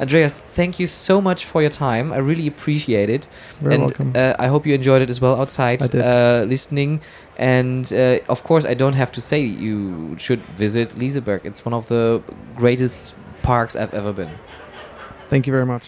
andreas 0.00 0.38
thank 0.38 0.78
you 0.80 0.86
so 0.86 1.20
much 1.20 1.44
for 1.44 1.60
your 1.60 1.70
time 1.70 2.12
i 2.12 2.16
really 2.18 2.46
appreciate 2.46 3.10
it 3.10 3.28
very 3.60 3.74
and 3.74 3.82
welcome 3.84 4.12
Uh, 4.14 4.34
I 4.44 4.46
hope 4.48 4.66
you 4.68 4.74
enjoyed 4.74 5.02
it 5.02 5.10
as 5.10 5.20
well 5.20 5.34
outside 5.40 5.82
I 5.82 5.86
did. 5.88 6.02
Uh, 6.02 6.44
listening. 6.48 7.00
And 7.38 7.92
uh, 7.92 8.32
of 8.34 8.42
course, 8.42 8.64
I 8.72 8.74
don't 8.74 8.94
have 8.94 9.10
to 9.12 9.20
say 9.20 9.38
you 9.40 10.16
should 10.18 10.42
visit 10.58 10.88
Liseberg. 10.98 11.40
It's 11.44 11.64
one 11.64 11.74
of 11.74 11.86
the 11.88 12.22
greatest 12.56 13.14
parks 13.42 13.74
I've 13.76 13.94
ever 14.00 14.12
been. 14.12 14.30
thank 15.30 15.46
you 15.46 15.52
very 15.52 15.66
much 15.66 15.84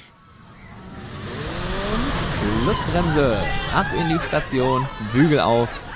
Schlussbremse, 2.64 3.36
ab 3.74 3.84
in 3.94 4.08
die 4.08 4.18
Station, 4.26 4.88
Bügel 5.12 5.38
auf, 5.38 5.68